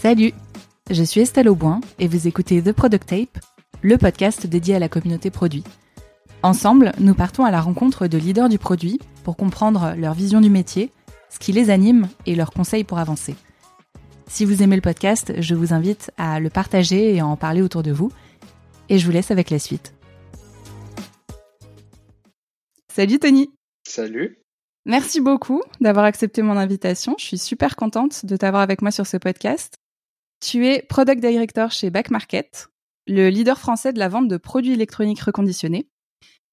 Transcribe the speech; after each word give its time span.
Salut, 0.00 0.32
je 0.92 1.02
suis 1.02 1.22
Estelle 1.22 1.48
Auboin 1.48 1.80
et 1.98 2.06
vous 2.06 2.28
écoutez 2.28 2.62
The 2.62 2.70
Product 2.70 3.04
Tape, 3.04 3.44
le 3.82 3.98
podcast 3.98 4.46
dédié 4.46 4.76
à 4.76 4.78
la 4.78 4.88
communauté 4.88 5.28
produit. 5.28 5.64
Ensemble, 6.44 6.92
nous 7.00 7.14
partons 7.14 7.44
à 7.44 7.50
la 7.50 7.60
rencontre 7.60 8.06
de 8.06 8.16
leaders 8.16 8.48
du 8.48 8.58
produit 8.58 9.00
pour 9.24 9.36
comprendre 9.36 9.94
leur 9.98 10.14
vision 10.14 10.40
du 10.40 10.50
métier, 10.50 10.92
ce 11.30 11.40
qui 11.40 11.50
les 11.50 11.68
anime 11.68 12.08
et 12.26 12.36
leurs 12.36 12.52
conseils 12.52 12.84
pour 12.84 12.98
avancer. 12.98 13.34
Si 14.28 14.44
vous 14.44 14.62
aimez 14.62 14.76
le 14.76 14.82
podcast, 14.82 15.32
je 15.40 15.56
vous 15.56 15.74
invite 15.74 16.12
à 16.16 16.38
le 16.38 16.48
partager 16.48 17.16
et 17.16 17.18
à 17.18 17.26
en 17.26 17.36
parler 17.36 17.60
autour 17.60 17.82
de 17.82 17.90
vous. 17.90 18.12
Et 18.88 18.98
je 18.98 19.04
vous 19.04 19.10
laisse 19.10 19.32
avec 19.32 19.50
la 19.50 19.58
suite. 19.58 19.94
Salut 22.94 23.18
Tony 23.18 23.50
Salut 23.84 24.38
Merci 24.86 25.20
beaucoup 25.20 25.60
d'avoir 25.80 26.04
accepté 26.04 26.42
mon 26.42 26.56
invitation. 26.56 27.16
Je 27.18 27.24
suis 27.24 27.38
super 27.38 27.74
contente 27.74 28.24
de 28.26 28.36
t'avoir 28.36 28.62
avec 28.62 28.80
moi 28.80 28.92
sur 28.92 29.04
ce 29.04 29.16
podcast. 29.16 29.74
Tu 30.40 30.68
es 30.68 30.82
Product 30.82 31.20
Director 31.20 31.72
chez 31.72 31.90
Back 31.90 32.10
Market, 32.10 32.68
le 33.08 33.28
leader 33.28 33.58
français 33.58 33.92
de 33.92 33.98
la 33.98 34.08
vente 34.08 34.28
de 34.28 34.36
produits 34.36 34.72
électroniques 34.72 35.20
reconditionnés. 35.20 35.88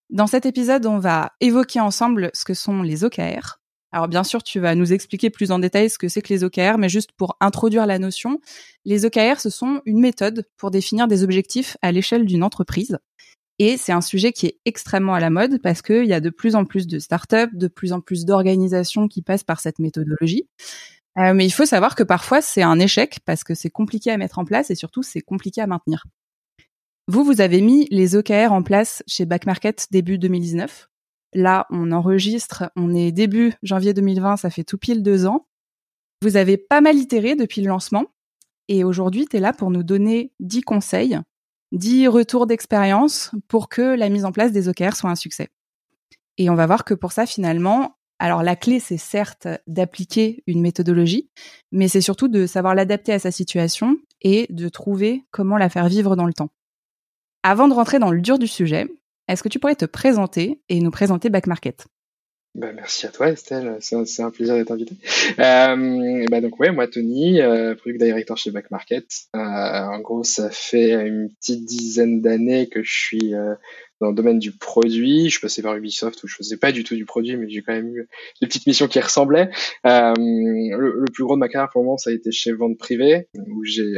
Dans 0.09 0.25
cet 0.25 0.47
épisode, 0.47 0.87
on 0.87 0.97
va 0.97 1.33
évoquer 1.39 1.79
ensemble 1.79 2.31
ce 2.33 2.45
que 2.45 2.55
sont 2.55 2.81
les 2.81 3.03
OKR. 3.03 3.59
Alors 3.91 4.07
bien 4.07 4.23
sûr, 4.23 4.41
tu 4.41 4.59
vas 4.59 4.73
nous 4.73 4.91
expliquer 4.91 5.29
plus 5.29 5.51
en 5.51 5.59
détail 5.59 5.91
ce 5.91 5.99
que 5.99 6.07
c'est 6.07 6.23
que 6.23 6.33
les 6.33 6.43
OKR, 6.43 6.79
mais 6.79 6.89
juste 6.89 7.11
pour 7.11 7.37
introduire 7.39 7.85
la 7.85 7.99
notion, 7.99 8.39
les 8.85 9.05
OKR, 9.05 9.39
ce 9.39 9.51
sont 9.51 9.81
une 9.85 9.99
méthode 9.99 10.47
pour 10.57 10.71
définir 10.71 11.07
des 11.07 11.23
objectifs 11.23 11.77
à 11.83 11.91
l'échelle 11.91 12.25
d'une 12.25 12.43
entreprise. 12.43 12.97
Et 13.59 13.77
c'est 13.77 13.93
un 13.93 14.01
sujet 14.01 14.33
qui 14.33 14.47
est 14.47 14.57
extrêmement 14.65 15.13
à 15.13 15.19
la 15.19 15.29
mode 15.29 15.61
parce 15.61 15.81
qu'il 15.81 16.05
y 16.05 16.13
a 16.13 16.19
de 16.19 16.29
plus 16.29 16.55
en 16.55 16.65
plus 16.65 16.87
de 16.87 16.99
startups, 16.99 17.53
de 17.53 17.67
plus 17.67 17.93
en 17.93 18.01
plus 18.01 18.25
d'organisations 18.25 19.07
qui 19.07 19.21
passent 19.21 19.45
par 19.45 19.59
cette 19.59 19.79
méthodologie. 19.79 20.49
Euh, 21.17 21.33
mais 21.33 21.45
il 21.45 21.51
faut 21.51 21.65
savoir 21.65 21.95
que 21.95 22.03
parfois 22.03 22.41
c'est 22.41 22.61
un 22.61 22.79
échec 22.79 23.19
parce 23.25 23.43
que 23.43 23.53
c'est 23.53 23.69
compliqué 23.69 24.11
à 24.11 24.17
mettre 24.17 24.39
en 24.39 24.45
place 24.45 24.69
et 24.69 24.75
surtout 24.75 25.03
c'est 25.03 25.21
compliqué 25.21 25.61
à 25.61 25.67
maintenir. 25.67 26.05
Vous, 27.07 27.23
vous 27.23 27.39
avez 27.39 27.61
mis 27.61 27.87
les 27.91 28.15
OKR 28.15 28.51
en 28.51 28.63
place 28.63 29.03
chez 29.07 29.25
Back 29.25 29.45
Market 29.45 29.87
début 29.91 30.17
2019. 30.17 30.89
Là, 31.33 31.67
on 31.69 31.91
enregistre, 31.91 32.71
on 32.75 32.93
est 32.93 33.11
début 33.11 33.53
janvier 33.63 33.93
2020, 33.93 34.37
ça 34.37 34.49
fait 34.49 34.63
tout 34.63 34.77
pile 34.77 35.03
deux 35.03 35.25
ans. 35.25 35.47
Vous 36.21 36.37
avez 36.37 36.57
pas 36.57 36.81
mal 36.81 36.97
itéré 36.97 37.35
depuis 37.35 37.61
le 37.61 37.67
lancement 37.67 38.05
et 38.67 38.83
aujourd'hui, 38.83 39.27
tu 39.27 39.37
es 39.37 39.39
là 39.39 39.53
pour 39.53 39.69
nous 39.69 39.83
donner 39.83 40.31
10 40.39 40.61
conseils 40.61 41.19
10 41.71 42.07
retours 42.07 42.47
d'expérience 42.47 43.31
pour 43.47 43.69
que 43.69 43.81
la 43.81 44.09
mise 44.09 44.25
en 44.25 44.31
place 44.31 44.51
des 44.51 44.69
OKR 44.69 44.95
soit 44.95 45.09
un 45.09 45.15
succès. 45.15 45.49
Et 46.37 46.49
on 46.49 46.55
va 46.55 46.65
voir 46.67 46.85
que 46.85 46.93
pour 46.93 47.11
ça, 47.11 47.25
finalement, 47.25 47.94
alors 48.19 48.43
la 48.43 48.55
clé, 48.55 48.79
c'est 48.79 48.97
certes 48.97 49.47
d'appliquer 49.67 50.43
une 50.47 50.61
méthodologie, 50.61 51.29
mais 51.71 51.87
c'est 51.87 52.01
surtout 52.01 52.27
de 52.27 52.45
savoir 52.45 52.75
l'adapter 52.75 53.11
à 53.13 53.19
sa 53.19 53.31
situation 53.31 53.97
et 54.21 54.47
de 54.49 54.69
trouver 54.69 55.23
comment 55.31 55.57
la 55.57 55.69
faire 55.69 55.87
vivre 55.87 56.15
dans 56.15 56.25
le 56.25 56.33
temps. 56.33 56.49
Avant 57.43 57.67
de 57.67 57.73
rentrer 57.73 57.99
dans 57.99 58.11
le 58.11 58.21
dur 58.21 58.39
du 58.39 58.47
sujet, 58.47 58.87
est-ce 59.27 59.43
que 59.43 59.49
tu 59.49 59.59
pourrais 59.59 59.75
te 59.75 59.85
présenter 59.85 60.61
et 60.69 60.79
nous 60.79 60.91
présenter 60.91 61.29
Back 61.29 61.47
Market? 61.47 61.87
Bah, 62.55 62.71
merci 62.71 63.05
à 63.05 63.09
toi 63.09 63.27
Estelle, 63.27 63.77
c'est 63.81 64.21
un, 64.21 64.31
plaisir 64.31 64.55
d'être 64.55 64.71
invité. 64.71 64.95
Euh, 65.39 66.25
bah 66.31 66.39
donc 66.39 66.57
ouais, 66.57 66.71
moi 66.71 66.87
Tony, 66.87 67.41
euh, 67.41 67.75
product 67.75 68.01
director 68.01 68.37
chez 68.37 68.51
Back 68.51 68.71
Market. 68.71 69.05
Euh, 69.35 69.39
en 69.39 69.99
gros, 69.99 70.23
ça 70.23 70.49
fait 70.49 70.93
une 70.93 71.29
petite 71.29 71.65
dizaine 71.65 72.21
d'années 72.21 72.69
que 72.69 72.81
je 72.81 72.93
suis 72.93 73.35
euh, 73.35 73.55
dans 74.01 74.09
le 74.09 74.15
domaine 74.15 74.39
du 74.39 74.51
produit. 74.51 75.29
Je 75.29 75.39
passais 75.39 75.61
par 75.61 75.75
Ubisoft 75.75 76.23
où 76.23 76.27
je 76.27 76.35
faisais 76.35 76.57
pas 76.57 76.71
du 76.71 76.83
tout 76.83 76.95
du 76.95 77.05
produit, 77.05 77.37
mais 77.37 77.49
j'ai 77.49 77.61
quand 77.61 77.73
même 77.73 77.95
eu 77.95 78.07
des 78.41 78.47
petites 78.47 78.67
missions 78.67 78.87
qui 78.87 78.99
ressemblaient. 78.99 79.49
Euh, 79.85 80.13
le, 80.17 81.05
plus 81.13 81.23
gros 81.23 81.35
de 81.35 81.39
ma 81.39 81.47
carrière 81.47 81.69
pour 81.71 81.81
le 81.81 81.85
moment, 81.85 81.97
ça 81.97 82.09
a 82.09 82.13
été 82.13 82.31
chez 82.31 82.51
Vente 82.51 82.77
Privée, 82.77 83.27
où 83.47 83.63
j'ai 83.63 83.93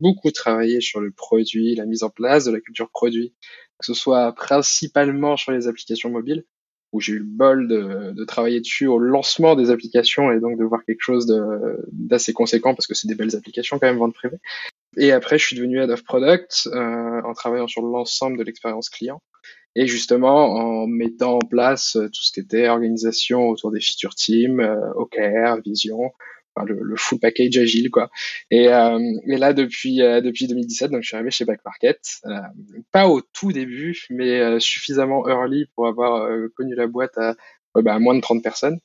beaucoup 0.00 0.30
travaillé 0.30 0.80
sur 0.80 1.00
le 1.00 1.10
produit, 1.10 1.74
la 1.74 1.86
mise 1.86 2.02
en 2.02 2.10
place 2.10 2.44
de 2.44 2.52
la 2.52 2.60
culture 2.60 2.90
produit, 2.90 3.34
que 3.78 3.86
ce 3.86 3.94
soit 3.94 4.32
principalement 4.34 5.36
sur 5.36 5.52
les 5.52 5.66
applications 5.66 6.10
mobiles 6.10 6.44
où 6.92 7.00
j'ai 7.00 7.12
eu 7.12 7.18
le 7.18 7.24
bol 7.24 7.68
de, 7.68 8.12
de, 8.12 8.24
travailler 8.24 8.60
dessus 8.60 8.88
au 8.88 8.98
lancement 8.98 9.54
des 9.54 9.70
applications 9.70 10.32
et 10.32 10.40
donc 10.40 10.58
de 10.58 10.64
voir 10.64 10.84
quelque 10.84 11.02
chose 11.02 11.26
d'assez 11.92 12.32
conséquent 12.32 12.74
parce 12.74 12.88
que 12.88 12.94
c'est 12.94 13.06
des 13.06 13.14
belles 13.14 13.36
applications 13.36 13.78
quand 13.78 13.86
même 13.86 13.98
vente 13.98 14.14
privée. 14.14 14.38
Et 14.96 15.12
après, 15.12 15.38
je 15.38 15.46
suis 15.46 15.56
devenu 15.56 15.80
head 15.80 15.90
of 15.90 16.02
product 16.04 16.68
euh, 16.72 17.22
en 17.22 17.32
travaillant 17.32 17.68
sur 17.68 17.82
l'ensemble 17.82 18.38
de 18.38 18.42
l'expérience 18.42 18.88
client 18.90 19.22
et 19.76 19.86
justement 19.86 20.52
en 20.54 20.86
mettant 20.88 21.36
en 21.36 21.38
place 21.38 21.92
tout 21.92 22.22
ce 22.22 22.32
qui 22.32 22.40
était 22.40 22.68
organisation 22.68 23.48
autour 23.48 23.70
des 23.70 23.80
feature 23.80 24.14
teams, 24.16 24.58
euh, 24.58 24.92
OKR, 24.94 25.60
vision, 25.64 26.10
le, 26.66 26.78
le, 26.82 26.96
full 26.96 27.18
package 27.18 27.58
agile 27.58 27.90
quoi. 27.90 28.10
Et, 28.50 28.68
euh, 28.68 28.98
et 29.26 29.36
là 29.36 29.52
depuis 29.52 30.02
euh, 30.02 30.20
depuis 30.20 30.46
2017 30.46 30.90
donc 30.90 31.02
je 31.02 31.08
suis 31.08 31.16
arrivé 31.16 31.30
chez 31.30 31.44
Back 31.44 31.60
Market, 31.64 32.00
euh, 32.26 32.38
pas 32.92 33.08
au 33.08 33.20
tout 33.20 33.52
début 33.52 34.06
mais 34.10 34.40
euh, 34.40 34.58
suffisamment 34.58 35.28
early 35.28 35.66
pour 35.74 35.86
avoir 35.86 36.28
connu 36.54 36.74
la 36.74 36.86
boîte 36.86 37.16
à 37.18 37.36
bah, 37.74 37.98
moins 37.98 38.14
de 38.14 38.20
30 38.20 38.42
personnes. 38.42 38.78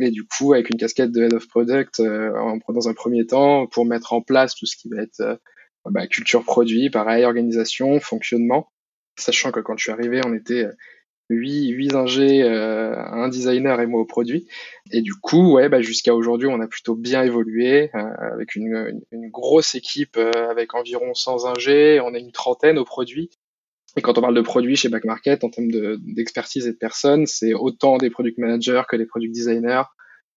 Et 0.00 0.10
du 0.10 0.24
coup, 0.24 0.54
avec 0.54 0.70
une 0.70 0.78
casquette 0.78 1.12
de 1.12 1.24
Head 1.24 1.34
of 1.34 1.48
Product 1.48 2.00
en, 2.00 2.58
dans 2.68 2.88
un 2.88 2.94
premier 2.94 3.26
temps 3.26 3.66
pour 3.66 3.86
mettre 3.86 4.12
en 4.12 4.22
place 4.22 4.54
tout 4.54 4.66
ce 4.66 4.76
qui 4.76 4.88
va 4.88 5.02
être 5.02 5.40
bah, 5.84 6.06
culture 6.06 6.44
produit, 6.44 6.90
pareil, 6.90 7.24
organisation, 7.24 7.98
fonctionnement. 8.00 8.70
Sachant 9.16 9.50
que 9.50 9.60
quand 9.60 9.76
je 9.76 9.84
suis 9.84 9.92
arrivé, 9.92 10.20
on 10.24 10.34
était 10.34 10.66
8, 11.30 11.68
8 11.68 11.94
ingés, 11.94 12.42
euh, 12.42 12.94
un 12.96 13.28
designer 13.28 13.80
et 13.80 13.86
moi 13.86 14.00
au 14.00 14.04
produit. 14.04 14.46
Et 14.92 15.02
du 15.02 15.14
coup, 15.14 15.54
ouais, 15.54 15.68
bah, 15.68 15.82
jusqu'à 15.82 16.14
aujourd'hui, 16.14 16.48
on 16.48 16.60
a 16.60 16.66
plutôt 16.66 16.94
bien 16.94 17.22
évolué 17.22 17.90
euh, 17.94 18.32
avec 18.32 18.54
une, 18.54 19.02
une, 19.12 19.28
grosse 19.30 19.74
équipe 19.74 20.16
euh, 20.16 20.50
avec 20.50 20.74
environ 20.74 21.14
100 21.14 21.46
ingés. 21.46 22.00
On 22.00 22.14
est 22.14 22.20
une 22.20 22.32
trentaine 22.32 22.78
au 22.78 22.84
produit. 22.84 23.30
Et 23.96 24.02
quand 24.02 24.18
on 24.18 24.20
parle 24.20 24.34
de 24.34 24.40
produits 24.40 24.76
chez 24.76 24.88
Back 24.88 25.04
Market, 25.04 25.44
en 25.44 25.50
termes 25.50 25.70
d'expertise 25.98 26.66
et 26.66 26.72
de 26.72 26.76
personnes, 26.76 27.26
c'est 27.26 27.54
autant 27.54 27.96
des 27.96 28.10
product 28.10 28.38
managers 28.38 28.82
que 28.88 28.96
des 28.96 29.06
product 29.06 29.34
designers, 29.34 29.82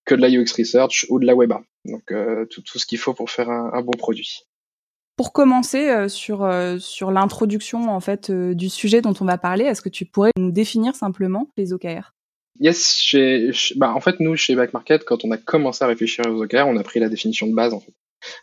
que 0.06 0.16
de 0.16 0.22
la 0.22 0.30
UX 0.30 0.54
research 0.58 1.06
ou 1.10 1.20
de 1.20 1.26
la 1.26 1.36
web. 1.36 1.54
Donc 1.86 2.14
tout, 2.50 2.62
tout 2.62 2.80
ce 2.80 2.86
qu'il 2.86 2.98
faut 2.98 3.14
pour 3.14 3.30
faire 3.30 3.50
un, 3.50 3.72
un 3.74 3.82
bon 3.82 3.92
produit. 3.92 4.46
Pour 5.22 5.34
commencer 5.34 5.90
euh, 5.90 6.08
sur 6.08 6.44
euh, 6.44 6.80
sur 6.80 7.12
l'introduction 7.12 7.90
en 7.90 8.00
fait 8.00 8.30
euh, 8.30 8.56
du 8.56 8.70
sujet 8.70 9.02
dont 9.02 9.14
on 9.20 9.26
va 9.26 9.38
parler, 9.38 9.66
est-ce 9.66 9.82
que 9.82 9.90
tu 9.90 10.06
pourrais 10.06 10.32
nous 10.38 10.52
définir 10.52 10.96
simplement 10.96 11.48
les 11.58 11.74
OKR 11.74 12.14
Yes, 12.60 13.00
chez, 13.00 13.52
bah, 13.76 13.94
en 13.94 14.00
fait 14.00 14.20
nous 14.20 14.36
chez 14.36 14.56
Back 14.56 14.74
Market, 14.74 15.04
quand 15.04 15.24
on 15.24 15.32
a 15.32 15.38
commencé 15.38 15.84
à 15.84 15.88
réfléchir 15.88 16.26
aux 16.28 16.44
OKR, 16.44 16.66
on 16.68 16.78
a 16.78 16.84
pris 16.84 17.00
la 17.00 17.10
définition 17.10 17.48
de 17.48 17.54
base 17.54 17.74
en 17.74 17.80
fait. 17.80 17.94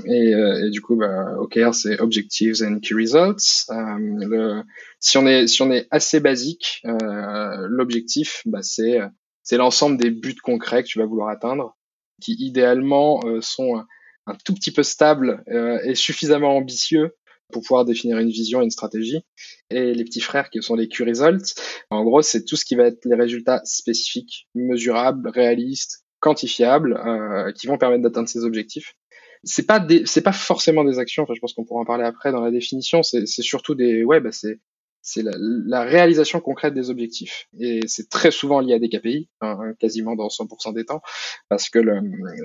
Et, 0.05 0.31
et 0.31 0.71
du 0.71 0.81
coup, 0.81 0.97
bah, 0.97 1.37
OKR 1.39 1.75
c'est 1.75 2.01
Objectives 2.01 2.63
and 2.63 2.81
Key 2.81 2.95
Results. 2.95 3.67
Le, 3.69 4.63
si 5.01 5.19
on 5.19 5.27
est 5.27 5.47
si 5.47 5.63
on 5.63 5.71
est 5.71 5.87
assez 5.91 6.21
basique, 6.21 6.83
l'objectif, 6.85 8.43
bah, 8.47 8.63
c'est 8.63 9.01
c'est 9.43 9.57
l'ensemble 9.57 9.97
des 9.97 10.11
buts 10.11 10.37
concrets 10.43 10.83
que 10.83 10.89
tu 10.89 10.99
vas 10.99 11.07
vouloir 11.07 11.29
atteindre, 11.29 11.77
qui 12.21 12.35
idéalement 12.39 13.23
sont 13.41 13.85
un 14.29 14.37
tout 14.45 14.55
petit 14.55 14.71
peu 14.71 14.83
stable 14.83 15.43
euh, 15.49 15.81
et 15.85 15.95
suffisamment 15.95 16.57
ambitieux 16.57 17.17
pour 17.51 17.63
pouvoir 17.63 17.87
définir 17.87 18.19
une 18.19 18.29
vision 18.29 18.61
et 18.61 18.65
une 18.65 18.71
stratégie. 18.71 19.23
Et 19.71 19.95
les 19.95 20.05
petits 20.05 20.21
frères 20.21 20.51
qui 20.51 20.63
sont 20.63 20.75
les 20.75 20.89
Q-Results, 20.89 21.55
en 21.89 22.05
gros, 22.05 22.21
c'est 22.21 22.45
tout 22.45 22.57
ce 22.57 22.67
qui 22.67 22.75
va 22.75 22.85
être 22.85 23.05
les 23.07 23.17
résultats 23.17 23.63
spécifiques, 23.65 24.49
mesurables, 24.55 25.31
réalistes, 25.31 26.05
quantifiables, 26.21 27.01
euh, 27.07 27.53
qui 27.53 27.67
vont 27.67 27.79
permettre 27.79 28.03
d'atteindre 28.03 28.29
ces 28.29 28.45
objectifs. 28.45 28.95
C'est 29.45 29.67
pas 29.67 29.87
c'est 30.05 30.23
pas 30.23 30.33
forcément 30.33 30.85
des 30.85 30.99
actions. 30.99 31.23
Enfin, 31.23 31.35
je 31.35 31.41
pense 31.41 31.55
qu'on 31.55 31.65
pourra 31.65 31.81
en 31.81 31.85
parler 31.85 32.05
après 32.05 32.33
dans 32.33 32.41
la 32.41 32.51
définition. 32.51 33.03
C'est, 33.03 33.27
surtout 33.27 33.75
des, 33.75 34.05
ouais, 34.05 34.21
bah 34.21 34.33
c'est, 34.33 34.61
c'est 35.03 35.23
la, 35.23 35.83
réalisation 35.83 36.41
concrète 36.41 36.75
des 36.75 36.91
objectifs. 36.91 37.49
Et 37.59 37.81
c'est 37.87 38.09
très 38.09 38.31
souvent 38.31 38.61
lié 38.61 38.75
à 38.75 38.79
des 38.79 38.89
KPI, 38.89 39.29
hein, 39.41 39.73
quasiment 39.79 40.17
dans 40.17 40.29
100% 40.29 40.75
des 40.75 40.85
temps, 40.85 41.03
parce 41.49 41.71
que 41.71 41.79
le, 41.79 42.01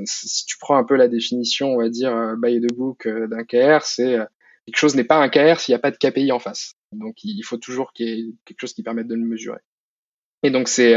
si 0.06 0.46
tu 0.46 0.58
prends 0.60 0.78
un 0.78 0.84
peu 0.84 0.96
la 0.96 1.08
définition, 1.08 1.74
on 1.74 1.78
va 1.78 1.90
dire, 1.90 2.16
euh, 2.16 2.36
by 2.38 2.62
the 2.62 2.74
book 2.74 3.06
euh, 3.06 3.28
d'un 3.28 3.44
KR, 3.44 3.84
c'est 3.86 4.18
euh, 4.18 4.26
quelque 4.66 4.78
chose 4.78 4.96
n'est 4.96 5.04
pas 5.04 5.18
un 5.18 5.30
KR 5.30 5.60
s'il 5.60 5.74
n'y 5.74 5.78
a 5.78 5.80
pas 5.80 5.92
de 5.92 5.98
KPI 5.98 6.32
en 6.32 6.40
face. 6.40 6.76
Donc 6.94 7.24
il 7.24 7.44
faut 7.44 7.58
toujours 7.58 7.92
qu'il 7.92 8.08
y 8.08 8.12
ait 8.12 8.34
quelque 8.46 8.62
chose 8.62 8.74
qui 8.74 8.84
permette 8.84 9.08
de 9.08 9.16
le 9.16 9.26
mesurer. 9.26 9.60
Et 10.44 10.52
donc 10.52 10.68
c'est 10.68 10.94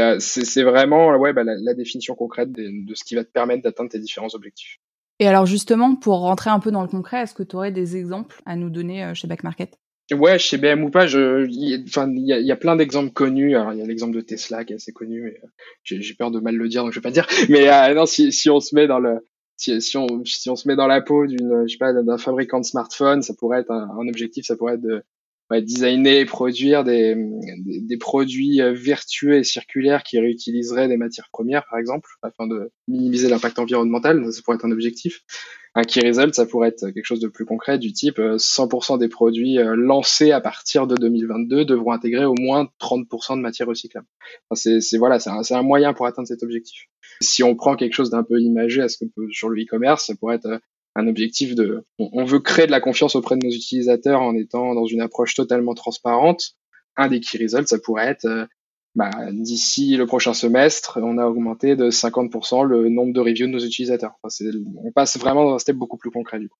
vraiment 0.63 1.15
ouais, 1.17 1.33
bah, 1.33 1.43
la, 1.43 1.73
définition 1.73 2.15
concrète 2.15 2.51
de 2.51 2.95
ce 2.95 3.03
qui 3.03 3.15
va 3.15 3.23
te 3.23 3.31
permettre 3.31 3.63
d'atteindre 3.63 3.89
tes 3.89 3.99
différents 3.99 4.33
objectifs. 4.33 4.79
Et 5.19 5.27
alors 5.27 5.45
justement, 5.45 5.95
pour 5.95 6.19
rentrer 6.19 6.49
un 6.49 6.59
peu 6.59 6.71
dans 6.71 6.81
le 6.81 6.87
concret, 6.87 7.21
est-ce 7.21 7.33
que 7.33 7.43
tu 7.43 7.55
aurais 7.55 7.71
des 7.71 7.97
exemples 7.97 8.41
à 8.45 8.55
nous 8.55 8.69
donner 8.69 9.11
chez 9.15 9.27
Back 9.27 9.43
Market 9.43 9.77
Ouais, 10.13 10.39
chez 10.39 10.57
BM 10.57 10.83
ou 10.83 10.89
pas, 10.89 11.05
je, 11.05 11.45
il 11.49 12.45
y 12.45 12.51
a, 12.51 12.55
plein 12.55 12.77
d'exemples 12.77 13.11
connus. 13.11 13.57
Alors, 13.57 13.73
il 13.73 13.79
y 13.79 13.81
a 13.81 13.85
l'exemple 13.85 14.15
de 14.15 14.21
Tesla 14.21 14.63
qui 14.63 14.71
est 14.71 14.77
assez 14.77 14.93
connu, 14.93 15.21
mais 15.21 15.37
euh, 15.43 15.47
j'ai 15.83 16.13
peur 16.13 16.31
de 16.31 16.39
mal 16.39 16.55
le 16.55 16.69
dire, 16.69 16.83
donc 16.83 16.93
je 16.93 16.99
vais 16.99 17.03
pas 17.03 17.11
dire. 17.11 17.27
Mais 17.49 17.67
euh, 17.69 17.93
non, 17.93 18.05
si, 18.05 18.49
on 18.49 18.61
se 18.61 18.73
met 18.73 18.87
dans 18.87 18.99
le, 18.99 19.27
si, 19.57 19.97
on, 19.97 20.23
si 20.23 20.49
on 20.49 20.55
se 20.55 20.65
met 20.65 20.77
dans 20.77 20.87
la 20.87 21.01
peau 21.01 21.27
d'une, 21.27 21.63
je 21.67 21.73
sais 21.73 21.77
pas, 21.77 21.91
d'un 21.91 22.17
fabricant 22.17 22.61
de 22.61 22.65
smartphone, 22.65 23.21
ça 23.21 23.33
pourrait 23.37 23.59
être 23.59 23.71
un, 23.71 23.89
un, 23.89 24.07
objectif, 24.07 24.45
ça 24.45 24.55
pourrait 24.55 24.75
être 24.75 24.81
de, 24.81 25.03
designer 25.55 26.19
et 26.19 26.25
produire 26.25 26.83
des, 26.83 27.15
des, 27.65 27.97
produits 27.97 28.61
euh, 28.61 28.73
vertueux 28.73 29.37
et 29.37 29.43
circulaires 29.43 30.03
qui 30.03 30.19
réutiliseraient 30.19 30.89
des 30.89 30.97
matières 30.97 31.29
premières, 31.31 31.65
par 31.69 31.79
exemple, 31.79 32.09
afin 32.21 32.47
de 32.47 32.71
minimiser 32.87 33.29
l'impact 33.29 33.57
environnemental. 33.57 34.31
Ça 34.33 34.41
pourrait 34.43 34.57
être 34.57 34.65
un 34.65 34.71
objectif. 34.71 35.21
Un 35.73 35.83
key 35.83 36.05
result, 36.05 36.33
ça 36.33 36.45
pourrait 36.45 36.69
être 36.69 36.89
quelque 36.89 37.05
chose 37.05 37.19
de 37.19 37.27
plus 37.27 37.45
concret, 37.45 37.77
du 37.77 37.93
type 37.93 38.19
100% 38.19 38.95
euh, 38.95 38.97
des 38.97 39.07
produits 39.07 39.59
euh, 39.59 39.75
lancés 39.75 40.31
à 40.31 40.41
partir 40.41 40.87
de 40.87 40.95
2022 40.95 41.65
devront 41.65 41.91
intégrer 41.91 42.25
au 42.25 42.35
moins 42.37 42.67
30% 42.81 43.37
de 43.37 43.41
matières 43.41 43.67
recyclables. 43.67 44.07
Enfin, 44.49 44.79
c'est 44.81 44.97
voilà, 44.97 45.19
c'est 45.19 45.29
un, 45.29 45.41
un, 45.49 45.61
moyen 45.61 45.93
pour 45.93 46.07
atteindre 46.07 46.27
cet 46.27 46.43
objectif. 46.43 46.87
Si 47.21 47.43
on 47.43 47.55
prend 47.55 47.75
quelque 47.75 47.93
chose 47.93 48.09
d'un 48.09 48.23
peu 48.23 48.39
imagé 48.41 48.81
à 48.81 48.89
ce 48.89 48.97
que 48.97 49.05
sur 49.31 49.49
le 49.49 49.61
e-commerce, 49.61 50.07
ça 50.07 50.15
pourrait 50.15 50.35
être 50.35 50.59
un 50.97 51.07
objectif 51.07 51.53
de, 51.53 51.83
on 51.99 52.25
veut 52.25 52.39
créer 52.39 52.65
de 52.65 52.71
la 52.71 52.81
confiance 52.81 53.15
auprès 53.15 53.37
de 53.37 53.45
nos 53.45 53.53
utilisateurs 53.53 54.21
en 54.21 54.35
étant 54.35 54.73
dans 54.73 54.87
une 54.87 54.99
approche 54.99 55.35
totalement 55.35 55.75
transparente. 55.75 56.55
Un 56.97 57.07
des 57.07 57.19
key 57.19 57.37
results, 57.37 57.67
ça 57.67 57.77
pourrait 57.77 58.07
être, 58.07 58.25
euh, 58.25 58.45
bah, 58.95 59.11
d'ici 59.31 59.95
le 59.95 60.07
prochain 60.07 60.33
semestre, 60.33 60.99
on 61.01 61.19
a 61.19 61.27
augmenté 61.27 61.75
de 61.75 61.91
50% 61.91 62.65
le 62.65 62.89
nombre 62.89 63.13
de 63.13 63.19
reviews 63.19 63.45
de 63.45 63.51
nos 63.51 63.63
utilisateurs. 63.63 64.13
on 64.23 64.91
passe 64.91 65.19
vraiment 65.19 65.45
dans 65.45 65.53
un 65.53 65.59
step 65.59 65.75
beaucoup 65.75 65.97
plus 65.97 66.09
concret 66.09 66.39
du 66.39 66.49
coup. 66.49 66.57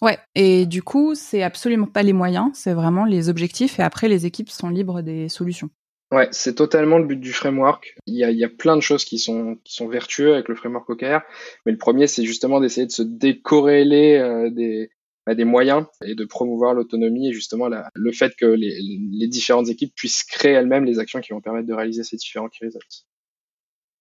Ouais, 0.00 0.18
et 0.36 0.66
du 0.66 0.82
coup, 0.82 1.16
c'est 1.16 1.42
absolument 1.42 1.86
pas 1.88 2.04
les 2.04 2.12
moyens, 2.12 2.50
c'est 2.54 2.72
vraiment 2.72 3.04
les 3.04 3.28
objectifs 3.28 3.80
et 3.80 3.82
après 3.82 4.06
les 4.06 4.24
équipes 4.24 4.50
sont 4.50 4.68
libres 4.68 5.02
des 5.02 5.28
solutions. 5.28 5.68
Ouais, 6.12 6.28
c'est 6.32 6.56
totalement 6.56 6.98
le 6.98 7.04
but 7.06 7.20
du 7.20 7.32
framework. 7.32 7.94
Il 8.06 8.16
y 8.16 8.24
a, 8.24 8.30
il 8.32 8.38
y 8.38 8.44
a 8.44 8.48
plein 8.48 8.74
de 8.74 8.80
choses 8.80 9.04
qui 9.04 9.18
sont, 9.18 9.56
qui 9.62 9.74
sont 9.74 9.86
vertueux 9.86 10.34
avec 10.34 10.48
le 10.48 10.56
framework 10.56 10.90
OKR, 10.90 11.20
mais 11.64 11.72
le 11.72 11.78
premier, 11.78 12.08
c'est 12.08 12.24
justement 12.24 12.60
d'essayer 12.60 12.86
de 12.86 12.90
se 12.90 13.02
décorréler 13.02 14.16
euh, 14.16 14.50
des, 14.50 14.90
bah, 15.24 15.36
des 15.36 15.44
moyens 15.44 15.86
et 16.04 16.16
de 16.16 16.24
promouvoir 16.24 16.74
l'autonomie 16.74 17.28
et 17.28 17.32
justement 17.32 17.68
le 17.68 18.12
fait 18.12 18.34
que 18.34 18.46
les, 18.46 18.76
les, 19.12 19.28
différentes 19.28 19.68
équipes 19.68 19.94
puissent 19.94 20.24
créer 20.24 20.52
elles-mêmes 20.52 20.84
les 20.84 20.98
actions 20.98 21.20
qui 21.20 21.32
vont 21.32 21.40
permettre 21.40 21.68
de 21.68 21.74
réaliser 21.74 22.02
ces 22.02 22.16
différents 22.16 22.48
key 22.48 22.66
results. 22.66 23.06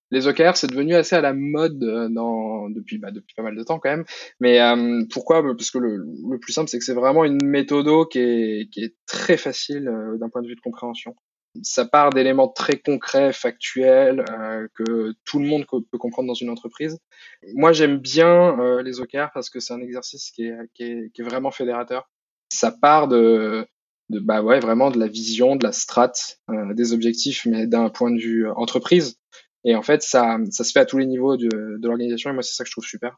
Les 0.09 0.27
OKR, 0.27 0.57
c'est 0.57 0.65
devenu 0.65 0.95
assez 0.95 1.15
à 1.15 1.21
la 1.21 1.35
mode 1.35 1.83
euh, 1.83 2.09
dans, 2.09 2.71
depuis, 2.71 2.97
bah, 2.97 3.11
depuis 3.11 3.35
pas 3.35 3.43
mal 3.43 3.55
de 3.55 3.61
temps 3.61 3.77
quand 3.77 3.91
même. 3.91 4.05
Mais 4.39 4.59
euh, 4.59 5.03
pourquoi? 5.11 5.43
Parce 5.43 5.69
que 5.69 5.77
le, 5.77 5.97
le, 5.97 6.39
plus 6.39 6.53
simple, 6.53 6.69
c'est 6.69 6.79
que 6.79 6.85
c'est 6.85 6.95
vraiment 6.95 7.23
une 7.23 7.45
méthode 7.45 8.09
qui 8.09 8.17
est, 8.17 8.69
qui 8.71 8.83
est 8.83 8.95
très 9.05 9.37
facile 9.37 9.83
d'un 10.19 10.29
point 10.29 10.41
de 10.41 10.47
vue 10.47 10.55
de 10.55 10.61
compréhension 10.61 11.15
ça 11.63 11.85
part 11.85 12.11
d'éléments 12.11 12.47
très 12.47 12.77
concrets, 12.77 13.33
factuels, 13.33 14.23
euh, 14.31 14.67
que 14.75 15.13
tout 15.25 15.39
le 15.39 15.45
monde 15.45 15.65
peut 15.67 15.97
comprendre 15.97 16.27
dans 16.27 16.33
une 16.33 16.49
entreprise. 16.49 16.99
Moi, 17.55 17.73
j'aime 17.73 17.97
bien 17.97 18.59
euh, 18.59 18.81
les 18.83 18.99
OKR 18.99 19.31
parce 19.33 19.49
que 19.49 19.59
c'est 19.59 19.73
un 19.73 19.81
exercice 19.81 20.31
qui 20.31 20.45
est, 20.45 20.57
qui, 20.73 20.83
est, 20.83 21.11
qui 21.13 21.21
est, 21.21 21.25
vraiment 21.25 21.51
fédérateur. 21.51 22.09
Ça 22.51 22.71
part 22.71 23.07
de, 23.07 23.65
de 24.09 24.19
bah 24.19 24.41
ouais, 24.41 24.59
vraiment 24.59 24.91
de 24.91 24.99
la 24.99 25.07
vision, 25.07 25.55
de 25.55 25.63
la 25.63 25.71
strate, 25.71 26.39
euh, 26.49 26.73
des 26.73 26.93
objectifs, 26.93 27.45
mais 27.45 27.67
d'un 27.67 27.89
point 27.89 28.11
de 28.11 28.19
vue 28.19 28.49
entreprise. 28.49 29.19
Et 29.65 29.75
en 29.75 29.81
fait, 29.81 30.01
ça, 30.01 30.37
ça 30.51 30.63
se 30.63 30.71
fait 30.71 30.79
à 30.79 30.85
tous 30.85 30.97
les 30.97 31.05
niveaux 31.05 31.35
de, 31.35 31.47
de 31.47 31.87
l'organisation. 31.87 32.29
Et 32.29 32.33
moi, 32.33 32.43
c'est 32.43 32.53
ça 32.53 32.63
que 32.63 32.69
je 32.69 32.73
trouve 32.73 32.85
super. 32.85 33.17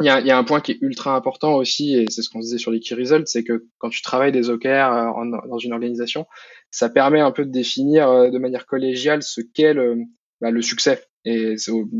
Il 0.00 0.06
y, 0.06 0.08
a, 0.08 0.20
il 0.20 0.26
y 0.26 0.32
a, 0.32 0.36
un 0.36 0.42
point 0.42 0.60
qui 0.60 0.72
est 0.72 0.78
ultra 0.80 1.14
important 1.14 1.54
aussi, 1.54 1.94
et 1.94 2.06
c'est 2.10 2.22
ce 2.22 2.28
qu'on 2.28 2.40
disait 2.40 2.58
sur 2.58 2.72
les 2.72 2.80
key 2.80 2.96
results, 2.96 3.26
c'est 3.26 3.44
que 3.44 3.66
quand 3.78 3.90
tu 3.90 4.02
travailles 4.02 4.32
des 4.32 4.50
OKR 4.50 5.14
dans 5.48 5.58
une 5.58 5.72
organisation, 5.72 6.26
ça 6.72 6.88
permet 6.88 7.20
un 7.20 7.30
peu 7.30 7.44
de 7.44 7.52
définir 7.52 8.08
euh, 8.10 8.30
de 8.30 8.38
manière 8.38 8.66
collégiale 8.66 9.22
ce 9.22 9.40
qu'est 9.40 9.72
le, 9.72 9.98
bah, 10.40 10.50
le 10.50 10.62
succès. 10.62 11.04
Et 11.24 11.54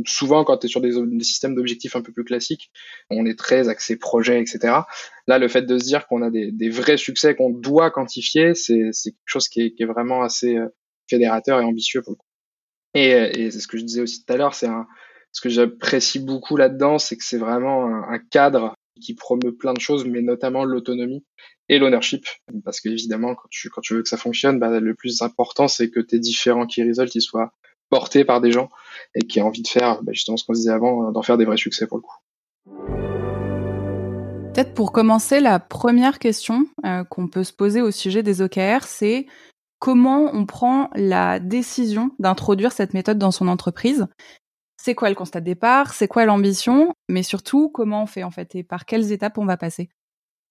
souvent, 0.07 0.45
quand 0.45 0.59
tu 0.59 0.67
es 0.67 0.69
sur 0.69 0.81
des, 0.81 0.93
systèmes 1.21 1.55
d'objectifs 1.55 1.97
un 1.97 2.03
peu 2.03 2.13
plus 2.13 2.25
classiques, 2.25 2.71
on 3.11 3.25
est 3.25 3.39
très 3.39 3.69
axé 3.69 3.97
projet, 3.97 4.41
etc. 4.41 4.81
Là, 5.29 5.39
le 5.39 5.49
fait 5.49 5.63
de 5.63 5.79
se 5.79 5.85
dire 5.85 6.07
qu'on 6.09 6.21
a 6.21 6.31
des, 6.31 6.53
des, 6.53 6.69
vrais 6.69 6.99
succès 6.99 7.35
qu'on 7.35 7.51
doit 7.51 7.91
quantifier, 7.91 8.55
c'est 8.55 8.91
quelque 8.93 9.17
chose 9.25 9.49
qui 9.49 9.63
est, 9.63 9.73
qui 9.73 9.85
est, 9.85 9.87
vraiment 9.87 10.23
assez 10.23 10.57
euh, 10.57 10.69
fédérateur 11.09 11.61
et 11.61 11.65
ambitieux 11.65 12.03
pour 12.03 12.13
le 12.13 12.17
coup. 12.17 12.27
Et, 12.93 13.11
et 13.45 13.51
c'est 13.51 13.61
ce 13.61 13.69
que 13.69 13.79
je 13.79 13.85
disais 13.85 14.03
aussi 14.03 14.25
tout 14.25 14.33
à 14.33 14.37
l'heure, 14.37 14.55
c'est 14.55 14.67
un, 14.67 14.87
ce 15.35 15.41
que 15.41 15.49
j'apprécie 15.49 16.21
beaucoup 16.21 16.57
là-dedans, 16.57 16.99
c'est 16.99 17.17
que 17.17 17.25
c'est 17.25 17.39
vraiment 17.39 17.87
un, 17.87 18.19
cadre 18.19 18.75
qui 19.03 19.15
promeut 19.15 19.55
plein 19.55 19.75
de 19.75 19.81
choses, 19.81 20.05
mais 20.07 20.23
notamment 20.23 20.65
l'autonomie 20.65 21.25
et 21.69 21.79
l'ownership. 21.79 22.25
Parce 22.65 22.81
qu'évidemment, 22.81 23.35
quand 23.35 23.49
tu, 23.51 23.69
veux 23.91 24.03
que 24.03 24.09
ça 24.09 24.17
fonctionne, 24.17 24.61
bah, 24.61 24.79
le 24.79 24.95
plus 24.95 25.23
important, 25.23 25.67
c'est 25.67 25.91
que 25.91 25.99
tes 25.99 26.21
différents 26.21 26.67
key 26.67 26.85
results 26.85 27.21
soient 27.21 27.53
portés 27.91 28.25
par 28.25 28.41
des 28.41 28.53
gens 28.53 28.71
et 29.17 29.27
qui 29.27 29.41
aient 29.41 29.43
envie 29.43 29.63
de 29.63 29.69
faire 29.69 30.03
bah, 30.03 30.13
justement 30.13 30.37
ce 30.37 30.45
qu'on 30.45 30.53
disait 30.53 30.71
avant, 30.71 31.11
d'en 31.11 31.23
faire 31.23 31.37
des 31.37 31.45
vrais 31.45 31.57
succès 31.57 31.89
pour 31.89 31.99
le 31.99 32.03
coup. 32.03 32.17
Peut-être 34.55 34.75
pour 34.75 34.93
commencer, 34.93 35.41
la 35.41 35.59
première 35.59 36.21
question 36.21 36.69
euh, 36.87 37.03
qu'on 37.03 37.27
peut 37.27 37.43
se 37.43 37.53
poser 37.53 37.83
au 37.83 37.91
sujet 37.91 38.23
des 38.23 38.41
OKR, 38.41 38.85
c'est 38.85 39.27
comment 39.81 40.31
on 40.33 40.47
prend 40.47 40.91
la 40.95 41.41
décision 41.41 42.13
d'introduire 42.21 42.71
cette 42.71 42.95
méthode 42.95 43.19
dans 43.19 43.33
son 43.33 43.49
entreprise? 43.49 44.07
C'est 44.85 44.95
quoi 44.95 45.09
le 45.09 45.15
constat 45.15 45.41
de 45.41 45.47
départ, 45.47 45.95
c'est 45.95 46.09
quoi 46.09 46.27
l'ambition, 46.27 46.95
mais 47.09 47.23
surtout 47.23 47.71
comment 47.71 48.03
on 48.03 48.07
fait 48.07 48.23
en 48.23 48.31
fait? 48.31 48.55
Et 48.55 48.63
par 48.63 48.85
quelles 48.85 49.13
étapes 49.13 49.39
on 49.39 49.47
va 49.47 49.57
passer? 49.57 49.89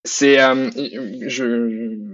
C'est, 0.06 0.42
euh, 0.42 0.72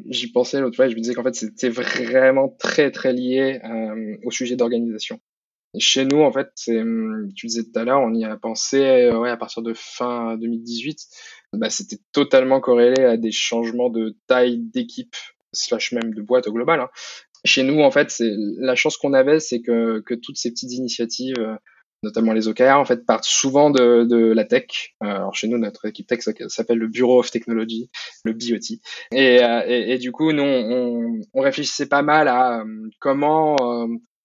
j'y 0.10 0.31
pensais 0.33 0.60
l'autre 0.60 0.75
fois, 0.75 0.89
je 0.89 0.95
me 0.95 1.00
disais 1.00 1.13
qu'en 1.13 1.24
fait 1.24 1.33
c'était 1.33 1.69
vraiment 1.69 2.54
très 2.60 2.92
très 2.92 3.13
lié 3.13 3.62
euh, 3.63 4.18
au 4.25 4.31
sujet 4.31 4.57
d'organisation. 4.57 5.21
Chez 5.77 6.04
nous, 6.04 6.21
en 6.21 6.31
fait, 6.33 6.50
c'est, 6.56 6.83
tu 7.36 7.48
disais 7.48 7.63
tout 7.63 7.80
à 7.80 7.86
l'heure, 7.86 8.01
on 8.01 8.13
y 8.13 8.25
a 8.25 8.36
pensé 8.36 8.81
euh, 8.83 9.18
ouais, 9.18 9.30
à 9.30 9.38
partir 9.38 9.62
de 9.62 9.74
fin 9.74 10.36
2018. 10.36 11.00
Bah, 11.54 11.69
c'était 11.69 12.00
totalement 12.12 12.60
corrélé 12.60 13.01
à 13.04 13.16
des 13.18 13.31
changements 13.31 13.89
de 13.89 14.18
taille 14.27 14.57
d'équipe 14.57 15.16
slash 15.54 15.94
même 15.94 16.13
de 16.13 16.21
boîte 16.21 16.48
au 16.48 16.54
global. 16.54 16.81
Hein. 16.81 16.89
Chez 17.45 17.63
nous, 17.63 17.81
en 17.81 17.92
fait, 17.92 18.13
la 18.19 18.75
chance 18.75 18.98
qu'on 18.98 19.13
avait, 19.13 19.39
c'est 19.39 19.62
que 19.62 20.04
toutes 20.16 20.38
ces 20.38 20.50
petites 20.50 20.74
initiatives 20.74 21.36
notamment 22.03 22.33
les 22.33 22.47
OKR, 22.47 22.77
en 22.77 22.85
fait, 22.85 23.05
partent 23.05 23.25
souvent 23.25 23.69
de, 23.69 24.03
de 24.03 24.31
la 24.31 24.45
tech. 24.45 24.95
Euh, 25.03 25.07
alors 25.07 25.35
chez 25.35 25.47
nous, 25.47 25.57
notre 25.57 25.85
équipe 25.85 26.07
tech 26.07 26.21
s'appelle 26.47 26.77
le 26.77 26.87
Bureau 26.87 27.19
of 27.19 27.31
Technology, 27.31 27.89
le 28.23 28.33
BOT. 28.33 28.79
Et, 29.11 29.43
euh, 29.43 29.63
et, 29.67 29.93
et 29.93 29.97
du 29.97 30.11
coup, 30.11 30.31
nous, 30.31 30.43
on, 30.43 31.21
on, 31.33 31.41
réfléchissait 31.41 31.87
pas 31.87 32.01
mal 32.01 32.27
à 32.27 32.61
euh, 32.61 32.89
comment, 32.99 33.55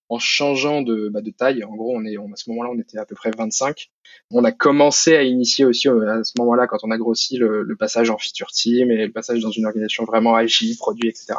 en 0.08 0.18
changeant 0.18 0.82
de, 0.82 1.08
bah, 1.08 1.20
de 1.20 1.30
taille, 1.30 1.64
en 1.64 1.74
gros, 1.74 1.92
on 1.96 2.04
est, 2.04 2.16
on, 2.16 2.32
à 2.32 2.36
ce 2.36 2.48
moment-là, 2.50 2.70
on 2.72 2.78
était 2.78 2.98
à 2.98 3.06
peu 3.06 3.14
près 3.14 3.30
25. 3.36 3.90
On 4.30 4.44
a 4.44 4.52
commencé 4.52 5.16
à 5.16 5.22
initier 5.22 5.64
aussi 5.64 5.88
à 5.88 6.22
ce 6.22 6.32
moment-là, 6.38 6.66
quand 6.66 6.78
on 6.84 6.90
a 6.90 6.98
grossi, 6.98 7.36
le, 7.36 7.62
le, 7.62 7.76
passage 7.76 8.10
en 8.10 8.18
feature 8.18 8.50
team 8.52 8.90
et 8.90 9.06
le 9.06 9.12
passage 9.12 9.40
dans 9.40 9.50
une 9.50 9.66
organisation 9.66 10.04
vraiment 10.04 10.34
agile, 10.34 10.76
produit, 10.76 11.08
etc. 11.08 11.34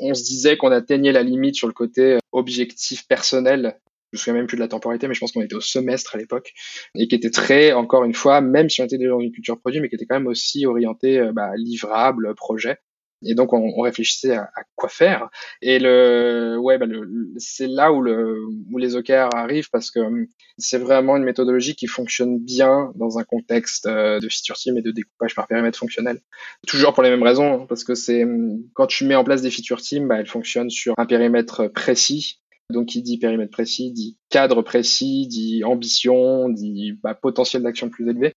On 0.00 0.14
se 0.14 0.24
disait 0.24 0.56
qu'on 0.56 0.72
atteignait 0.72 1.12
la 1.12 1.22
limite 1.22 1.54
sur 1.54 1.68
le 1.68 1.72
côté 1.72 2.18
objectif 2.32 3.06
personnel 3.06 3.78
je 4.12 4.16
me 4.16 4.18
souviens 4.18 4.34
même 4.34 4.46
plus 4.46 4.56
de 4.56 4.62
la 4.62 4.68
temporalité, 4.68 5.06
mais 5.08 5.14
je 5.14 5.20
pense 5.20 5.32
qu'on 5.32 5.42
était 5.42 5.54
au 5.54 5.60
semestre 5.60 6.14
à 6.14 6.18
l'époque, 6.18 6.52
et 6.94 7.08
qui 7.08 7.14
était 7.14 7.30
très, 7.30 7.72
encore 7.72 8.04
une 8.04 8.14
fois, 8.14 8.40
même 8.40 8.70
si 8.70 8.80
on 8.80 8.84
était 8.84 8.98
déjà 8.98 9.10
dans 9.10 9.20
une 9.20 9.32
culture 9.32 9.58
produit, 9.58 9.80
mais 9.80 9.88
qui 9.88 9.96
était 9.96 10.06
quand 10.06 10.16
même 10.16 10.26
aussi 10.26 10.66
orienté 10.66 11.18
euh, 11.18 11.32
bah, 11.32 11.50
livrable, 11.56 12.34
projet. 12.34 12.78
Et 13.24 13.34
donc 13.34 13.52
on, 13.52 13.80
réfléchissait 13.80 14.34
à, 14.34 14.42
à, 14.42 14.62
quoi 14.76 14.88
faire. 14.88 15.28
Et 15.60 15.80
le, 15.80 16.56
ouais, 16.60 16.78
bah, 16.78 16.86
le, 16.86 17.32
c'est 17.36 17.66
là 17.66 17.92
où, 17.92 18.00
le, 18.00 18.44
où 18.70 18.78
les 18.78 18.94
OKR 18.94 19.34
arrivent 19.34 19.70
parce 19.70 19.90
que 19.90 19.98
hum, 19.98 20.26
c'est 20.56 20.78
vraiment 20.78 21.16
une 21.16 21.24
méthodologie 21.24 21.74
qui 21.74 21.88
fonctionne 21.88 22.38
bien 22.38 22.92
dans 22.94 23.18
un 23.18 23.24
contexte 23.24 23.86
euh, 23.86 24.20
de 24.20 24.28
feature 24.28 24.56
team 24.56 24.78
et 24.78 24.82
de 24.82 24.92
découpage 24.92 25.34
par 25.34 25.48
périmètre 25.48 25.78
fonctionnel. 25.78 26.20
Toujours 26.68 26.94
pour 26.94 27.02
les 27.02 27.10
mêmes 27.10 27.24
raisons, 27.24 27.62
hein, 27.62 27.66
parce 27.68 27.82
que 27.82 27.96
c'est 27.96 28.22
hum, 28.22 28.62
quand 28.74 28.86
tu 28.86 29.04
mets 29.04 29.16
en 29.16 29.24
place 29.24 29.42
des 29.42 29.50
feature 29.50 29.82
teams, 29.82 30.06
bah, 30.06 30.20
elles 30.20 30.28
fonctionnent 30.28 30.70
sur 30.70 30.94
un 30.96 31.06
périmètre 31.06 31.66
précis 31.66 32.40
donc, 32.70 32.86
qui 32.86 33.02
dit 33.02 33.18
périmètre 33.18 33.50
précis, 33.50 33.92
dit 33.92 34.18
cadre 34.28 34.62
précis, 34.62 35.26
dit 35.26 35.64
ambition, 35.64 36.48
dit 36.48 36.92
bah, 37.02 37.14
potentiel 37.14 37.62
d'action 37.62 37.88
plus 37.88 38.08
élevé. 38.08 38.32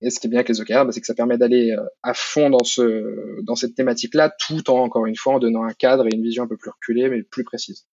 Et 0.00 0.10
ce 0.10 0.20
qui 0.20 0.26
est 0.26 0.30
bien 0.30 0.40
avec 0.40 0.48
les 0.48 0.60
OKR, 0.60 0.84
bah, 0.84 0.92
c'est 0.92 1.00
que 1.00 1.06
ça 1.06 1.14
permet 1.14 1.38
d'aller 1.38 1.70
euh, 1.70 1.82
à 2.02 2.14
fond 2.14 2.50
dans, 2.50 2.62
ce, 2.64 3.42
dans 3.42 3.54
cette 3.54 3.74
thématique-là, 3.74 4.34
tout 4.38 4.70
en, 4.70 4.78
encore 4.82 5.06
une 5.06 5.16
fois, 5.16 5.34
en 5.34 5.38
donnant 5.38 5.64
un 5.64 5.72
cadre 5.72 6.06
et 6.06 6.14
une 6.14 6.22
vision 6.22 6.44
un 6.44 6.46
peu 6.46 6.56
plus 6.56 6.70
reculée, 6.70 7.08
mais 7.08 7.22
plus 7.22 7.44
précise. 7.44 7.86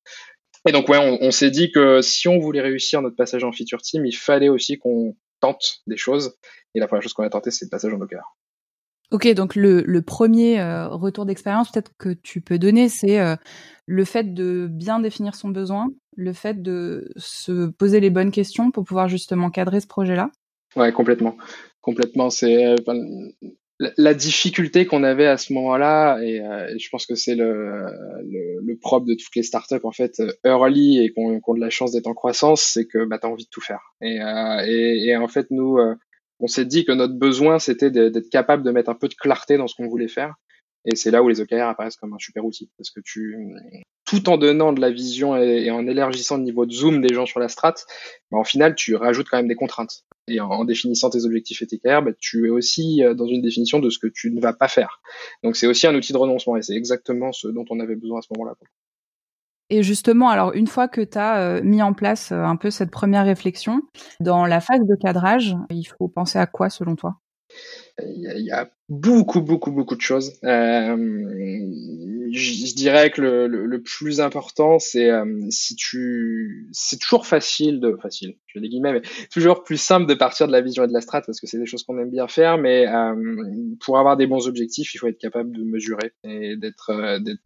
Et 0.67 0.71
donc, 0.71 0.89
ouais, 0.89 0.97
on, 0.97 1.17
on 1.21 1.31
s'est 1.31 1.51
dit 1.51 1.71
que 1.71 2.01
si 2.01 2.27
on 2.27 2.37
voulait 2.37 2.61
réussir 2.61 3.01
notre 3.01 3.15
passage 3.15 3.43
en 3.43 3.51
feature 3.51 3.81
team, 3.81 4.05
il 4.05 4.15
fallait 4.15 4.49
aussi 4.49 4.77
qu'on 4.77 5.15
tente 5.39 5.81
des 5.87 5.97
choses. 5.97 6.35
Et 6.75 6.79
la 6.79 6.87
première 6.87 7.01
chose 7.01 7.13
qu'on 7.13 7.23
a 7.23 7.29
tenté, 7.29 7.49
c'est 7.49 7.65
le 7.65 7.69
passage 7.69 7.93
en 7.93 7.99
OKR. 7.99 8.37
Ok, 9.11 9.27
donc 9.33 9.55
le, 9.55 9.99
premier 9.99 10.61
euh, 10.61 10.87
retour 10.87 11.25
d'expérience 11.25 11.69
peut-être 11.69 11.91
que 11.97 12.13
tu 12.13 12.39
peux 12.39 12.57
donner, 12.57 12.87
c'est 12.87 13.19
euh, 13.19 13.35
le 13.85 14.05
fait 14.05 14.33
de 14.33 14.67
bien 14.71 14.99
définir 14.99 15.35
son 15.35 15.49
besoin, 15.49 15.89
le 16.15 16.31
fait 16.31 16.61
de 16.61 17.11
se 17.17 17.67
poser 17.67 17.99
les 17.99 18.09
bonnes 18.09 18.31
questions 18.31 18.71
pour 18.71 18.85
pouvoir 18.85 19.09
justement 19.09 19.49
cadrer 19.51 19.81
ce 19.81 19.87
projet-là. 19.87 20.31
Ouais, 20.77 20.93
complètement, 20.93 21.35
complètement. 21.81 22.29
C'est 22.29 22.65
euh, 22.65 22.75
la, 23.97 24.13
difficulté 24.13 24.85
qu'on 24.85 25.03
avait 25.03 25.27
à 25.27 25.35
ce 25.35 25.51
moment-là, 25.51 26.21
et, 26.21 26.41
je 26.79 26.89
pense 26.89 27.05
que 27.05 27.15
c'est 27.15 27.35
le, 27.35 28.77
propre 28.79 29.07
de 29.07 29.15
toutes 29.15 29.35
les 29.35 29.43
startups 29.43 29.83
en 29.83 29.91
fait 29.91 30.21
early 30.45 31.03
et 31.03 31.11
qu'on 31.11 31.41
ont 31.45 31.53
de 31.53 31.59
la 31.59 31.69
chance 31.69 31.91
d'être 31.91 32.07
en 32.07 32.13
croissance, 32.13 32.61
c'est 32.61 32.85
que 32.85 33.03
bah, 33.03 33.19
tu 33.19 33.27
as 33.27 33.29
envie 33.29 33.43
de 33.43 33.49
tout 33.49 33.59
faire. 33.59 33.93
Et 34.01 34.21
en 35.17 35.27
fait, 35.27 35.47
nous, 35.51 35.77
on 36.41 36.47
s'est 36.47 36.65
dit 36.65 36.85
que 36.85 36.91
notre 36.91 37.13
besoin, 37.13 37.59
c'était 37.59 37.91
d'être 37.91 38.29
capable 38.29 38.63
de 38.63 38.71
mettre 38.71 38.89
un 38.89 38.95
peu 38.95 39.07
de 39.07 39.13
clarté 39.13 39.57
dans 39.57 39.67
ce 39.67 39.75
qu'on 39.75 39.87
voulait 39.87 40.07
faire. 40.07 40.35
Et 40.85 40.95
c'est 40.95 41.11
là 41.11 41.21
où 41.21 41.29
les 41.29 41.39
OKR 41.41 41.61
apparaissent 41.61 41.95
comme 41.95 42.13
un 42.13 42.19
super 42.19 42.43
outil, 42.43 42.71
parce 42.77 42.89
que 42.89 42.99
tu, 43.03 43.37
tout 44.05 44.29
en 44.29 44.37
donnant 44.37 44.73
de 44.73 44.81
la 44.81 44.89
vision 44.89 45.37
et, 45.37 45.69
en 45.69 45.85
élargissant 45.87 46.37
le 46.37 46.43
niveau 46.43 46.65
de 46.65 46.71
zoom 46.71 47.01
des 47.01 47.13
gens 47.13 47.27
sur 47.27 47.39
la 47.39 47.49
strat, 47.49 47.75
bah, 48.31 48.39
en 48.39 48.43
final, 48.43 48.73
tu 48.73 48.95
rajoutes 48.95 49.27
quand 49.29 49.37
même 49.37 49.47
des 49.47 49.55
contraintes. 49.55 50.03
Et 50.27 50.39
en, 50.39 50.65
définissant 50.65 51.11
tes 51.11 51.23
objectifs 51.25 51.61
et 51.61 51.67
tes 51.67 51.77
KR, 51.77 52.01
bah, 52.01 52.11
tu 52.19 52.47
es 52.47 52.49
aussi 52.49 53.03
euh, 53.03 53.13
dans 53.13 53.27
une 53.27 53.43
définition 53.43 53.79
de 53.79 53.91
ce 53.91 53.99
que 53.99 54.07
tu 54.07 54.31
ne 54.31 54.41
vas 54.41 54.53
pas 54.53 54.67
faire. 54.67 55.01
Donc 55.43 55.55
c'est 55.55 55.67
aussi 55.67 55.85
un 55.85 55.93
outil 55.93 56.13
de 56.13 56.17
renoncement, 56.17 56.57
et 56.57 56.63
c'est 56.63 56.75
exactement 56.75 57.31
ce 57.31 57.47
dont 57.47 57.65
on 57.69 57.79
avait 57.79 57.95
besoin 57.95 58.19
à 58.19 58.21
ce 58.23 58.29
moment-là. 58.33 58.55
Et 59.73 59.83
justement, 59.83 60.27
alors 60.27 60.51
une 60.51 60.67
fois 60.67 60.89
que 60.89 60.99
tu 60.99 61.17
as 61.17 61.37
euh, 61.39 61.61
mis 61.63 61.81
en 61.81 61.93
place 61.93 62.33
euh, 62.33 62.43
un 62.43 62.57
peu 62.57 62.69
cette 62.69 62.91
première 62.91 63.23
réflexion, 63.23 63.81
dans 64.19 64.45
la 64.45 64.59
phase 64.59 64.81
de 64.81 64.95
cadrage, 65.01 65.55
il 65.69 65.85
faut 65.85 66.09
penser 66.09 66.37
à 66.37 66.45
quoi 66.45 66.69
selon 66.69 66.97
toi? 66.97 67.21
Il 67.99 68.45
y, 68.45 68.51
a, 68.51 68.69
beaucoup, 68.91 69.39
beaucoup, 69.41 69.71
beaucoup 69.71 69.95
de 69.95 70.01
choses. 70.01 70.33
Euh, 70.43 70.97
je, 72.33 72.75
dirais 72.75 73.09
que 73.09 73.21
le, 73.21 73.81
plus 73.81 74.19
important, 74.19 74.79
c'est 74.79 75.09
euh, 75.09 75.25
si 75.49 75.75
tu, 75.75 76.67
c'est 76.73 76.99
toujours 76.99 77.25
facile 77.25 77.79
de, 77.79 77.97
facile, 78.01 78.35
je 78.47 78.59
vais 78.59 78.63
des 78.63 78.69
guillemets, 78.69 78.93
mais 78.93 79.01
toujours 79.31 79.63
plus 79.63 79.77
simple 79.77 80.07
de 80.07 80.13
partir 80.13 80.45
de 80.47 80.51
la 80.51 80.61
vision 80.61 80.83
et 80.83 80.87
de 80.87 80.93
la 80.93 81.01
strat 81.01 81.21
parce 81.21 81.39
que 81.39 81.47
c'est 81.47 81.57
des 81.57 81.65
choses 81.65 81.83
qu'on 81.83 81.97
aime 81.99 82.11
bien 82.11 82.27
faire, 82.27 82.57
mais 82.57 82.85
euh, 82.87 83.15
pour 83.79 83.97
avoir 83.97 84.17
des 84.17 84.27
bons 84.27 84.47
objectifs, 84.47 84.93
il 84.93 84.97
faut 84.97 85.07
être 85.07 85.19
capable 85.19 85.51
de 85.51 85.63
mesurer 85.63 86.11
et 86.25 86.57
d'être, 86.57 86.91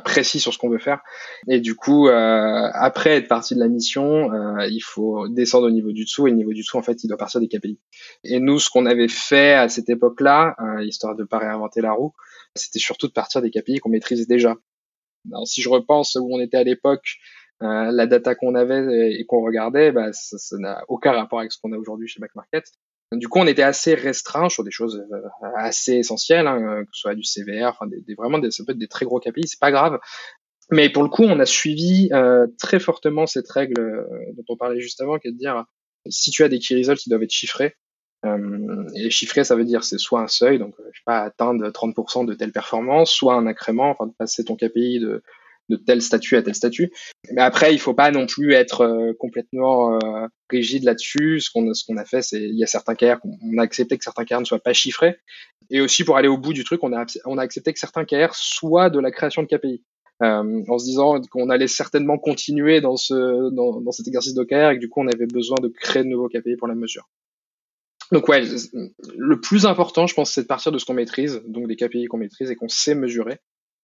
précis 0.04 0.40
sur 0.40 0.52
ce 0.52 0.58
qu'on 0.58 0.70
veut 0.70 0.80
faire. 0.80 1.02
Et 1.48 1.60
du 1.60 1.76
coup, 1.76 2.08
après 2.08 3.18
être 3.18 3.28
parti 3.28 3.54
de 3.54 3.60
la 3.60 3.68
mission, 3.68 4.30
il 4.64 4.82
faut 4.82 5.28
descendre 5.28 5.68
au 5.68 5.72
niveau 5.72 5.92
du 5.92 6.06
dessous 6.06 6.28
et 6.28 6.32
le 6.32 6.38
niveau 6.38 6.54
du 6.54 6.62
dessous, 6.62 6.78
en 6.78 6.82
fait, 6.82 7.04
il 7.04 7.08
doit 7.08 7.18
partir 7.18 7.40
des 7.40 7.48
KPI. 7.48 7.80
Et 8.24 8.40
nous, 8.40 8.60
ce 8.60 8.70
qu'on 8.70 8.86
avait 8.86 9.08
fait 9.08 9.54
à 9.54 9.70
cette 9.70 9.90
époque-là, 9.90 10.35
histoire 10.82 11.16
de 11.16 11.24
pas 11.24 11.40
réinventer 11.40 11.82
la 11.82 11.94
roue, 11.94 12.14
c'était 12.56 12.80
surtout 12.80 13.08
de 13.08 13.14
partir 13.14 13.42
des 13.42 13.52
KPI 13.52 13.80
qu'on 13.80 13.90
maîtrisait 13.90 14.26
déjà. 14.26 14.56
Si 15.46 15.62
je 15.62 15.70
repense 15.70 16.16
où 16.16 16.28
on 16.32 16.40
était 16.40 16.58
à 16.58 16.64
l'époque, 16.64 17.18
euh, 17.64 17.92
la 17.92 18.06
data 18.06 18.36
qu'on 18.36 18.54
avait 18.56 19.14
et 19.14 19.26
qu'on 19.26 19.44
regardait, 19.44 19.92
bah, 19.92 20.12
ça 20.12 20.58
n'a 20.58 20.84
aucun 20.88 21.14
rapport 21.14 21.40
avec 21.40 21.52
ce 21.52 21.60
qu'on 21.62 21.72
a 21.72 21.78
aujourd'hui 21.78 22.08
chez 22.08 22.20
Backmarket. 22.20 22.66
Du 23.12 23.28
coup, 23.28 23.40
on 23.40 23.48
était 23.48 23.64
assez 23.64 23.94
restreint 23.94 24.50
sur 24.50 24.64
des 24.64 24.72
choses 24.72 25.06
euh, 25.12 25.48
assez 25.56 25.94
essentielles, 25.94 26.48
hein, 26.48 26.84
que 26.84 26.90
ce 26.92 27.02
soit 27.02 27.16
du 27.16 27.24
CVR, 27.24 27.68
enfin 27.68 27.88
des, 27.88 28.16
vraiment 28.16 28.40
des, 28.40 28.52
ça 28.52 28.64
peut 28.66 28.74
être 28.74 28.78
des 28.78 28.88
très 28.88 29.06
gros 29.06 29.20
KPI, 29.20 29.48
c'est 29.48 29.60
pas 29.60 29.72
grave. 29.72 30.00
Mais 30.72 30.90
pour 30.90 31.04
le 31.04 31.10
coup, 31.10 31.24
on 31.24 31.40
a 31.40 31.46
suivi 31.46 32.10
euh, 32.12 32.48
très 32.60 32.80
fortement 32.80 33.28
cette 33.28 33.50
règle 33.50 33.80
euh, 33.80 34.04
dont 34.36 34.44
on 34.50 34.58
parlait 34.58 34.80
juste 34.80 35.00
avant, 35.00 35.20
qui 35.20 35.28
est 35.28 35.32
de 35.32 35.38
dire 35.38 35.64
si 36.08 36.32
tu 36.32 36.44
as 36.44 36.50
des 36.50 36.60
key 36.60 36.76
results, 36.76 37.06
ils 37.06 37.10
doivent 37.10 37.24
être 37.24 37.32
chiffrés. 37.32 37.76
Euh, 38.26 38.88
et 38.96 39.10
chiffré, 39.10 39.44
ça 39.44 39.56
veut 39.56 39.66
dire 39.66 39.84
c'est 39.84 40.00
soit 40.00 40.22
un 40.22 40.28
seuil, 40.28 40.60
donc 40.60 40.74
euh, 40.80 40.84
je 40.92 41.00
sais 41.00 41.04
pas 41.06 41.20
atteindre 41.20 41.70
30% 41.70 42.26
de 42.26 42.34
telle 42.34 42.52
performance, 42.52 43.12
soit 43.12 43.36
un 43.36 43.46
incrément, 43.48 43.90
enfin 43.90 44.08
de 44.08 44.14
passer 44.18 44.44
ton 44.44 44.56
KPI 44.56 45.00
de, 45.00 45.22
de 45.70 45.76
tel 45.76 46.02
statut 46.02 46.36
à 46.36 46.42
tel 46.42 46.56
statut. 46.56 46.92
Mais 47.32 47.42
après, 47.42 47.74
il 47.74 47.80
faut 47.80 47.94
pas 47.94 48.12
non 48.12 48.26
plus 48.26 48.54
être 48.54 48.82
euh, 48.82 49.14
complètement 49.20 50.00
rigide 50.50 50.84
là-dessus. 50.84 51.40
Ce 51.40 51.52
qu'on 51.52 51.74
ce 51.74 51.86
qu'on 51.86 51.98
a 51.98 52.06
fait, 52.06 52.22
c'est 52.22 52.42
il 52.42 52.58
y 52.58 52.64
a 52.64 52.68
certains 52.68 52.96
KR, 52.96 53.18
on 53.24 53.58
a 53.58 53.64
accepté 53.64 53.98
que 53.98 54.04
certains 54.04 54.26
KR 54.26 54.40
ne 54.40 54.46
soient 54.46 54.60
pas 54.60 54.74
chiffrés. 54.74 55.18
Et 55.70 55.82
aussi 55.82 56.04
pour 56.04 56.18
aller 56.18 56.28
au 56.28 56.38
bout 56.38 56.54
du 56.54 56.64
truc, 56.64 56.84
on 56.84 56.94
a 56.94 57.06
on 57.26 57.38
a 57.38 57.42
accepté 57.42 57.74
que 57.74 57.80
certains 57.80 58.06
KR 58.06 58.34
soient 58.34 58.90
de 58.90 59.00
la 59.00 59.12
création 59.12 59.44
de 59.44 59.48
KPI. 59.48 59.84
Euh, 60.24 60.64
en 60.70 60.78
se 60.78 60.86
disant 60.86 61.20
qu'on 61.30 61.50
allait 61.50 61.68
certainement 61.68 62.18
continuer 62.18 62.80
dans 62.80 62.96
ce 62.96 63.50
dans 63.50 63.92
cet 63.92 64.08
exercice 64.08 64.34
d'OKR 64.34 64.72
et 64.72 64.76
que 64.76 64.80
du 64.80 64.88
coup 64.88 65.02
on 65.02 65.08
avait 65.08 65.26
besoin 65.26 65.58
de 65.62 65.68
créer 65.68 66.04
de 66.04 66.08
nouveaux 66.08 66.30
KPI 66.30 66.56
pour 66.56 66.70
la 66.70 66.76
mesure. 66.76 67.10
Donc 68.16 68.30
ouais, 68.30 68.46
le 69.18 69.42
plus 69.42 69.66
important, 69.66 70.08
je 70.08 70.14
pense, 70.14 70.32
c'est 70.32 70.44
de 70.44 70.48
partir 70.48 70.72
de 70.72 70.78
ce 70.78 70.86
qu'on 70.86 70.94
maîtrise, 70.94 71.42
donc 71.48 71.68
des 71.68 71.76
KPI 71.76 72.06
qu'on 72.06 72.16
maîtrise 72.16 72.50
et 72.50 72.56
qu'on 72.56 72.70
sait 72.70 72.96
mesurer. 72.96 73.40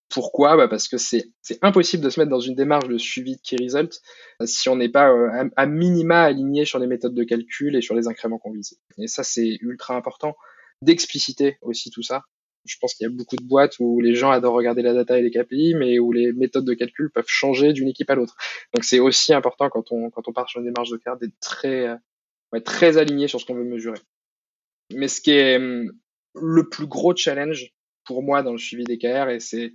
Pourquoi? 0.07 0.55
Bah 0.55 0.69
Parce 0.69 0.87
que 0.87 0.95
c'est 0.97 1.33
impossible 1.61 2.01
de 2.01 2.09
se 2.09 2.17
mettre 2.17 2.29
dans 2.29 2.39
une 2.39 2.55
démarche 2.55 2.87
de 2.87 2.97
suivi 2.97 3.35
de 3.35 3.41
key 3.41 3.57
result 3.61 3.99
si 4.45 4.69
on 4.69 4.77
n'est 4.77 4.87
pas 4.87 5.09
euh, 5.11 5.49
à, 5.57 5.65
minima 5.65 6.21
aligné 6.21 6.63
sur 6.63 6.79
les 6.79 6.87
méthodes 6.87 7.13
de 7.13 7.25
calcul 7.25 7.75
et 7.75 7.81
sur 7.81 7.93
les 7.93 8.07
incréments 8.07 8.37
qu'on 8.37 8.53
vise. 8.53 8.79
Et 8.97 9.07
ça, 9.07 9.23
c'est 9.23 9.57
ultra 9.59 9.97
important 9.97 10.37
d'expliciter 10.81 11.57
aussi 11.61 11.91
tout 11.91 12.01
ça. 12.01 12.23
Je 12.63 12.77
pense 12.79 12.93
qu'il 12.93 13.03
y 13.03 13.11
a 13.11 13.13
beaucoup 13.13 13.35
de 13.35 13.43
boîtes 13.43 13.79
où 13.79 13.99
les 13.99 14.15
gens 14.15 14.31
adorent 14.31 14.53
regarder 14.53 14.81
la 14.81 14.93
data 14.93 15.19
et 15.19 15.23
les 15.23 15.31
KPI, 15.31 15.75
mais 15.75 15.99
où 15.99 16.13
les 16.13 16.31
méthodes 16.31 16.63
de 16.63 16.73
calcul 16.73 17.11
peuvent 17.13 17.25
changer 17.27 17.73
d'une 17.73 17.89
équipe 17.89 18.09
à 18.09 18.15
l'autre. 18.15 18.37
Donc 18.73 18.85
c'est 18.85 18.99
aussi 18.99 19.33
important 19.33 19.69
quand 19.69 19.91
on, 19.91 20.09
quand 20.09 20.29
on 20.29 20.31
part 20.31 20.47
sur 20.47 20.61
une 20.61 20.67
démarche 20.67 20.89
de 20.89 20.95
CAR 20.95 21.17
d'être 21.17 21.37
très, 21.41 21.89
euh, 21.89 22.59
très 22.63 22.97
aligné 22.97 23.27
sur 23.27 23.41
ce 23.41 23.45
qu'on 23.45 23.55
veut 23.55 23.65
mesurer. 23.65 23.99
Mais 24.95 25.07
ce 25.07 25.21
qui 25.21 25.31
est 25.31 25.57
hum, 25.57 25.91
le 26.35 26.69
plus 26.69 26.87
gros 26.87 27.15
challenge 27.15 27.71
pour 28.05 28.23
moi 28.23 28.43
dans 28.43 28.51
le 28.51 28.57
suivi 28.57 28.83
des 28.83 28.97
KR, 28.97 29.29
et 29.29 29.39
c'est 29.39 29.73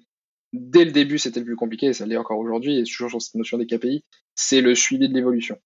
dès 0.53 0.85
le 0.85 0.93
début 0.93 1.19
c'était 1.19 1.41
le 1.41 1.47
plus 1.47 1.57
compliqué, 1.57 1.87
et 1.87 1.93
ça 1.93 2.07
l'est 2.07 2.17
encore 2.17 2.39
aujourd'hui, 2.39 2.79
et 2.79 2.85
toujours 2.85 3.11
sur 3.11 3.23
cette 3.23 3.35
notion 3.35 3.59
des 3.59 3.67
KPI, 3.67 4.05
c'est 4.35 4.61
le 4.61 4.75
suivi 4.75 5.09
de 5.09 5.15
l'évolution. 5.15 5.59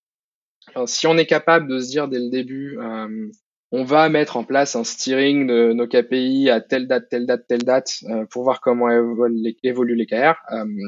Si 0.86 1.06
on 1.06 1.16
est 1.16 1.26
capable 1.26 1.68
de 1.68 1.78
se 1.78 1.88
dire 1.88 2.08
dès 2.08 2.18
le 2.18 2.28
début, 2.28 2.76
hum, 2.78 3.30
on 3.72 3.84
va 3.84 4.08
mettre 4.08 4.36
en 4.36 4.44
place 4.44 4.74
un 4.74 4.82
steering 4.82 5.46
de 5.46 5.72
nos 5.72 5.86
KPI 5.86 6.50
à 6.50 6.60
telle 6.60 6.88
date, 6.88 7.08
telle 7.08 7.26
date, 7.26 7.46
telle 7.46 7.62
date 7.62 7.98
euh, 8.08 8.26
pour 8.26 8.42
voir 8.42 8.60
comment 8.60 8.88
évoluent 8.90 9.94
les, 9.94 10.06
KR, 10.06 10.34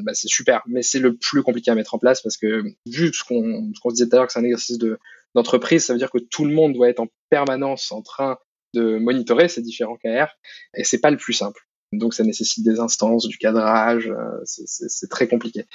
bah 0.04 0.14
c'est 0.14 0.28
super. 0.28 0.62
Mais 0.66 0.83
c'est 0.83 0.99
le 0.99 1.16
plus 1.16 1.42
compliqué 1.42 1.71
à 1.71 1.75
mettre 1.76 1.95
en 1.95 1.99
place 1.99 2.23
parce 2.23 2.37
que 2.37 2.64
vu 2.87 3.12
ce 3.12 3.23
qu'on 3.25 3.71
qu 3.71 3.88
disait 3.90 4.09
tout 4.09 4.16
à 4.16 4.19
l'heure 4.19 4.26
que 4.26 4.33
c'est 4.33 4.40
un 4.40 4.45
exercice 4.45 4.78
de 4.78 4.99
d'entreprise, 5.35 5.87
ça 5.87 5.92
veut 5.95 5.99
dire 5.99 6.11
que 6.11 6.19
tout 6.19 6.45
le 6.45 6.52
monde 6.52 6.75
doit 6.75 6.88
être 6.88 7.00
en 7.00 7.07
permanence 7.31 7.90
en 7.92 8.02
train 8.02 8.37
de 8.74 8.98
monitorer 8.98 9.48
ces 9.48 9.62
différents 9.62 9.96
KR 9.96 10.28
et 10.74 10.84
c'est 10.84 11.00
pas 11.00 11.10
le 11.10 11.16
plus 11.16 11.32
simple. 11.32 11.60
Donc 11.92 12.14
ça 12.14 12.24
nécessite 12.24 12.64
des 12.64 12.80
instances, 12.80 13.28
du 13.28 13.38
cadrage, 13.38 14.08
euh, 14.08 14.40
c'est 14.44 15.10
très 15.10 15.28
compliqué. 15.28 15.66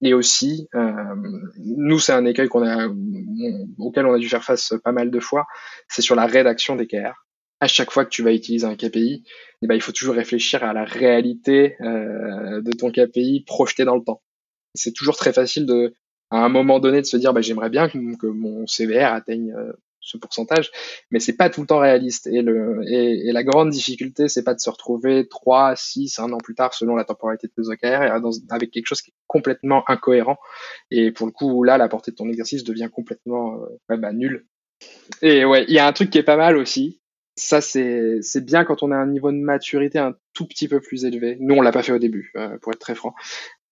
Et 0.00 0.14
aussi, 0.14 0.68
euh, 0.74 0.92
nous 1.58 1.98
c'est 1.98 2.12
un 2.12 2.24
écueil 2.24 2.48
qu'on 2.48 2.66
a, 2.66 2.88
auquel 3.78 4.06
on 4.06 4.14
a 4.14 4.18
dû 4.18 4.28
faire 4.28 4.44
face 4.44 4.72
pas 4.82 4.92
mal 4.92 5.10
de 5.10 5.20
fois, 5.20 5.46
c'est 5.88 6.02
sur 6.02 6.14
la 6.14 6.26
rédaction 6.26 6.76
des 6.76 6.86
KR. 6.86 7.26
À 7.60 7.66
chaque 7.66 7.90
fois 7.90 8.04
que 8.04 8.10
tu 8.10 8.22
vas 8.22 8.32
utiliser 8.32 8.66
un 8.66 8.76
KPI, 8.76 9.24
eh 9.62 9.66
ben, 9.66 9.74
il 9.74 9.80
faut 9.80 9.90
toujours 9.90 10.14
réfléchir 10.14 10.62
à 10.62 10.72
la 10.72 10.84
réalité 10.84 11.76
euh, 11.80 12.62
de 12.62 12.70
ton 12.70 12.92
KPI 12.92 13.42
projeté 13.44 13.84
dans 13.84 13.96
le 13.96 14.04
temps. 14.04 14.22
C'est 14.76 14.92
toujours 14.92 15.16
très 15.16 15.32
facile 15.32 15.66
de, 15.66 15.92
à 16.30 16.44
un 16.44 16.48
moment 16.48 16.78
donné, 16.78 17.00
de 17.00 17.06
se 17.06 17.16
dire, 17.16 17.32
bah, 17.32 17.40
j'aimerais 17.40 17.70
bien 17.70 17.88
que, 17.88 18.26
mon 18.26 18.66
CVR 18.68 19.12
atteigne 19.12 19.52
euh, 19.54 19.72
ce 20.08 20.16
pourcentage, 20.16 20.70
mais 21.10 21.20
c'est 21.20 21.36
pas 21.36 21.50
tout 21.50 21.60
le 21.60 21.66
temps 21.66 21.78
réaliste. 21.78 22.26
Et, 22.26 22.42
le, 22.42 22.80
et, 22.86 23.30
la 23.32 23.44
grande 23.44 23.70
difficulté, 23.70 24.28
c'est 24.28 24.42
pas 24.42 24.54
de 24.54 24.60
se 24.60 24.70
retrouver 24.70 25.28
3, 25.28 25.76
6, 25.76 26.18
un 26.18 26.32
an 26.32 26.38
plus 26.38 26.54
tard, 26.54 26.74
selon 26.74 26.96
la 26.96 27.04
temporalité 27.04 27.48
de 27.48 27.52
tes 27.52 27.68
OKR, 27.68 28.20
dans, 28.20 28.30
avec 28.50 28.70
quelque 28.70 28.86
chose 28.86 29.02
qui 29.02 29.10
est 29.10 29.14
complètement 29.26 29.84
incohérent. 29.88 30.38
Et 30.90 31.12
pour 31.12 31.26
le 31.26 31.32
coup, 31.32 31.62
là, 31.62 31.78
la 31.78 31.88
portée 31.88 32.10
de 32.10 32.16
ton 32.16 32.28
exercice 32.28 32.64
devient 32.64 32.88
complètement 32.92 33.60
euh, 33.90 33.96
bah, 33.96 34.12
nulle. 34.12 34.46
Et 35.22 35.44
ouais, 35.44 35.64
il 35.68 35.74
y 35.74 35.78
a 35.78 35.86
un 35.86 35.92
truc 35.92 36.10
qui 36.10 36.18
est 36.18 36.22
pas 36.22 36.36
mal 36.36 36.56
aussi. 36.56 37.00
Ça, 37.36 37.60
c'est, 37.60 38.18
c'est 38.20 38.44
bien 38.44 38.64
quand 38.64 38.82
on 38.82 38.90
a 38.90 38.96
un 38.96 39.06
niveau 39.06 39.30
de 39.30 39.36
maturité 39.36 39.98
un 39.98 40.16
tout 40.34 40.46
petit 40.46 40.66
peu 40.66 40.80
plus 40.80 41.04
élevé. 41.04 41.36
Nous, 41.40 41.54
on 41.54 41.60
l'a 41.60 41.70
pas 41.70 41.84
fait 41.84 41.92
au 41.92 41.98
début, 41.98 42.32
euh, 42.36 42.58
pour 42.58 42.72
être 42.72 42.80
très 42.80 42.96
franc. 42.96 43.14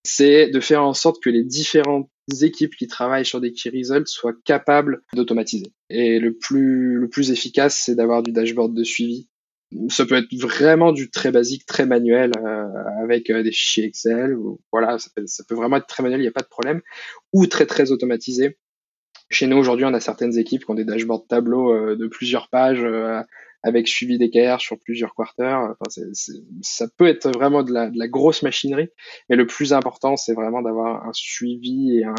C'est 0.07 0.49
de 0.49 0.61
faire 0.61 0.83
en 0.83 0.95
sorte 0.95 1.23
que 1.23 1.31
les 1.31 1.43
différentes 1.43 2.09
équipes 2.41 2.77
qui 2.77 2.87
travaillent 2.87 3.27
sur 3.27 3.41
des 3.41 3.53
key 3.53 3.71
results 3.71 4.07
soient 4.07 4.35
capables 4.45 5.03
d'automatiser. 5.15 5.73
Et 5.91 6.19
le 6.21 6.37
plus, 6.37 6.99
le 6.99 7.09
plus 7.09 7.31
efficace, 7.33 7.83
c'est 7.85 7.97
d'avoir 7.97 8.23
du 8.23 8.33
dashboard 8.33 8.73
de 8.73 8.85
suivi. 8.85 9.29
Ça 9.89 10.07
peut 10.07 10.15
être 10.15 10.33
vraiment 10.35 10.93
du 10.93 11.11
très 11.11 11.33
basique, 11.33 11.67
très 11.67 11.87
manuel, 11.87 12.31
euh, 12.39 12.67
avec 13.03 13.31
euh, 13.31 13.43
des 13.43 13.51
fichiers 13.51 13.85
Excel. 13.85 14.37
Voilà, 14.71 14.99
ça 14.99 15.11
peut, 15.15 15.25
ça 15.27 15.43
peut, 15.49 15.57
vraiment 15.57 15.79
être 15.79 15.89
très 15.89 16.05
manuel, 16.05 16.21
il 16.21 16.25
n'y 16.25 16.29
a 16.29 16.33
pas 16.33 16.43
de 16.43 16.49
problème. 16.49 16.83
Ou 17.33 17.47
très 17.47 17.67
très 17.67 17.91
automatisé. 17.91 18.59
Chez 19.29 19.49
nous 19.49 19.57
aujourd'hui, 19.57 19.85
on 19.85 19.93
a 19.93 19.99
certaines 19.99 20.39
équipes 20.39 20.65
qui 20.65 20.71
ont 20.71 20.75
des 20.75 20.85
dashboards 20.85 21.27
tableaux 21.27 21.73
euh, 21.73 21.97
de 21.97 22.07
plusieurs 22.07 22.49
pages 22.49 22.87
avec 23.67 23.89
suivi 23.89 24.17
d'équerre 24.17 24.61
sur 24.61 24.79
plusieurs 24.79 25.13
quarters. 25.13 25.59
Enfin, 25.59 26.13
ça 26.63 26.87
peut 26.97 27.09
être 27.09 27.29
vraiment 27.31 27.65
de 27.65 27.73
la, 27.73 28.09
grosse 28.09 28.45
machinerie, 28.45 28.89
mais 29.29 29.35
le 29.35 29.45
plus 29.45 29.73
important, 29.73 30.17
c'est 30.17 30.35
vraiment 30.35 30.63
d'avoir 30.63 31.05
un 31.05 31.13
suivi 31.13 31.99
et 31.99 32.05
un, 32.05 32.15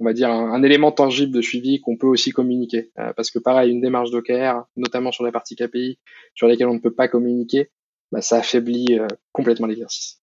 on 0.00 0.06
va 0.06 0.14
dire, 0.14 0.30
un, 0.30 0.62
élément 0.62 0.92
tangible 0.92 1.32
de 1.32 1.42
suivi 1.42 1.82
qu'on 1.82 1.98
peut 1.98 2.06
aussi 2.06 2.30
communiquer. 2.30 2.92
Euh, 2.98 3.12
parce 3.14 3.30
que 3.30 3.38
pareil, 3.38 3.70
une 3.70 3.82
démarche 3.82 4.10
d'OKR, 4.10 4.64
notamment 4.76 5.12
sur 5.12 5.22
la 5.22 5.32
partie 5.32 5.54
KPI, 5.54 5.98
sur 6.34 6.48
lesquelles 6.48 6.68
on 6.68 6.74
ne 6.74 6.80
peut 6.80 6.94
pas 6.94 7.08
communiquer, 7.08 7.70
bah, 8.10 8.22
ça 8.22 8.38
affaiblit 8.38 8.98
euh, 8.98 9.06
complètement 9.32 9.66
l'exercice. 9.66 10.22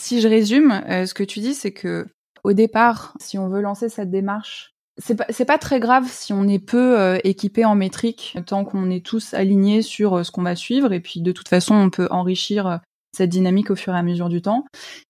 Si 0.00 0.22
je 0.22 0.28
résume, 0.28 0.82
euh, 0.88 1.04
ce 1.04 1.12
que 1.12 1.24
tu 1.24 1.40
dis, 1.40 1.52
c'est 1.52 1.72
que 1.72 2.06
au 2.42 2.54
départ, 2.54 3.14
si 3.20 3.36
on 3.36 3.50
veut 3.50 3.60
lancer 3.60 3.90
cette 3.90 4.10
démarche 4.10 4.74
c'est 5.02 5.14
pas, 5.16 5.26
pas 5.46 5.58
très 5.58 5.80
grave 5.80 6.06
si 6.08 6.32
on 6.32 6.46
est 6.46 6.58
peu 6.58 6.98
euh, 6.98 7.18
équipé 7.24 7.64
en 7.64 7.74
métrique, 7.74 8.36
tant 8.46 8.64
qu'on 8.64 8.90
est 8.90 9.04
tous 9.04 9.34
alignés 9.34 9.82
sur 9.82 10.18
euh, 10.18 10.22
ce 10.22 10.30
qu'on 10.30 10.42
va 10.42 10.56
suivre. 10.56 10.92
Et 10.92 11.00
puis 11.00 11.20
de 11.20 11.32
toute 11.32 11.48
façon, 11.48 11.74
on 11.74 11.90
peut 11.90 12.08
enrichir 12.10 12.66
euh, 12.66 12.76
cette 13.16 13.30
dynamique 13.30 13.70
au 13.70 13.76
fur 13.76 13.94
et 13.94 13.98
à 13.98 14.02
mesure 14.02 14.28
du 14.28 14.42
temps. 14.42 14.66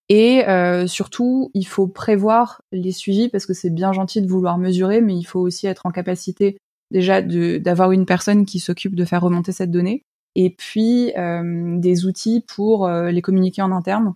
Et 0.09 0.43
surtout, 0.89 1.51
il 1.55 1.67
faut 1.67 1.87
prévoir 1.87 2.63
les 2.73 2.91
suivis 2.91 3.29
parce 3.29 3.47
que 3.47 3.53
c'est 3.53 3.71
bien 3.71 3.93
gentil 3.93 4.23
de 4.23 4.27
vouloir 4.27 4.59
mesurer, 4.59 5.03
mais 5.03 5.15
il 5.15 5.23
faut 5.23 5.39
aussi 5.39 5.69
être 5.69 5.87
en 5.87 5.91
capacité 5.91 6.57
déjà 6.91 7.23
d'avoir 7.23 7.93
une 7.93 8.07
personne 8.07 8.47
qui 8.47 8.59
s'occupe 8.59 8.97
de 8.97 9.05
faire 9.05 9.21
remonter 9.21 9.53
cette 9.53 9.71
donnée. 9.71 10.03
Et 10.35 10.51
puis 10.51 11.13
des 11.15 12.07
outils 12.07 12.43
pour 12.49 12.89
les 12.89 13.23
communiquer 13.23 13.61
en 13.63 13.71
interne 13.71 14.15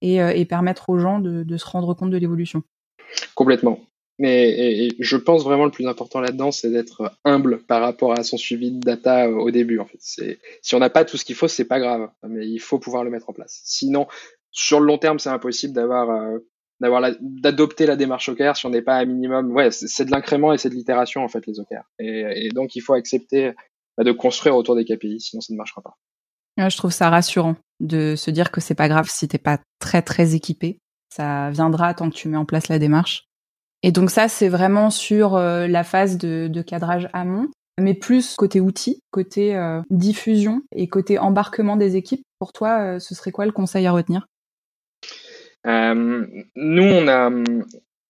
et, 0.00 0.18
et 0.18 0.44
permettre 0.46 0.88
aux 0.88 0.98
gens 0.98 1.18
de, 1.18 1.42
de 1.42 1.56
se 1.56 1.66
rendre 1.66 1.92
compte 1.92 2.10
de 2.10 2.16
l'évolution. 2.16 2.62
Complètement. 3.34 3.80
Mais 4.18 4.86
et, 4.86 4.96
je 4.98 5.16
pense 5.16 5.44
vraiment 5.44 5.66
le 5.66 5.70
plus 5.70 5.86
important 5.86 6.20
là-dedans, 6.20 6.50
c'est 6.50 6.70
d'être 6.70 7.12
humble 7.24 7.58
par 7.58 7.82
rapport 7.82 8.18
à 8.18 8.22
son 8.22 8.38
suivi 8.38 8.70
de 8.70 8.80
data 8.80 9.28
au 9.30 9.50
début. 9.50 9.78
En 9.78 9.84
fait, 9.84 9.98
c'est 10.00 10.38
si 10.62 10.74
on 10.74 10.78
n'a 10.78 10.90
pas 10.90 11.04
tout 11.04 11.16
ce 11.16 11.24
qu'il 11.24 11.34
faut, 11.34 11.48
c'est 11.48 11.66
pas 11.66 11.80
grave, 11.80 12.08
mais 12.26 12.46
il 12.46 12.58
faut 12.58 12.78
pouvoir 12.78 13.04
le 13.04 13.10
mettre 13.10 13.28
en 13.28 13.34
place. 13.34 13.60
Sinon, 13.64 14.06
sur 14.50 14.80
le 14.80 14.86
long 14.86 14.98
terme, 14.98 15.18
c'est 15.18 15.28
impossible 15.28 15.74
d'avoir 15.74 16.10
euh, 16.10 16.38
d'avoir 16.80 17.10
d'adopter 17.20 17.86
la 17.86 17.96
démarche 17.96 18.28
OKR 18.28 18.56
si 18.56 18.66
on 18.66 18.70
n'est 18.70 18.82
pas 18.82 18.96
à 18.96 19.04
minimum. 19.04 19.50
Ouais, 19.50 19.70
c'est 19.70 20.04
de 20.04 20.10
l'incrément 20.10 20.52
et 20.52 20.58
c'est 20.58 20.70
de 20.70 20.74
l'itération 20.74 21.22
en 21.22 21.28
fait 21.28 21.46
les 21.46 21.60
OKR. 21.60 21.84
Et, 21.98 22.46
et, 22.46 22.48
donc 22.50 22.74
il 22.76 22.80
faut 22.80 22.94
accepter 22.94 23.52
bah, 23.96 24.04
de 24.04 24.12
construire 24.12 24.56
autour 24.56 24.76
des 24.76 24.84
KPI, 24.84 25.20
sinon 25.20 25.40
ça 25.40 25.52
ne 25.52 25.58
marchera 25.58 25.82
pas. 25.82 25.96
je 26.56 26.76
trouve 26.76 26.92
ça 26.92 27.10
rassurant 27.10 27.56
de 27.80 28.14
se 28.16 28.30
dire 28.30 28.50
que 28.50 28.60
c'est 28.60 28.74
pas 28.74 28.88
grave 28.88 29.08
si 29.10 29.28
t'es 29.28 29.38
pas 29.38 29.58
très 29.78 30.02
très 30.02 30.34
équipé. 30.34 30.78
Ça 31.10 31.50
viendra 31.50 31.94
tant 31.94 32.10
que 32.10 32.14
tu 32.14 32.28
mets 32.28 32.36
en 32.36 32.44
place 32.44 32.68
la 32.68 32.78
démarche. 32.78 33.25
Et 33.86 33.92
donc 33.92 34.10
ça, 34.10 34.26
c'est 34.26 34.48
vraiment 34.48 34.90
sur 34.90 35.36
euh, 35.36 35.68
la 35.68 35.84
phase 35.84 36.18
de, 36.18 36.60
cadrage 36.60 37.08
amont, 37.12 37.46
mais 37.80 37.94
plus 37.94 38.34
côté 38.34 38.60
outils, 38.60 38.98
côté 39.12 39.54
euh, 39.54 39.80
diffusion 39.90 40.62
et 40.74 40.88
côté 40.88 41.20
embarquement 41.20 41.76
des 41.76 41.94
équipes. 41.94 42.24
Pour 42.40 42.52
toi, 42.52 42.80
euh, 42.80 42.98
ce 42.98 43.14
serait 43.14 43.30
quoi 43.30 43.46
le 43.46 43.52
conseil 43.52 43.86
à 43.86 43.92
retenir? 43.92 44.26
Nous, 45.64 46.82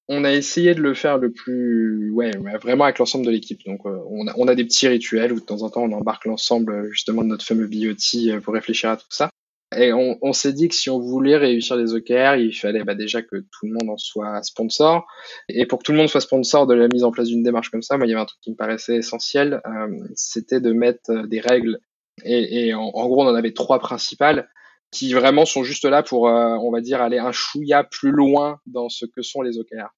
on 0.09 0.25
a 0.25 0.33
essayé 0.33 0.75
de 0.75 0.80
le 0.80 0.95
faire 0.95 1.18
le 1.18 1.30
plus, 1.30 2.11
ouais, 2.11 2.30
vraiment 2.62 2.85
avec 2.85 2.99
l'ensemble 2.99 3.26
de 3.26 3.30
l'équipe. 3.30 3.61
Donc, 3.66 3.83
on, 3.85 4.49
a, 4.49 4.54
des 4.54 4.64
petits 4.64 4.88
rituels 4.88 5.33
où 5.33 5.40
de 5.40 5.45
temps 5.45 5.61
en 5.61 5.68
temps 5.68 5.83
on 5.83 5.92
embarque 5.92 6.25
l'ensemble 6.25 6.90
justement 6.90 7.23
de 7.23 7.28
notre 7.28 7.45
fameux 7.45 7.66
BOT 7.66 8.40
pour 8.40 8.54
réfléchir 8.54 8.88
à 8.88 8.97
tout 8.97 9.04
ça. 9.11 9.28
Et 9.76 9.92
on, 9.92 10.33
s'est 10.33 10.52
dit 10.52 10.68
que 10.68 10.75
si 10.75 10.88
on 10.88 10.99
voulait 10.99 11.37
réussir 11.37 11.76
les 11.76 11.92
OKR, 11.92 12.37
il 12.37 12.52
fallait 12.52 12.83
bah, 12.83 12.95
déjà 12.95 13.21
que 13.23 13.37
tout 13.37 13.66
le 13.66 13.73
monde 13.73 13.90
en 13.90 13.99
soit 13.99 14.42
sponsor. 14.42 15.06
Et 15.49 15.66
pour 15.66 15.80
que 15.80 15.85
tout 15.85 15.92
le 15.92 15.99
monde 15.99 16.09
soit 16.09 16.21
sponsor 16.21 16.66
de 16.66 16.75
la 16.75 16.88
mise 16.88 17.04
en 17.04 17.11
place 17.11 17.28
d'une 17.28 17.42
démarche 17.42 17.71
comme 17.71 17.83
ça, 17.83 17.97
moi, 17.97 18.06
il 18.06 18.11
y 18.11 18.12
avait 18.12 18.23
un 18.23 18.26
truc 18.26 18.40
qui 18.40 18.50
me 18.50 18.56
paraissait 18.56 18.97
essentiel, 18.97 19.61
euh, 19.66 19.88
c'était 20.14 20.61
de 20.61 20.73
mettre 20.73 21.11
euh, 21.11 21.26
des 21.26 21.40
règles. 21.40 21.78
Et, 22.25 22.68
et 22.68 22.75
en, 22.75 22.90
gros, 22.90 23.23
on 23.23 23.28
en 23.28 23.35
avait 23.35 23.52
trois 23.52 23.78
principales 23.78 24.49
qui 24.90 25.12
vraiment 25.12 25.45
sont 25.45 25.62
juste 25.62 25.85
là 25.85 26.02
pour, 26.02 26.28
euh, 26.28 26.56
on 26.56 26.71
va 26.71 26.80
dire, 26.80 27.02
aller 27.02 27.18
un 27.18 27.33
chouïa 27.33 27.85
plus 27.85 28.12
loin 28.12 28.61
dans 28.66 28.88
ce 28.88 29.04
que 29.04 29.21
sont 29.21 29.42
les 29.42 29.59
OKR. 29.59 29.95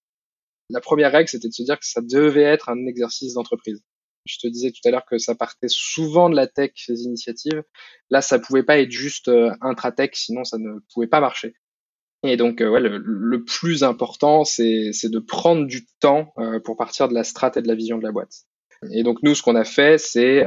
La 0.71 0.81
première 0.81 1.13
règle, 1.13 1.29
c'était 1.29 1.49
de 1.49 1.53
se 1.53 1.63
dire 1.63 1.79
que 1.79 1.87
ça 1.87 2.01
devait 2.01 2.43
être 2.43 2.69
un 2.69 2.87
exercice 2.87 3.35
d'entreprise. 3.35 3.83
Je 4.29 4.39
te 4.39 4.47
disais 4.47 4.71
tout 4.71 4.87
à 4.87 4.91
l'heure 4.91 5.07
que 5.07 5.19
ça 5.19 5.35
partait 5.35 5.69
souvent 5.69 6.29
de 6.29 6.37
la 6.37 6.47
tech, 6.47 6.73
ces 6.77 7.03
initiatives. 7.03 7.63
Là, 8.11 8.21
ça 8.21 8.39
pouvait 8.39 8.63
pas 8.63 8.79
être 8.79 8.91
juste 8.91 9.29
euh, 9.29 9.51
intratech, 9.61 10.15
sinon 10.15 10.45
ça 10.45 10.59
ne 10.59 10.79
pouvait 10.93 11.07
pas 11.07 11.21
marcher. 11.21 11.55
Et 12.25 12.37
donc, 12.37 12.61
euh, 12.61 12.69
ouais, 12.69 12.81
le, 12.81 13.45
plus 13.45 13.85
important, 13.85 14.45
c'est 14.45 14.93
de 15.05 15.19
prendre 15.19 15.67
du 15.67 15.87
temps 16.01 16.33
euh, 16.39 16.61
pour 16.61 16.77
partir 16.77 17.09
de 17.09 17.15
la 17.15 17.25
strat 17.25 17.53
et 17.57 17.63
de 17.63 17.69
la 17.69 17.75
vision 17.75 17.97
de 17.97 18.03
la 18.03 18.13
boîte. 18.13 18.45
Et 18.93 19.03
donc, 19.03 19.19
nous, 19.23 19.35
ce 19.35 19.43
qu'on 19.43 19.57
a 19.57 19.65
fait, 19.65 19.99
c'est 19.99 20.45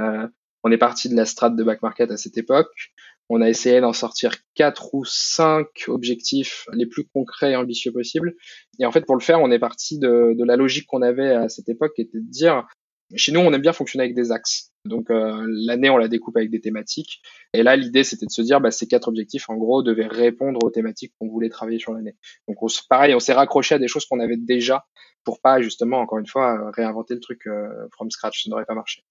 on 0.64 0.72
est 0.72 0.78
parti 0.78 1.10
de 1.10 1.16
la 1.16 1.26
strat 1.26 1.50
de 1.50 1.64
back 1.64 1.82
market 1.82 2.12
à 2.12 2.18
cette 2.18 2.38
époque. 2.38 2.92
On 3.30 3.42
a 3.42 3.50
essayé 3.50 3.80
d'en 3.80 3.94
sortir 3.94 4.36
quatre 4.56 4.94
ou 4.94 5.06
cinq 5.06 5.86
objectifs 5.88 6.68
les 6.74 6.86
plus 6.86 7.06
concrets 7.06 7.52
et 7.52 7.56
ambitieux 7.56 7.92
possibles. 7.92 8.36
Et 8.80 8.86
en 8.86 8.92
fait, 8.92 9.06
pour 9.06 9.16
le 9.16 9.22
faire, 9.22 9.42
on 9.42 9.52
est 9.52 9.60
parti 9.60 9.98
de 10.00 10.44
la 10.46 10.56
logique 10.56 10.86
qu'on 10.88 11.02
avait 11.02 11.34
à 11.34 11.50
cette 11.50 11.70
époque, 11.70 11.94
qui 11.96 12.02
était 12.02 12.20
de 12.20 12.30
dire 12.30 12.68
chez 13.16 13.32
nous, 13.32 13.40
on 13.40 13.52
aime 13.54 13.62
bien 13.62 13.74
fonctionner 13.74 14.04
avec 14.04 14.16
des 14.16 14.32
axes. 14.32 14.72
Donc 14.86 15.10
euh, 15.10 15.46
l'année, 15.48 15.90
on 15.90 15.98
la 15.98 16.08
découpe 16.08 16.38
avec 16.38 16.50
des 16.50 16.62
thématiques. 16.62 17.22
Et 17.54 17.64
là, 17.64 17.76
l'idée, 17.76 18.04
c'était 18.04 18.26
de 18.26 18.32
se 18.32 18.42
dire, 18.42 18.62
bah, 18.62 18.72
ces 18.72 18.88
quatre 18.88 19.08
objectifs, 19.08 19.50
en 19.50 19.56
gros, 19.56 19.84
devaient 19.84 20.08
répondre 20.08 20.60
aux 20.64 20.70
thématiques 20.70 21.14
qu'on 21.20 21.28
voulait 21.28 21.50
travailler 21.50 21.80
sur 21.80 21.94
l'année. 21.94 22.16
Donc 22.48 22.58
pareil, 22.90 23.14
on 23.14 23.20
s'est 23.20 23.34
raccroché 23.34 23.76
à 23.76 23.80
des 23.80 23.88
choses 23.88 24.06
qu'on 24.06 24.20
avait 24.20 24.38
déjà 24.38 24.86
pour 25.24 25.40
pas 25.40 25.62
justement, 25.62 26.00
encore 26.00 26.18
une 26.18 26.28
fois, 26.28 26.72
réinventer 26.72 27.14
le 27.14 27.20
truc 27.20 27.46
euh, 27.48 27.88
from 27.92 28.10
scratch. 28.10 28.44
Ça 28.44 28.50
n'aurait 28.50 28.66
pas 28.66 28.74
marché. 28.74 29.04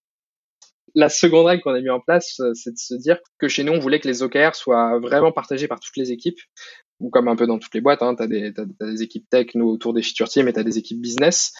La 0.93 1.07
seconde 1.07 1.45
règle 1.45 1.63
qu'on 1.63 1.73
a 1.73 1.79
mis 1.79 1.89
en 1.89 2.01
place, 2.01 2.39
euh, 2.41 2.53
c'est 2.53 2.71
de 2.71 2.77
se 2.77 2.95
dire 2.95 3.17
que 3.37 3.47
chez 3.47 3.63
nous, 3.63 3.71
on 3.71 3.79
voulait 3.79 4.01
que 4.01 4.09
les 4.09 4.23
OKR 4.23 4.55
soient 4.55 4.99
vraiment 4.99 5.31
partagés 5.31 5.69
par 5.69 5.79
toutes 5.79 5.95
les 5.95 6.11
équipes, 6.11 6.39
ou 6.99 7.09
comme 7.09 7.29
un 7.29 7.37
peu 7.37 7.47
dans 7.47 7.59
toutes 7.59 7.73
les 7.73 7.81
boîtes, 7.81 8.01
hein, 8.01 8.13
tu 8.15 8.23
as, 8.23 8.27
des 8.27 9.01
équipes 9.01 9.29
tech, 9.29 9.55
nous, 9.55 9.69
autour 9.69 9.93
des 9.93 10.01
feature 10.01 10.27
teams, 10.27 10.49
et 10.49 10.53
tu 10.53 10.63
des 10.63 10.77
équipes 10.77 10.99
business 10.99 11.53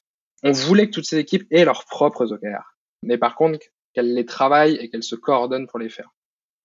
on 0.43 0.51
voulait 0.51 0.87
que 0.87 0.93
toutes 0.93 1.05
ces 1.05 1.17
équipes 1.17 1.45
aient 1.51 1.65
leurs 1.65 1.85
propres 1.85 2.31
OKR. 2.31 2.75
Mais 3.03 3.17
par 3.17 3.35
contre, 3.35 3.59
qu'elles 3.93 4.13
les 4.13 4.25
travaillent 4.25 4.75
et 4.77 4.89
qu'elles 4.89 5.03
se 5.03 5.15
coordonnent 5.15 5.67
pour 5.67 5.79
les 5.79 5.89
faire. 5.89 6.13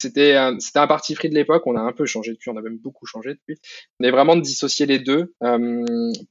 C'était 0.00 0.36
c'était 0.60 0.78
un 0.78 0.86
parti 0.86 1.14
pris 1.14 1.30
de 1.30 1.34
l'époque. 1.34 1.62
On 1.66 1.76
a 1.76 1.80
un 1.80 1.92
peu 1.92 2.04
changé 2.04 2.32
depuis. 2.32 2.50
On 2.50 2.56
a 2.56 2.62
même 2.62 2.78
beaucoup 2.78 3.06
changé 3.06 3.34
depuis. 3.34 3.58
Mais 3.98 4.10
vraiment 4.10 4.36
de 4.36 4.42
dissocier 4.42 4.84
les 4.86 4.98
deux. 4.98 5.34
Euh, 5.42 5.84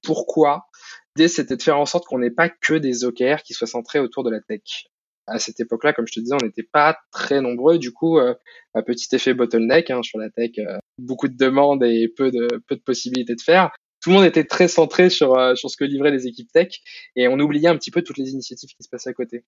pourquoi? 0.04 0.68
L'idée, 1.16 1.28
c'était 1.28 1.58
de 1.58 1.62
faire 1.62 1.80
en 1.80 1.86
sorte 1.86 2.06
qu'on 2.06 2.20
n'ait 2.20 2.32
pas 2.32 2.50
que 2.50 2.76
des 2.76 3.06
OKR 3.06 3.42
qui 3.44 3.54
soient 3.54 3.68
centrés 3.68 4.00
autour 4.00 4.24
de 4.24 4.30
la 4.30 4.40
tech. 4.40 4.86
À 5.28 5.40
cette 5.40 5.60
époque-là, 5.60 5.94
comme 5.94 6.06
je 6.06 6.14
te 6.14 6.20
disais, 6.20 6.36
on 6.40 6.46
n'était 6.46 6.68
pas 6.72 7.00
très 7.12 7.42
nombreux. 7.42 7.80
Du 7.80 7.92
coup, 7.92 8.20
euh, 8.20 8.36
un 8.76 8.84
petit 8.84 9.14
effet 9.16 9.34
bottleneck 9.34 9.90
hein, 9.90 10.04
sur 10.04 10.20
la 10.20 10.30
tech, 10.30 10.52
euh, 10.60 10.78
beaucoup 11.00 11.28
de 11.28 11.36
demandes 11.36 11.84
et 11.84 12.08
peu 12.16 12.30
de 12.30 12.48
peu 12.68 12.76
de 12.76 12.82
possibilités 12.82 13.34
de 13.34 13.42
faire 13.42 13.72
tout 14.06 14.12
le 14.12 14.18
monde 14.18 14.26
était 14.26 14.44
très 14.44 14.68
centré 14.68 15.10
sur, 15.10 15.36
euh, 15.36 15.56
sur 15.56 15.72
ce 15.72 15.78
que 15.78 15.84
livraient 15.84 16.12
les 16.12 16.28
équipes 16.28 16.52
tech 16.52 16.80
et 17.16 17.28
on 17.28 17.40
oubliait 17.40 17.70
un 17.70 17.76
petit 17.76 17.90
peu 17.90 18.04
toutes 18.04 18.20
les 18.20 18.30
initiatives 18.30 18.70
qui 18.70 18.84
se 18.84 18.88
passaient 18.88 19.10
à 19.10 19.14
côté. 19.14 19.44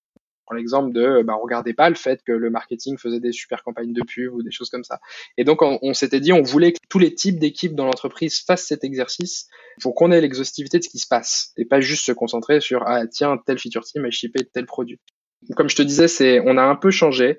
Pour 0.48 0.56
l'exemple 0.56 0.92
de, 0.94 1.22
bah, 1.22 1.36
on 1.38 1.44
regardait 1.44 1.76
pas 1.76 1.90
le 1.90 1.96
fait 1.96 2.24
que 2.24 2.32
le 2.32 2.50
marketing 2.50 2.98
faisait 2.98 3.20
des 3.20 3.32
super 3.32 3.62
campagnes 3.62 3.94
de 3.94 4.02
pub 4.02 4.34
ou 4.34 4.42
des 4.42 4.50
choses 4.50 4.72
comme 4.72 4.84
ça. 4.84 5.00
Et 5.38 5.44
donc, 5.44 5.62
on, 5.62 5.94
s'était 5.94 6.20
dit, 6.20 6.34
on 6.34 6.42
voulait 6.42 6.72
que 6.72 6.80
tous 6.90 6.98
les 6.98 7.14
types 7.14 7.38
d'équipes 7.38 7.76
dans 7.76 7.86
l'entreprise 7.86 8.40
fassent 8.40 8.66
cet 8.66 8.84
exercice 8.84 9.48
pour 9.80 9.94
qu'on 9.94 10.12
ait 10.12 10.22
l'exhaustivité 10.22 10.80
de 10.80 10.84
ce 10.84 10.90
qui 10.90 10.98
se 10.98 11.08
passe 11.08 11.54
et 11.58 11.66
pas 11.66 11.80
juste 11.80 12.04
se 12.04 12.12
concentrer 12.12 12.60
sur, 12.60 12.82
ah, 12.88 13.06
tiens, 13.06 13.38
tel 13.46 13.60
feature 13.60 13.84
team 13.84 14.06
a 14.06 14.10
shippé 14.10 14.44
tel 14.44 14.66
produit. 14.66 15.00
Comme 15.56 15.70
je 15.70 15.76
te 15.76 15.84
disais, 15.84 16.08
c'est, 16.08 16.40
on 16.40 16.58
a 16.58 16.64
un 16.64 16.76
peu 16.76 16.90
changé 16.90 17.38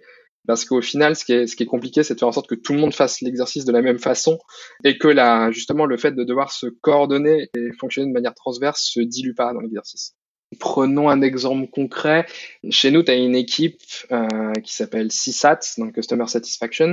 parce 0.48 0.64
qu'au 0.64 0.80
final, 0.80 1.14
ce 1.14 1.26
qui 1.26 1.32
est, 1.34 1.66
compliqué, 1.66 2.02
c'est 2.02 2.14
de 2.14 2.18
faire 2.18 2.28
en 2.28 2.32
sorte 2.32 2.48
que 2.48 2.54
tout 2.54 2.72
le 2.72 2.80
monde 2.80 2.94
fasse 2.94 3.20
l'exercice 3.20 3.66
de 3.66 3.72
la 3.72 3.82
même 3.82 3.98
façon 3.98 4.38
et 4.82 4.96
que 4.96 5.11
justement, 5.52 5.84
le 5.84 5.98
fait 5.98 6.12
de 6.12 6.24
devoir 6.24 6.52
se 6.52 6.68
coordonner 6.80 7.50
et 7.54 7.68
fonctionner 7.78 8.08
de 8.08 8.14
manière 8.14 8.34
transverse 8.34 8.80
se 8.80 9.00
dilue 9.00 9.34
pas 9.34 9.52
dans 9.52 9.61
l'exercice. 9.61 10.14
Prenons 10.58 11.11
un 11.11 11.20
exemple 11.20 11.68
concret. 11.68 12.26
Chez 12.70 12.90
nous, 12.90 13.02
tu 13.02 13.11
as 13.11 13.16
une 13.16 13.37
équipe 13.37 13.82
euh, 14.11 14.52
qui 14.64 14.74
s'appelle 14.74 15.08
CSAT, 15.08 15.61
donc 15.76 15.94
Customer 15.94 16.26
Satisfaction, 16.26 16.90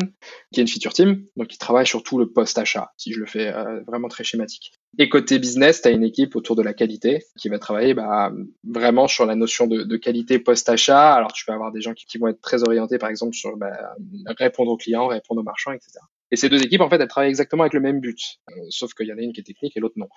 qui 0.51 0.59
est 0.59 0.63
une 0.63 0.67
feature 0.67 0.93
team, 0.93 1.23
donc 1.37 1.47
qui 1.47 1.57
travaille 1.57 1.87
sur 1.87 2.03
tout 2.03 2.17
le 2.17 2.29
post-achat, 2.29 2.91
si 2.97 3.13
je 3.13 3.19
le 3.19 3.25
fais 3.25 3.47
euh, 3.47 3.79
vraiment 3.87 4.09
très 4.09 4.25
schématique. 4.25 4.73
Et 4.97 5.07
côté 5.07 5.39
business, 5.39 5.81
tu 5.81 5.87
as 5.87 5.91
une 5.91 6.03
équipe 6.03 6.35
autour 6.35 6.55
de 6.55 6.63
la 6.63 6.73
qualité 6.73 7.23
qui 7.37 7.47
va 7.47 7.57
travailler 7.59 7.93
bah, 7.93 8.31
vraiment 8.63 9.07
sur 9.07 9.25
la 9.25 9.35
notion 9.35 9.67
de, 9.67 9.83
de 9.83 9.97
qualité 9.97 10.37
post-achat. 10.39 11.13
Alors 11.13 11.31
tu 11.31 11.45
peux 11.45 11.53
avoir 11.53 11.71
des 11.71 11.81
gens 11.81 11.93
qui, 11.93 12.05
qui, 12.05 12.17
vont 12.17 12.27
être 12.27 12.41
très 12.41 12.63
orientés, 12.63 12.97
par 12.97 13.09
exemple, 13.09 13.35
sur 13.35 13.55
bah, 13.55 13.95
répondre 14.37 14.71
aux 14.71 14.77
clients, 14.77 15.07
répondre 15.07 15.41
aux 15.41 15.45
marchands, 15.45 15.71
etc. 15.71 15.99
Et 16.31 16.35
ces 16.35 16.49
deux 16.49 16.61
équipes, 16.61 16.81
en 16.81 16.89
fait, 16.89 16.99
elles 16.99 17.07
travaillent 17.07 17.29
exactement 17.29 17.63
avec 17.63 17.73
le 17.73 17.79
même 17.79 17.99
but, 17.99 18.39
euh, 18.49 18.53
sauf 18.69 18.93
qu'il 18.93 19.07
y 19.07 19.13
en 19.13 19.17
a 19.17 19.21
une 19.21 19.31
qui 19.31 19.41
est 19.41 19.45
technique 19.45 19.77
et 19.77 19.79
l'autre 19.79 19.95
non. 19.97 20.07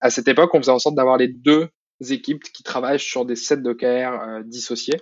À 0.00 0.10
cette 0.10 0.28
époque, 0.28 0.54
on 0.54 0.58
faisait 0.58 0.72
en 0.72 0.78
sorte 0.78 0.94
d'avoir 0.94 1.16
les 1.16 1.28
deux 1.28 1.68
équipes 2.00 2.42
qui 2.42 2.62
travaillent 2.62 3.00
sur 3.00 3.24
des 3.24 3.36
sets 3.36 3.58
d'OKR 3.58 3.84
euh, 3.84 4.42
dissociés, 4.44 5.00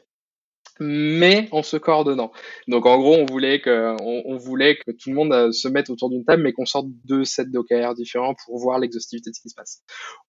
mais 0.80 1.48
en 1.52 1.62
se 1.62 1.76
coordonnant. 1.76 2.32
Donc 2.66 2.86
en 2.86 2.98
gros, 2.98 3.14
on 3.14 3.26
voulait 3.26 3.60
que, 3.60 3.94
on, 4.02 4.36
voulait 4.36 4.76
que 4.76 4.90
tout 4.90 5.10
le 5.10 5.14
monde 5.14 5.32
euh, 5.32 5.52
se 5.52 5.68
mette 5.68 5.88
autour 5.88 6.10
d'une 6.10 6.24
table, 6.24 6.42
mais 6.42 6.52
qu'on 6.52 6.66
sorte 6.66 6.86
deux 7.04 7.24
sets 7.24 7.46
d'OKR 7.46 7.94
différents 7.94 8.34
pour 8.44 8.58
voir 8.58 8.78
l'exhaustivité 8.78 9.30
de 9.30 9.34
ce 9.34 9.40
qui 9.40 9.50
se 9.50 9.54
passe. 9.54 9.82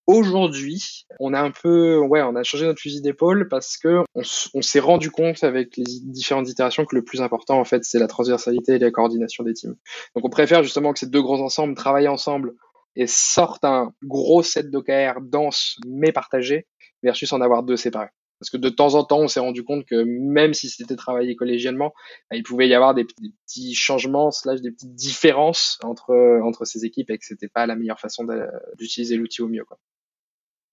Aujourd'hui, 0.08 1.06
on 1.20 1.34
a 1.34 1.42
un 1.42 1.52
peu, 1.52 1.98
ouais, 1.98 2.22
on 2.22 2.36
a 2.36 2.44
changé 2.44 2.66
notre 2.66 2.80
fusil 2.80 3.02
d'épaule 3.02 3.48
parce 3.50 3.78
que 3.78 4.02
on, 4.14 4.62
s'est 4.62 4.80
rendu 4.80 5.10
compte 5.10 5.44
avec 5.44 5.78
les 5.78 5.84
différentes 6.04 6.50
itérations 6.50 6.86
que 6.86 6.96
le 6.96 7.04
plus 7.04 7.22
important, 7.22 7.60
en 7.60 7.66
fait, 7.66 7.84
c'est 7.84 8.00
la 8.00 8.08
transversalité 8.08 8.74
et 8.74 8.80
la 8.80 8.92
coordination 8.92 9.44
des 9.44 9.54
teams. 9.54 9.76
Donc 10.16 10.26
on 10.26 10.30
préfère 10.30 10.62
justement 10.62 10.94
que 10.94 11.00
ces 11.00 11.08
deux 11.08 11.22
gros 11.22 11.42
ensembles 11.42 11.74
travaillent 11.74 12.08
ensemble 12.08 12.54
et 12.96 13.08
sortent 13.08 13.66
un 13.66 13.94
gros 14.04 14.44
set 14.44 14.70
d'OKR 14.70 15.22
dense 15.22 15.78
mais 15.86 16.12
partagé 16.12 16.68
versus 17.04 17.32
en 17.34 17.42
avoir 17.42 17.64
deux 17.64 17.78
séparés. 17.78 18.10
Parce 18.40 18.50
que 18.50 18.58
de 18.58 18.70
temps 18.70 18.96
en 18.96 19.04
temps, 19.04 19.20
on 19.20 19.28
s'est 19.28 19.40
rendu 19.40 19.64
compte 19.64 19.86
que 19.86 20.04
même 20.04 20.54
si 20.54 20.70
c'était 20.70 20.98
travaillé 20.98 21.36
collégialement, 21.36 21.94
bah, 22.30 22.36
il 22.36 22.44
pouvait 22.44 22.68
y 22.68 22.74
avoir 22.74 22.94
des, 22.94 23.06
petits 23.06 23.74
changements, 23.74 24.30
slash 24.32 24.62
des 24.62 24.72
petites 24.72 24.94
différences 24.94 25.80
entre 25.84 26.42
entre 26.44 26.66
ces 26.66 26.86
équipes 26.86 27.10
et 27.12 27.18
que 27.18 27.26
c'était 27.26 27.48
pas 27.48 27.66
la 27.66 27.76
meilleure 27.76 28.00
façon 28.00 28.26
d'utiliser 28.78 29.16
l'outil 29.16 29.42
au 29.42 29.48
mieux. 29.48 29.64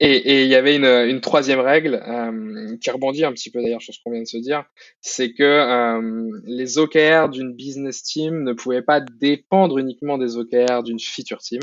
Et, 0.05 0.43
il 0.43 0.49
y 0.49 0.57
avait 0.57 0.75
une, 0.75 0.85
une 0.85 1.21
troisième 1.21 1.61
règle 1.61 1.95
euh, 1.95 2.77
qui 2.79 2.91
rebondit 2.91 3.25
un 3.25 3.33
petit 3.33 3.51
peu 3.51 3.63
d'ailleurs 3.63 3.81
sur 3.81 3.95
ce 3.95 4.01
qu'on 4.05 4.11
vient 4.11 4.23
de 4.23 4.27
se 4.27 4.37
dire, 4.37 4.65
c'est 5.01 5.33
que 5.33 5.45
euh, 5.45 6.41
les 6.45 6.77
OKR 6.77 7.29
d'une 7.29 7.55
business 7.55 8.03
team 8.03 8.43
ne 8.43 8.53
pouvaient 8.53 8.83
pas 8.83 9.01
dépendre 9.01 9.79
uniquement 9.79 10.19
des 10.19 10.37
OKR 10.37 10.83
d'une 10.83 10.99
feature 10.99 11.39
team 11.39 11.61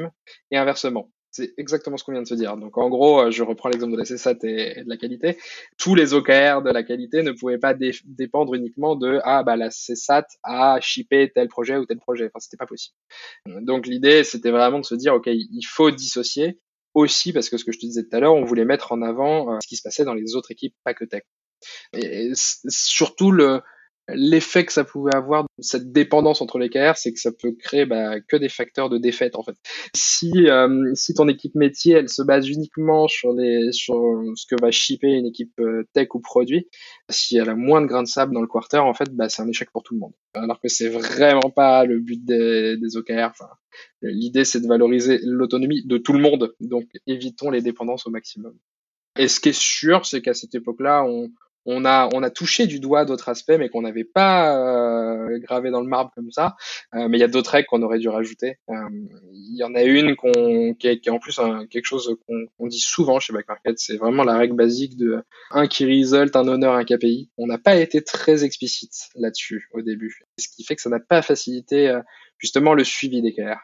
et 0.51 0.57
inversement. 0.57 1.11
C'est 1.31 1.53
exactement 1.57 1.97
ce 1.97 2.05
qu'on 2.05 2.13
vient 2.13 2.21
de 2.21 2.27
se 2.27 2.33
dire. 2.33 2.55
Donc 2.55 2.77
en 2.77 2.87
gros, 2.87 3.19
euh, 3.19 3.31
je 3.31 3.43
reprends 3.43 3.67
l'exemple 3.67 3.91
de 3.91 3.97
la 3.97 4.05
CSAT 4.05 4.37
et, 4.43 4.83
de 4.85 4.89
la 4.89 4.95
qualité. 4.95 5.37
Tous 5.77 5.93
les 5.93 6.13
OKR 6.13 6.61
de 6.61 6.71
la 6.71 6.83
qualité 6.83 7.23
ne 7.23 7.33
pouvaient 7.33 7.59
pas 7.59 7.73
dépendre 8.05 8.53
uniquement 8.53 8.95
de 8.95 9.19
ah 9.25 9.43
bah 9.43 9.57
la 9.57 9.67
CSAT 9.67 10.27
a 10.43 10.79
shippé 10.79 11.29
tel 11.35 11.49
projet 11.49 11.75
ou 11.75 11.85
tel 11.85 11.99
projet. 11.99 12.27
Enfin, 12.27 12.39
c'était 12.39 12.55
pas 12.55 12.65
possible. 12.65 12.95
Donc 13.47 13.85
l'idée, 13.85 14.23
c'était 14.23 14.51
vraiment 14.51 14.79
de 14.79 14.85
se 14.85 14.95
dire 14.95 15.13
ok, 15.13 15.27
il 15.27 15.65
faut 15.67 15.91
dissocier 15.91 16.57
aussi 16.93 17.33
parce 17.33 17.49
que 17.49 17.57
ce 17.57 17.65
que 17.65 17.71
je 17.71 17.79
te 17.79 17.85
disais 17.85 18.03
tout 18.03 18.15
à 18.15 18.19
l'heure, 18.19 18.35
on 18.35 18.43
voulait 18.43 18.65
mettre 18.65 18.91
en 18.91 19.01
avant 19.01 19.53
euh, 19.53 19.57
ce 19.61 19.67
qui 19.67 19.75
se 19.75 19.81
passait 19.81 20.05
dans 20.05 20.13
les 20.13 20.35
autres 20.35 20.51
équipes, 20.51 20.75
pas 20.83 20.93
que 20.93 21.05
tech. 21.05 21.23
Et 21.93 22.31
surtout 22.35 23.31
le 23.31 23.61
l'effet 24.13 24.65
que 24.65 24.73
ça 24.73 24.83
pouvait 24.83 25.15
avoir, 25.15 25.45
cette 25.59 25.91
dépendance 25.91 26.41
entre 26.41 26.59
les 26.59 26.69
KR, 26.69 26.95
c'est 26.95 27.13
que 27.13 27.19
ça 27.19 27.31
peut 27.31 27.53
créer 27.53 27.85
bah, 27.85 28.19
que 28.21 28.35
des 28.37 28.49
facteurs 28.49 28.89
de 28.89 28.97
défaite 28.97 29.35
en 29.35 29.43
fait. 29.43 29.55
Si 29.95 30.47
euh, 30.47 30.91
si 30.95 31.13
ton 31.13 31.27
équipe 31.27 31.55
métier, 31.55 31.93
elle 31.95 32.09
se 32.09 32.21
base 32.21 32.49
uniquement 32.49 33.07
sur 33.07 33.33
les 33.33 33.71
sur 33.71 33.95
ce 34.35 34.45
que 34.47 34.59
va 34.61 34.71
shipper 34.71 35.11
une 35.11 35.27
équipe 35.27 35.59
euh, 35.59 35.87
tech 35.93 36.09
ou 36.13 36.19
produit, 36.19 36.67
si 37.09 37.37
elle 37.37 37.49
a 37.49 37.55
moins 37.55 37.81
de 37.81 37.87
grains 37.87 38.03
de 38.03 38.07
sable 38.07 38.33
dans 38.33 38.41
le 38.41 38.47
quarter, 38.47 38.77
en 38.77 38.93
fait, 38.93 39.13
bah, 39.13 39.29
c'est 39.29 39.41
un 39.41 39.47
échec 39.47 39.71
pour 39.71 39.83
tout 39.83 39.93
le 39.93 39.99
monde. 39.99 40.13
Alors 40.33 40.59
que 40.59 40.67
c'est 40.67 40.89
vraiment 40.89 41.49
pas 41.49 41.85
le 41.85 41.99
but 41.99 42.23
des, 42.23 42.77
des 42.77 42.97
OKR. 42.97 43.29
Enfin, 43.31 43.49
l'idée 44.01 44.45
c'est 44.45 44.61
de 44.61 44.67
valoriser 44.67 45.19
l'autonomie 45.23 45.85
de 45.85 45.97
tout 45.97 46.13
le 46.13 46.19
monde, 46.19 46.53
donc 46.59 46.85
évitons 47.07 47.49
les 47.49 47.61
dépendances 47.61 48.07
au 48.07 48.09
maximum. 48.09 48.53
Et 49.17 49.27
ce 49.27 49.39
qui 49.39 49.49
est 49.49 49.59
sûr, 49.59 50.05
c'est 50.05 50.21
qu'à 50.21 50.33
cette 50.33 50.55
époque-là, 50.55 51.03
on, 51.03 51.29
on 51.69 51.85
a 51.85 52.09
on 52.13 52.23
a 52.23 52.29
touché 52.29 52.65
du 52.65 52.79
doigt 52.79 53.05
d'autres 53.05 53.29
aspects 53.29 53.55
mais 53.57 53.69
qu'on 53.69 53.83
n'avait 53.83 54.03
pas 54.03 54.57
euh, 54.57 55.39
gravé 55.39 55.69
dans 55.69 55.81
le 55.81 55.87
marbre 55.87 56.11
comme 56.15 56.31
ça. 56.31 56.55
Euh, 56.95 57.07
mais 57.07 57.17
il 57.17 57.21
y 57.21 57.23
a 57.23 57.27
d'autres 57.27 57.51
règles 57.51 57.67
qu'on 57.67 57.83
aurait 57.83 57.99
dû 57.99 58.09
rajouter. 58.09 58.57
Euh, 58.69 58.73
il 59.31 59.57
y 59.57 59.63
en 59.63 59.75
a 59.75 59.83
une 59.83 60.15
qu'on 60.15 60.73
qui, 60.73 60.87
est, 60.87 61.07
en 61.09 61.19
plus 61.19 61.39
quelque 61.69 61.85
chose 61.85 62.17
qu'on 62.57 62.67
dit 62.67 62.79
souvent 62.79 63.19
chez 63.19 63.33
Backmarket 63.33 63.77
c'est 63.77 63.97
vraiment 63.97 64.23
la 64.23 64.37
règle 64.37 64.55
basique 64.55 64.97
de 64.97 65.23
un 65.51 65.67
qui 65.67 65.85
result 65.85 66.35
un 66.35 66.47
honneur 66.47 66.73
un 66.73 66.83
KPI 66.83 67.29
on 67.37 67.47
n'a 67.47 67.57
pas 67.57 67.75
été 67.75 68.03
très 68.03 68.43
explicite 68.43 69.09
là-dessus 69.15 69.69
au 69.73 69.81
début. 69.81 70.21
Ce 70.37 70.47
qui 70.47 70.63
fait 70.63 70.75
que 70.75 70.81
ça 70.81 70.89
n'a 70.89 70.99
pas 70.99 71.21
facilité 71.21 71.99
justement 72.39 72.73
le 72.73 72.83
suivi 72.83 73.21
des 73.21 73.33
KR 73.33 73.59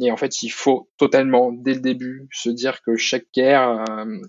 et 0.00 0.10
en 0.10 0.16
fait, 0.16 0.42
il 0.42 0.48
faut 0.48 0.90
totalement, 0.96 1.52
dès 1.52 1.74
le 1.74 1.80
début, 1.80 2.26
se 2.32 2.48
dire 2.48 2.80
que 2.82 2.96
chaque 2.96 3.26
KR 3.32 3.84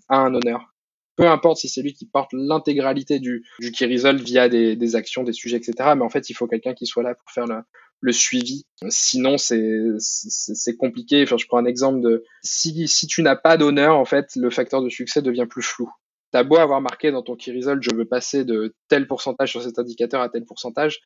a 0.09 0.17
un 0.17 0.35
honneur 0.35 0.72
peu 1.15 1.27
importe 1.27 1.57
si 1.57 1.69
c'est 1.69 1.81
lui 1.81 1.93
qui 1.93 2.05
porte 2.05 2.31
l'intégralité 2.33 3.19
du, 3.19 3.45
du 3.59 3.85
result 3.85 4.19
via 4.21 4.49
des, 4.49 4.75
des, 4.75 4.95
actions, 4.95 5.23
des 5.23 5.33
sujets, 5.33 5.57
etc. 5.57 5.73
Mais 5.95 6.03
en 6.03 6.09
fait, 6.09 6.29
il 6.29 6.33
faut 6.33 6.47
quelqu'un 6.47 6.73
qui 6.73 6.85
soit 6.85 7.03
là 7.03 7.15
pour 7.15 7.29
faire 7.31 7.45
le, 7.45 7.61
le 8.03 8.11
suivi. 8.11 8.65
Sinon, 8.89 9.37
c'est 9.37 10.77
compliqué. 10.77 11.23
Enfin, 11.23 11.37
je 11.37 11.45
prends 11.47 11.57
un 11.57 11.65
exemple 11.65 12.01
de 12.01 12.23
si, 12.41 12.87
si 12.87 13.07
tu 13.07 13.23
n'as 13.23 13.37
pas 13.37 13.57
d'honneur, 13.57 13.97
en 13.97 14.05
fait, 14.05 14.35
le 14.35 14.49
facteur 14.49 14.81
de 14.83 14.89
succès 14.89 15.21
devient 15.21 15.47
plus 15.49 15.63
flou. 15.63 15.89
T'as 16.33 16.43
beau 16.43 16.57
avoir 16.57 16.81
marqué 16.81 17.11
dans 17.11 17.21
ton 17.21 17.35
key 17.35 17.51
result, 17.51 17.83
je 17.83 17.95
veux 17.95 18.05
passer 18.05 18.43
de 18.43 18.73
tel 18.87 19.05
pourcentage 19.05 19.51
sur 19.51 19.61
cet 19.61 19.77
indicateur 19.77 20.19
à 20.19 20.29
tel 20.29 20.43
pourcentage, 20.45 20.99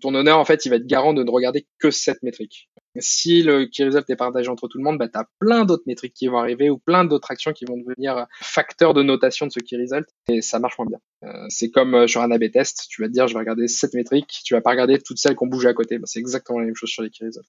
ton 0.00 0.12
honneur, 0.12 0.40
en 0.40 0.44
fait, 0.44 0.66
il 0.66 0.70
va 0.70 0.76
être 0.76 0.88
garant 0.88 1.14
de 1.14 1.22
ne 1.22 1.30
regarder 1.30 1.68
que 1.78 1.92
cette 1.92 2.20
métrique. 2.24 2.68
Si 2.98 3.44
le 3.44 3.66
key 3.66 3.84
result 3.84 4.10
est 4.10 4.16
partagé 4.16 4.48
entre 4.48 4.66
tout 4.66 4.78
le 4.78 4.82
monde, 4.82 4.98
bah, 4.98 5.06
tu 5.06 5.16
as 5.16 5.28
plein 5.38 5.64
d'autres 5.64 5.84
métriques 5.86 6.14
qui 6.14 6.26
vont 6.26 6.38
arriver 6.38 6.68
ou 6.68 6.78
plein 6.78 7.04
d'autres 7.04 7.30
actions 7.30 7.52
qui 7.52 7.64
vont 7.64 7.76
devenir 7.76 8.26
facteurs 8.40 8.92
de 8.92 9.04
notation 9.04 9.46
de 9.46 9.52
ce 9.52 9.60
key 9.60 9.76
result 9.76 10.08
et 10.28 10.42
ça 10.42 10.58
marche 10.58 10.76
moins 10.78 10.88
bien. 10.88 10.98
Euh, 11.22 11.46
c'est 11.48 11.70
comme 11.70 11.94
euh, 11.94 12.06
sur 12.08 12.20
un 12.20 12.32
A-B 12.32 12.50
test, 12.50 12.86
tu 12.90 13.02
vas 13.02 13.06
te 13.06 13.12
dire 13.12 13.28
je 13.28 13.34
vais 13.34 13.38
regarder 13.38 13.68
cette 13.68 13.94
métrique, 13.94 14.40
tu 14.44 14.54
vas 14.54 14.62
pas 14.62 14.70
regarder 14.70 14.98
toutes 14.98 15.18
celles 15.18 15.36
qu'on 15.36 15.46
bouge 15.46 15.66
à 15.66 15.74
côté. 15.74 15.98
Bah, 15.98 16.06
c'est 16.06 16.18
exactement 16.18 16.58
la 16.58 16.64
même 16.64 16.74
chose 16.74 16.90
sur 16.90 17.04
les 17.04 17.10
key 17.10 17.24
results. 17.24 17.48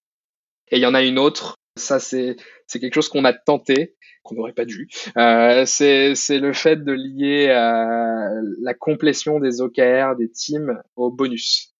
Et 0.69 0.77
il 0.77 0.81
y 0.83 0.85
en 0.85 0.93
a 0.93 1.01
une 1.01 1.17
autre, 1.17 1.57
ça 1.75 1.99
c'est 1.99 2.37
quelque 2.71 2.93
chose 2.93 3.09
qu'on 3.09 3.25
a 3.25 3.33
tenté, 3.33 3.95
qu'on 4.23 4.35
n'aurait 4.35 4.53
pas 4.53 4.65
dû. 4.65 4.89
Euh, 5.17 5.65
c'est 5.65 6.13
le 6.39 6.53
fait 6.53 6.83
de 6.83 6.91
lier 6.91 7.47
euh, 7.49 8.41
la 8.61 8.73
complétion 8.73 9.39
des 9.39 9.61
OKR 9.61 10.15
des 10.17 10.29
teams 10.31 10.81
au 10.95 11.11
bonus. 11.11 11.73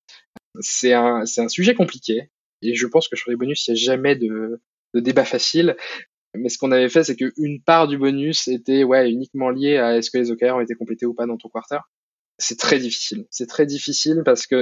C'est 0.60 0.93
un 0.93 1.23
un 1.38 1.47
sujet 1.47 1.73
compliqué 1.73 2.29
et 2.63 2.75
je 2.75 2.88
pense 2.88 3.08
que 3.08 3.15
sur 3.15 3.29
les 3.29 3.38
bonus, 3.38 3.67
il 3.67 3.73
n'y 3.73 3.79
a 3.79 3.84
jamais 3.84 4.15
de, 4.15 4.62
de 4.93 4.99
débat 4.99 5.25
facile. 5.25 5.75
Mais 6.36 6.49
ce 6.49 6.58
qu'on 6.58 6.71
avait 6.71 6.89
fait, 6.89 7.03
c'est 7.03 7.15
qu'une 7.15 7.62
part 7.62 7.88
du 7.88 7.97
bonus 7.97 8.47
était 8.47 8.84
ouais, 8.84 9.12
uniquement 9.12 9.49
liée 9.49 9.77
à 9.77 9.97
est-ce 9.97 10.10
que 10.10 10.17
les 10.17 10.32
OKR 10.32 10.56
ont 10.56 10.62
été 10.62 10.73
complétés 10.73 11.06
ou 11.06 11.13
pas 11.13 11.27
dans 11.27 11.38
ton 11.38 11.49
quarter. 11.49 11.77
C'est 12.39 12.58
très 12.58 12.79
difficile. 12.79 13.25
C'est 13.29 13.47
très 13.47 13.67
difficile 13.67 14.23
parce 14.25 14.47
que, 14.47 14.56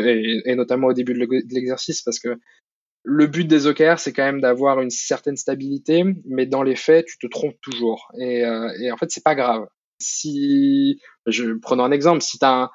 et, 0.45 0.55
notamment 0.55 0.87
au 0.87 0.93
début 0.93 1.13
de 1.13 1.53
l'exercice, 1.53 2.01
parce 2.01 2.19
que 2.19 2.37
le 3.03 3.27
but 3.27 3.45
des 3.45 3.67
OKR, 3.67 3.97
c'est 3.97 4.13
quand 4.13 4.23
même 4.23 4.41
d'avoir 4.41 4.79
une 4.81 4.89
certaine 4.89 5.37
stabilité, 5.37 6.03
mais 6.25 6.45
dans 6.45 6.63
les 6.63 6.75
faits, 6.75 7.05
tu 7.07 7.17
te 7.17 7.27
trompes 7.27 7.59
toujours. 7.61 8.11
Et, 8.19 8.45
euh, 8.45 8.93
en 8.93 8.97
fait, 8.97 9.09
c'est 9.09 9.23
pas 9.23 9.35
grave. 9.35 9.67
Si, 9.99 10.99
je 11.25 11.53
prenons 11.53 11.83
un 11.83 11.91
exemple, 11.91 12.21
si 12.21 12.37
tu 12.37 12.45
as 12.45 12.69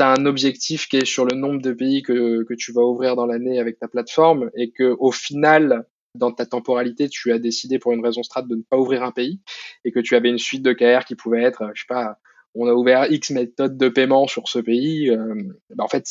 un, 0.00 0.26
objectif 0.26 0.88
qui 0.88 0.96
est 0.96 1.04
sur 1.04 1.24
le 1.24 1.36
nombre 1.36 1.62
de 1.62 1.72
pays 1.72 2.02
que, 2.02 2.44
tu 2.54 2.72
vas 2.72 2.82
ouvrir 2.82 3.16
dans 3.16 3.26
l'année 3.26 3.60
avec 3.60 3.78
ta 3.78 3.88
plateforme 3.88 4.50
et 4.56 4.70
que 4.70 4.96
au 4.98 5.12
final 5.12 5.86
dans 6.14 6.32
ta 6.32 6.46
temporalité, 6.46 7.08
tu 7.08 7.32
as 7.32 7.38
décidé 7.38 7.78
pour 7.78 7.92
une 7.92 8.04
raison 8.04 8.22
strat 8.22 8.42
de 8.42 8.56
ne 8.56 8.62
pas 8.62 8.76
ouvrir 8.76 9.04
un 9.04 9.12
pays 9.12 9.40
et 9.84 9.92
que 9.92 10.00
tu 10.00 10.16
avais 10.16 10.30
une 10.30 10.38
suite 10.38 10.62
de 10.62 10.72
KR 10.72 11.04
qui 11.04 11.14
pouvait 11.14 11.42
être, 11.42 11.70
je 11.74 11.82
sais 11.82 11.86
pas, 11.88 12.18
on 12.54 12.66
a 12.66 12.72
ouvert 12.72 13.10
X 13.12 13.30
méthodes 13.30 13.76
de 13.76 13.88
paiement 13.88 14.26
sur 14.26 14.48
ce 14.48 14.58
pays, 14.58 15.10
euh, 15.10 15.34
bah 15.70 15.84
en 15.84 15.88
fait, 15.88 16.04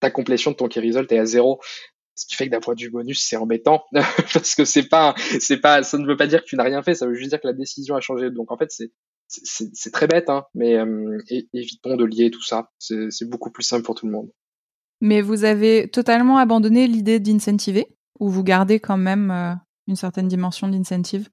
ta 0.00 0.10
complétion 0.10 0.50
de 0.50 0.56
ton 0.56 0.68
key 0.68 0.80
result 0.80 1.10
est 1.12 1.18
à 1.18 1.24
zéro. 1.24 1.60
Ce 2.18 2.26
qui 2.26 2.34
fait 2.34 2.46
que 2.46 2.50
d'un 2.50 2.58
point 2.58 2.74
de 2.74 2.80
vue 2.80 2.90
bonus, 2.90 3.22
c'est 3.22 3.36
embêtant 3.36 3.84
parce 3.92 4.56
que 4.56 4.64
c'est 4.64 4.88
pas, 4.88 5.14
c'est 5.38 5.58
pas, 5.58 5.84
ça 5.84 5.98
ne 5.98 6.06
veut 6.06 6.16
pas 6.16 6.26
dire 6.26 6.42
que 6.42 6.48
tu 6.48 6.56
n'as 6.56 6.64
rien 6.64 6.82
fait, 6.82 6.96
ça 6.96 7.06
veut 7.06 7.14
juste 7.14 7.30
dire 7.30 7.40
que 7.40 7.46
la 7.46 7.52
décision 7.52 7.94
a 7.94 8.00
changé. 8.00 8.32
Donc 8.32 8.50
en 8.50 8.56
fait, 8.58 8.72
c'est, 8.72 8.90
c'est 9.28 9.92
très 9.92 10.08
bête, 10.08 10.28
hein, 10.28 10.44
mais 10.52 10.76
euh, 10.76 11.16
évitons 11.54 11.96
de 11.96 12.04
lier 12.04 12.32
tout 12.32 12.42
ça. 12.42 12.70
C'est 12.80 13.28
beaucoup 13.28 13.52
plus 13.52 13.62
simple 13.62 13.84
pour 13.84 13.94
tout 13.94 14.06
le 14.06 14.12
monde. 14.12 14.30
Mais 15.00 15.22
vous 15.22 15.44
avez 15.44 15.88
totalement 15.88 16.38
abandonné 16.38 16.88
l'idée 16.88 17.20
d'incentiver? 17.20 17.86
Ou 18.18 18.30
vous 18.30 18.42
gardez 18.42 18.80
quand 18.80 18.96
même 18.96 19.30
euh, 19.30 19.54
une 19.86 19.94
certaine 19.94 20.26
dimension 20.26 20.66
d'incentive? 20.66 21.28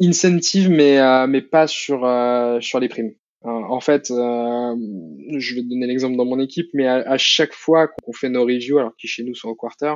Incentive, 0.00 0.68
mais, 0.68 0.98
euh, 0.98 1.28
mais 1.28 1.42
pas 1.42 1.68
sur, 1.68 2.00
sur 2.60 2.80
les 2.80 2.88
primes. 2.88 3.14
En 3.44 3.80
fait, 3.80 4.08
je 4.08 5.54
vais 5.54 5.62
te 5.62 5.68
donner 5.68 5.86
l'exemple 5.86 6.16
dans 6.16 6.24
mon 6.24 6.38
équipe, 6.38 6.68
mais 6.74 6.86
à, 6.86 7.18
chaque 7.18 7.52
fois 7.52 7.88
qu'on 7.88 8.12
fait 8.12 8.28
nos 8.28 8.44
reviews, 8.44 8.78
alors 8.78 8.94
qui 8.96 9.08
chez 9.08 9.24
nous 9.24 9.34
sont 9.34 9.48
au 9.48 9.54
quarter, 9.54 9.94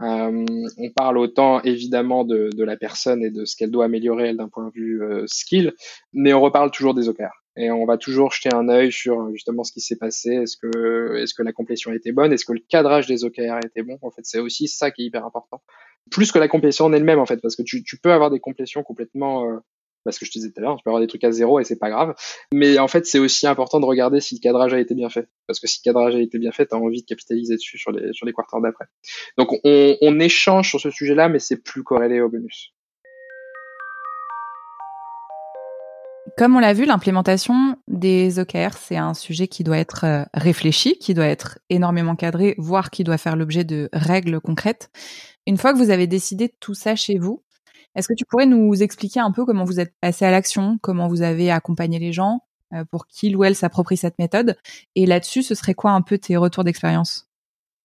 euh, 0.00 0.44
on 0.78 0.90
parle 0.94 1.18
autant 1.18 1.60
évidemment 1.62 2.24
de, 2.24 2.50
de, 2.54 2.64
la 2.64 2.76
personne 2.76 3.24
et 3.24 3.30
de 3.30 3.44
ce 3.44 3.56
qu'elle 3.56 3.72
doit 3.72 3.86
améliorer 3.86 4.32
d'un 4.32 4.48
point 4.48 4.66
de 4.66 4.72
vue 4.72 5.02
euh, 5.02 5.24
skill, 5.26 5.72
mais 6.12 6.32
on 6.32 6.40
reparle 6.40 6.70
toujours 6.70 6.94
des 6.94 7.08
OKR. 7.08 7.32
Et 7.56 7.72
on 7.72 7.84
va 7.84 7.98
toujours 7.98 8.30
jeter 8.30 8.54
un 8.54 8.68
œil 8.68 8.92
sur 8.92 9.32
justement 9.32 9.64
ce 9.64 9.72
qui 9.72 9.80
s'est 9.80 9.96
passé. 9.96 10.30
Est-ce 10.30 10.56
que, 10.56 11.16
est-ce 11.16 11.34
que 11.34 11.42
la 11.42 11.52
complétion 11.52 11.92
était 11.92 12.12
bonne? 12.12 12.32
Est-ce 12.32 12.44
que 12.44 12.52
le 12.52 12.60
cadrage 12.68 13.08
des 13.08 13.24
OKR 13.24 13.58
était 13.64 13.82
bon? 13.82 13.98
En 14.02 14.12
fait, 14.12 14.22
c'est 14.22 14.38
aussi 14.38 14.68
ça 14.68 14.92
qui 14.92 15.02
est 15.02 15.06
hyper 15.06 15.26
important. 15.26 15.60
Plus 16.12 16.30
que 16.30 16.38
la 16.38 16.46
complétion 16.46 16.84
en 16.84 16.92
elle-même, 16.92 17.18
en 17.18 17.26
fait, 17.26 17.40
parce 17.42 17.56
que 17.56 17.62
tu, 17.62 17.82
tu 17.82 17.98
peux 17.98 18.12
avoir 18.12 18.30
des 18.30 18.38
complétions 18.38 18.84
complètement 18.84 19.50
euh, 19.50 19.56
parce 20.04 20.18
que 20.18 20.24
je 20.24 20.30
te 20.30 20.38
disais 20.38 20.50
tout 20.50 20.60
à 20.60 20.62
l'heure, 20.62 20.76
tu 20.76 20.82
peux 20.84 20.90
avoir 20.90 21.00
des 21.00 21.06
trucs 21.06 21.24
à 21.24 21.30
zéro 21.30 21.60
et 21.60 21.64
c'est 21.64 21.78
pas 21.78 21.90
grave. 21.90 22.14
Mais 22.52 22.78
en 22.78 22.88
fait, 22.88 23.06
c'est 23.06 23.18
aussi 23.18 23.46
important 23.46 23.80
de 23.80 23.86
regarder 23.86 24.20
si 24.20 24.36
le 24.36 24.40
cadrage 24.40 24.74
a 24.74 24.80
été 24.80 24.94
bien 24.94 25.10
fait. 25.10 25.28
Parce 25.46 25.60
que 25.60 25.66
si 25.66 25.80
le 25.84 25.90
cadrage 25.90 26.14
a 26.14 26.20
été 26.20 26.38
bien 26.38 26.52
fait, 26.52 26.66
tu 26.66 26.74
as 26.74 26.78
envie 26.78 27.02
de 27.02 27.06
capitaliser 27.06 27.54
dessus 27.54 27.78
sur 27.78 27.92
les, 27.92 28.12
sur 28.12 28.26
les 28.26 28.32
quarters 28.32 28.60
d'après. 28.60 28.86
Donc 29.36 29.52
on, 29.64 29.96
on 30.00 30.20
échange 30.20 30.68
sur 30.68 30.80
ce 30.80 30.90
sujet-là, 30.90 31.28
mais 31.28 31.38
c'est 31.38 31.62
plus 31.62 31.82
corrélé 31.82 32.20
au 32.20 32.28
bonus. 32.28 32.72
Comme 36.36 36.54
on 36.54 36.60
l'a 36.60 36.72
vu, 36.72 36.84
l'implémentation 36.84 37.76
des 37.88 38.38
OKR, 38.38 38.76
c'est 38.78 38.96
un 38.96 39.12
sujet 39.12 39.48
qui 39.48 39.64
doit 39.64 39.78
être 39.78 40.04
euh, 40.04 40.24
réfléchi, 40.34 40.96
qui 40.98 41.12
doit 41.12 41.26
être 41.26 41.58
énormément 41.68 42.14
cadré, 42.14 42.54
voire 42.58 42.90
qui 42.90 43.02
doit 43.02 43.18
faire 43.18 43.34
l'objet 43.34 43.64
de 43.64 43.88
règles 43.92 44.40
concrètes. 44.40 44.90
Une 45.48 45.56
fois 45.56 45.72
que 45.72 45.78
vous 45.78 45.90
avez 45.90 46.06
décidé 46.06 46.48
tout 46.60 46.74
ça 46.74 46.94
chez 46.94 47.18
vous, 47.18 47.42
est-ce 47.98 48.06
que 48.06 48.14
tu 48.14 48.24
pourrais 48.24 48.46
nous 48.46 48.80
expliquer 48.80 49.18
un 49.18 49.32
peu 49.32 49.44
comment 49.44 49.64
vous 49.64 49.80
êtes 49.80 49.92
passé 50.00 50.24
à 50.24 50.30
l'action, 50.30 50.78
comment 50.80 51.08
vous 51.08 51.22
avez 51.22 51.50
accompagné 51.50 51.98
les 51.98 52.12
gens 52.12 52.44
euh, 52.72 52.84
pour 52.84 53.08
qu'ils 53.08 53.36
ou 53.36 53.42
elles 53.42 53.56
s'approprient 53.56 53.96
cette 53.96 54.18
méthode? 54.20 54.56
Et 54.94 55.04
là-dessus, 55.04 55.42
ce 55.42 55.56
serait 55.56 55.74
quoi 55.74 55.90
un 55.90 56.00
peu 56.00 56.16
tes 56.16 56.36
retours 56.36 56.62
d'expérience? 56.62 57.28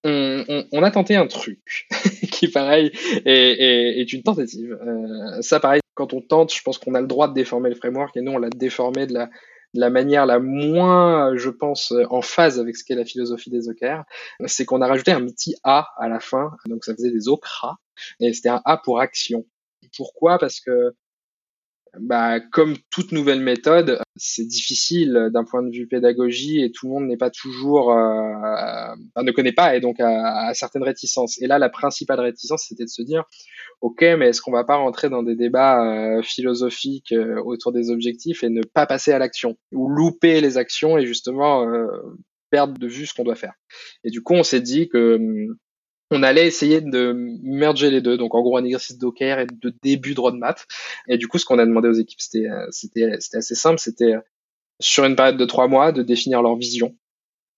On, 0.05 0.83
a 0.83 0.91
tenté 0.91 1.15
un 1.15 1.25
truc 1.25 1.87
qui, 2.31 2.49
pareil, 2.49 2.91
est, 3.25 4.13
une 4.13 4.21
tentative. 4.21 4.77
Euh, 4.85 5.41
ça, 5.41 5.59
pareil, 5.59 5.81
quand 5.95 6.13
on 6.13 6.21
tente, 6.21 6.53
je 6.53 6.61
pense 6.61 6.77
qu'on 6.77 6.93
a 6.93 7.01
le 7.01 7.07
droit 7.07 7.27
de 7.27 7.33
déformer 7.33 7.69
le 7.69 7.75
framework 7.75 8.15
et 8.15 8.21
nous, 8.21 8.33
on 8.33 8.37
l'a 8.37 8.49
déformé 8.49 9.07
de 9.07 9.13
la, 9.13 9.29
la 9.73 9.89
manière 9.89 10.27
la 10.27 10.39
moins, 10.39 11.35
je 11.37 11.49
pense, 11.49 11.93
en 12.09 12.21
phase 12.21 12.59
avec 12.59 12.75
ce 12.75 12.83
qu'est 12.83 12.95
la 12.95 13.05
philosophie 13.05 13.49
des 13.49 13.69
OKR, 13.69 14.03
c'est 14.45 14.65
qu'on 14.65 14.81
a 14.81 14.87
rajouté 14.87 15.11
un 15.11 15.25
petit 15.25 15.55
A 15.63 15.87
à 15.97 16.07
la 16.07 16.19
fin, 16.19 16.51
donc 16.67 16.83
ça 16.83 16.93
faisait 16.93 17.11
des 17.11 17.29
OKRA, 17.29 17.77
et 18.19 18.33
c'était 18.33 18.49
un 18.49 18.61
A 18.65 18.77
pour 18.77 18.99
action. 18.99 19.45
Pourquoi? 19.95 20.37
Parce 20.37 20.59
que 20.59 20.93
bah, 21.99 22.39
comme 22.39 22.75
toute 22.89 23.11
nouvelle 23.11 23.39
méthode, 23.39 23.99
c'est 24.15 24.47
difficile 24.47 25.29
d'un 25.31 25.43
point 25.43 25.61
de 25.61 25.69
vue 25.69 25.87
pédagogie 25.87 26.63
et 26.63 26.71
tout 26.71 26.87
le 26.87 26.93
monde 26.93 27.07
n'est 27.07 27.17
pas 27.17 27.29
toujours, 27.29 27.91
euh, 27.91 28.95
ne 29.21 29.31
connaît 29.31 29.51
pas 29.51 29.75
et 29.75 29.79
donc 29.79 29.99
a, 29.99 30.51
certaines 30.55 30.83
réticences. 30.83 31.39
Et 31.39 31.45
là, 31.45 31.59
la 31.59 31.69
principale 31.69 32.19
réticence, 32.19 32.65
c'était 32.67 32.85
de 32.85 32.89
se 32.89 33.03
dire, 33.03 33.25
ok, 33.81 34.01
mais 34.01 34.29
est-ce 34.29 34.41
qu'on 34.41 34.51
va 34.51 34.63
pas 34.63 34.77
rentrer 34.77 35.09
dans 35.09 35.21
des 35.21 35.35
débats 35.35 36.19
philosophiques 36.23 37.13
autour 37.45 37.71
des 37.71 37.91
objectifs 37.91 38.43
et 38.43 38.49
ne 38.49 38.63
pas 38.63 38.87
passer 38.87 39.11
à 39.11 39.19
l'action? 39.19 39.55
Ou 39.71 39.87
louper 39.87 40.41
les 40.41 40.57
actions 40.57 40.97
et 40.97 41.05
justement 41.05 41.67
perdre 42.53 42.77
de 42.77 42.87
vue 42.87 43.07
ce 43.07 43.15
qu'on 43.15 43.23
doit 43.23 43.35
faire. 43.35 43.55
Et 44.03 44.11
du 44.11 44.21
coup, 44.21 44.33
on 44.33 44.43
s'est 44.43 44.61
dit 44.61 44.87
que 44.87 45.15
hum, 45.15 45.57
on 46.13 46.23
allait 46.23 46.47
essayer 46.47 46.81
de 46.81 47.13
merger 47.43 47.89
les 47.89 48.01
deux. 48.01 48.17
Donc, 48.17 48.35
en 48.35 48.41
gros, 48.41 48.57
un 48.57 48.63
exercice 48.63 48.97
Docker 48.97 49.39
et 49.39 49.47
de 49.47 49.73
début 49.81 50.13
de 50.13 50.19
roadmap. 50.19 50.59
Et 51.07 51.17
du 51.17 51.27
coup, 51.27 51.37
ce 51.37 51.45
qu'on 51.45 51.59
a 51.59 51.65
demandé 51.65 51.89
aux 51.89 51.93
équipes, 51.93 52.21
c'était, 52.21 52.49
c'était 52.69 53.37
assez 53.37 53.55
simple. 53.55 53.79
C'était 53.79 54.15
sur 54.79 55.05
une 55.05 55.15
période 55.15 55.37
de 55.37 55.45
trois 55.45 55.67
mois 55.67 55.91
de 55.91 56.03
définir 56.03 56.41
leur 56.41 56.55
vision. 56.55 56.95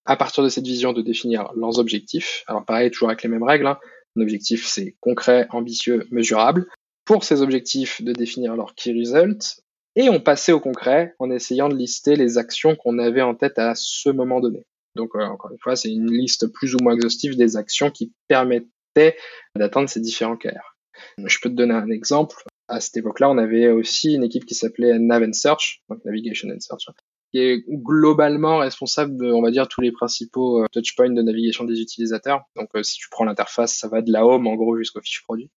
À 0.05 0.15
partir 0.17 0.43
de 0.43 0.49
cette 0.49 0.65
vision, 0.65 0.93
de 0.93 1.01
définir 1.01 1.51
leurs 1.55 1.79
objectifs. 1.79 2.43
Alors, 2.47 2.65
pareil, 2.65 2.91
toujours 2.91 3.09
avec 3.09 3.23
les 3.23 3.29
mêmes 3.29 3.43
règles. 3.43 3.67
Hein. 3.67 3.79
Un 4.17 4.21
objectif, 4.21 4.65
c'est 4.65 4.95
concret, 4.99 5.47
ambitieux, 5.49 6.07
mesurable. 6.11 6.67
Pour 7.05 7.23
ces 7.23 7.41
objectifs, 7.41 8.01
de 8.01 8.13
définir 8.13 8.55
leur 8.55 8.75
key 8.75 8.93
result. 8.93 9.61
Et 9.95 10.09
on 10.09 10.19
passait 10.19 10.51
au 10.51 10.59
concret 10.59 11.15
en 11.19 11.31
essayant 11.31 11.69
de 11.69 11.75
lister 11.75 12.15
les 12.15 12.37
actions 12.37 12.75
qu'on 12.75 12.99
avait 12.99 13.21
en 13.21 13.33
tête 13.33 13.57
à 13.57 13.73
ce 13.75 14.09
moment 14.09 14.41
donné. 14.41 14.65
Donc, 14.95 15.15
encore 15.15 15.51
une 15.51 15.59
fois, 15.59 15.75
c'est 15.75 15.91
une 15.91 16.11
liste 16.11 16.47
plus 16.47 16.75
ou 16.75 16.77
moins 16.81 16.93
exhaustive 16.95 17.35
des 17.35 17.57
actions 17.57 17.91
qui 17.91 18.13
permettaient 18.27 19.17
d'atteindre 19.55 19.89
ces 19.89 19.99
différents 19.99 20.37
KR. 20.37 20.75
Je 21.17 21.37
peux 21.41 21.49
te 21.49 21.55
donner 21.55 21.73
un 21.73 21.89
exemple. 21.89 22.43
À 22.67 22.79
cette 22.79 22.97
époque-là, 22.97 23.29
on 23.29 23.37
avait 23.37 23.67
aussi 23.67 24.13
une 24.13 24.23
équipe 24.23 24.45
qui 24.45 24.55
s'appelait 24.55 24.97
Nav 24.97 25.23
and 25.23 25.33
Search, 25.33 25.83
donc 25.89 26.03
Navigation 26.05 26.49
and 26.49 26.59
Search, 26.59 26.87
qui 27.31 27.39
est 27.39 27.63
globalement 27.67 28.57
responsable 28.57 29.17
de, 29.17 29.31
on 29.31 29.41
va 29.41 29.51
dire, 29.51 29.67
tous 29.67 29.81
les 29.81 29.91
principaux 29.91 30.63
euh, 30.63 30.67
touchpoints 30.71 31.11
de 31.11 31.21
navigation 31.21 31.63
des 31.63 31.79
utilisateurs. 31.79 32.43
Donc, 32.55 32.69
euh, 32.75 32.83
si 32.83 32.97
tu 32.97 33.07
prends 33.09 33.25
l'interface, 33.25 33.77
ça 33.77 33.87
va 33.87 34.01
de 34.01 34.11
la 34.11 34.25
home, 34.25 34.47
en 34.47 34.55
gros, 34.55 34.77
jusqu'au 34.77 35.01
fiche 35.01 35.21
produit. 35.23 35.51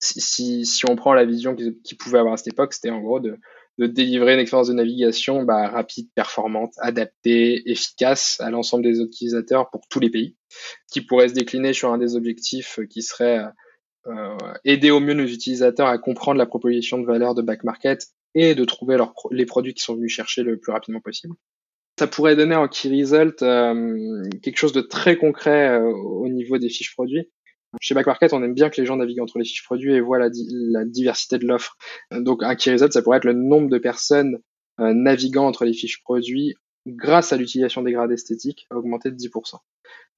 Si, 0.00 0.64
si, 0.64 0.82
on 0.88 0.96
prend 0.96 1.12
la 1.12 1.26
vision 1.26 1.54
qu'ils 1.54 1.98
pouvaient 1.98 2.18
avoir 2.18 2.34
à 2.34 2.36
cette 2.38 2.54
époque, 2.54 2.72
c'était 2.72 2.90
en 2.90 3.00
gros 3.00 3.20
de 3.20 3.36
de 3.80 3.86
délivrer 3.86 4.34
une 4.34 4.40
expérience 4.40 4.68
de 4.68 4.74
navigation 4.74 5.42
bah, 5.42 5.68
rapide, 5.68 6.10
performante, 6.14 6.74
adaptée, 6.78 7.62
efficace 7.70 8.38
à 8.40 8.50
l'ensemble 8.50 8.84
des 8.84 9.00
utilisateurs 9.00 9.70
pour 9.70 9.88
tous 9.88 10.00
les 10.00 10.10
pays, 10.10 10.36
qui 10.92 11.00
pourrait 11.00 11.30
se 11.30 11.34
décliner 11.34 11.72
sur 11.72 11.90
un 11.90 11.96
des 11.96 12.14
objectifs 12.14 12.78
qui 12.90 13.00
serait 13.00 13.42
euh, 14.06 14.36
aider 14.66 14.90
au 14.90 15.00
mieux 15.00 15.14
nos 15.14 15.24
utilisateurs 15.24 15.86
à 15.86 15.96
comprendre 15.96 16.36
la 16.36 16.44
proposition 16.44 16.98
de 16.98 17.06
valeur 17.06 17.34
de 17.34 17.40
back 17.40 17.64
market 17.64 18.08
et 18.34 18.54
de 18.54 18.64
trouver 18.66 18.98
les 19.30 19.46
produits 19.46 19.72
qui 19.72 19.82
sont 19.82 19.94
venus 19.94 20.12
chercher 20.12 20.42
le 20.42 20.58
plus 20.58 20.72
rapidement 20.72 21.00
possible. 21.00 21.34
Ça 21.98 22.06
pourrait 22.06 22.36
donner 22.36 22.56
en 22.56 22.68
key 22.68 22.90
result 22.90 23.42
euh, 23.42 24.22
quelque 24.42 24.58
chose 24.58 24.74
de 24.74 24.82
très 24.82 25.16
concret 25.16 25.70
euh, 25.70 25.90
au 25.90 26.28
niveau 26.28 26.58
des 26.58 26.68
fiches 26.68 26.94
produits. 26.94 27.30
Chez 27.80 27.94
Backmarket, 27.94 28.32
on 28.32 28.42
aime 28.42 28.54
bien 28.54 28.68
que 28.68 28.80
les 28.80 28.86
gens 28.86 28.96
naviguent 28.96 29.20
entre 29.20 29.38
les 29.38 29.44
fiches 29.44 29.64
produits 29.64 29.94
et 29.94 30.00
voient 30.00 30.18
la, 30.18 30.30
diversité 30.84 31.38
de 31.38 31.46
l'offre. 31.46 31.76
Donc 32.10 32.42
un 32.42 32.56
key 32.56 32.72
result, 32.72 32.92
ça 32.92 33.02
pourrait 33.02 33.18
être 33.18 33.24
le 33.24 33.32
nombre 33.32 33.68
de 33.68 33.78
personnes 33.78 34.38
euh, 34.80 34.92
naviguant 34.92 35.46
entre 35.46 35.64
les 35.64 35.72
fiches 35.72 36.02
produits 36.02 36.54
grâce 36.86 37.32
à 37.32 37.36
l'utilisation 37.36 37.82
des 37.82 37.92
grades 37.92 38.10
esthétiques 38.10 38.66
augmenter 38.70 39.10
de 39.10 39.16
10%. 39.16 39.56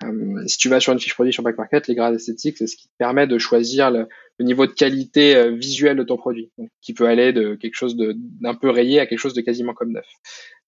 Euh, 0.05 0.43
si 0.47 0.59
tu 0.59 0.69
vas 0.69 0.81
sur 0.81 0.93
une 0.93 1.01
fiche 1.01 1.15
produit 1.15 1.33
sur 1.33 1.43
Backmarket, 1.43 1.89
les 1.89 1.95
grades 1.95 2.15
esthétiques, 2.15 2.59
c'est 2.59 2.67
ce 2.67 2.77
qui 2.77 2.89
permet 2.99 3.27
de 3.27 3.39
choisir 3.39 3.91
le, 3.91 4.09
niveau 4.41 4.67
de 4.67 4.73
qualité 4.73 5.37
euh, 5.37 5.51
visuelle 5.51 5.97
de 5.97 6.03
ton 6.03 6.17
produit, 6.17 6.51
qui 6.81 6.95
peut 6.95 7.07
aller 7.07 7.33
de 7.33 7.55
quelque 7.55 7.75
chose 7.75 7.97
d'un 7.97 8.55
peu 8.55 8.71
rayé 8.71 8.99
à 8.99 9.07
quelque 9.07 9.19
chose 9.19 9.35
de 9.35 9.41
quasiment 9.41 9.75
comme 9.75 9.93
neuf. 9.93 10.07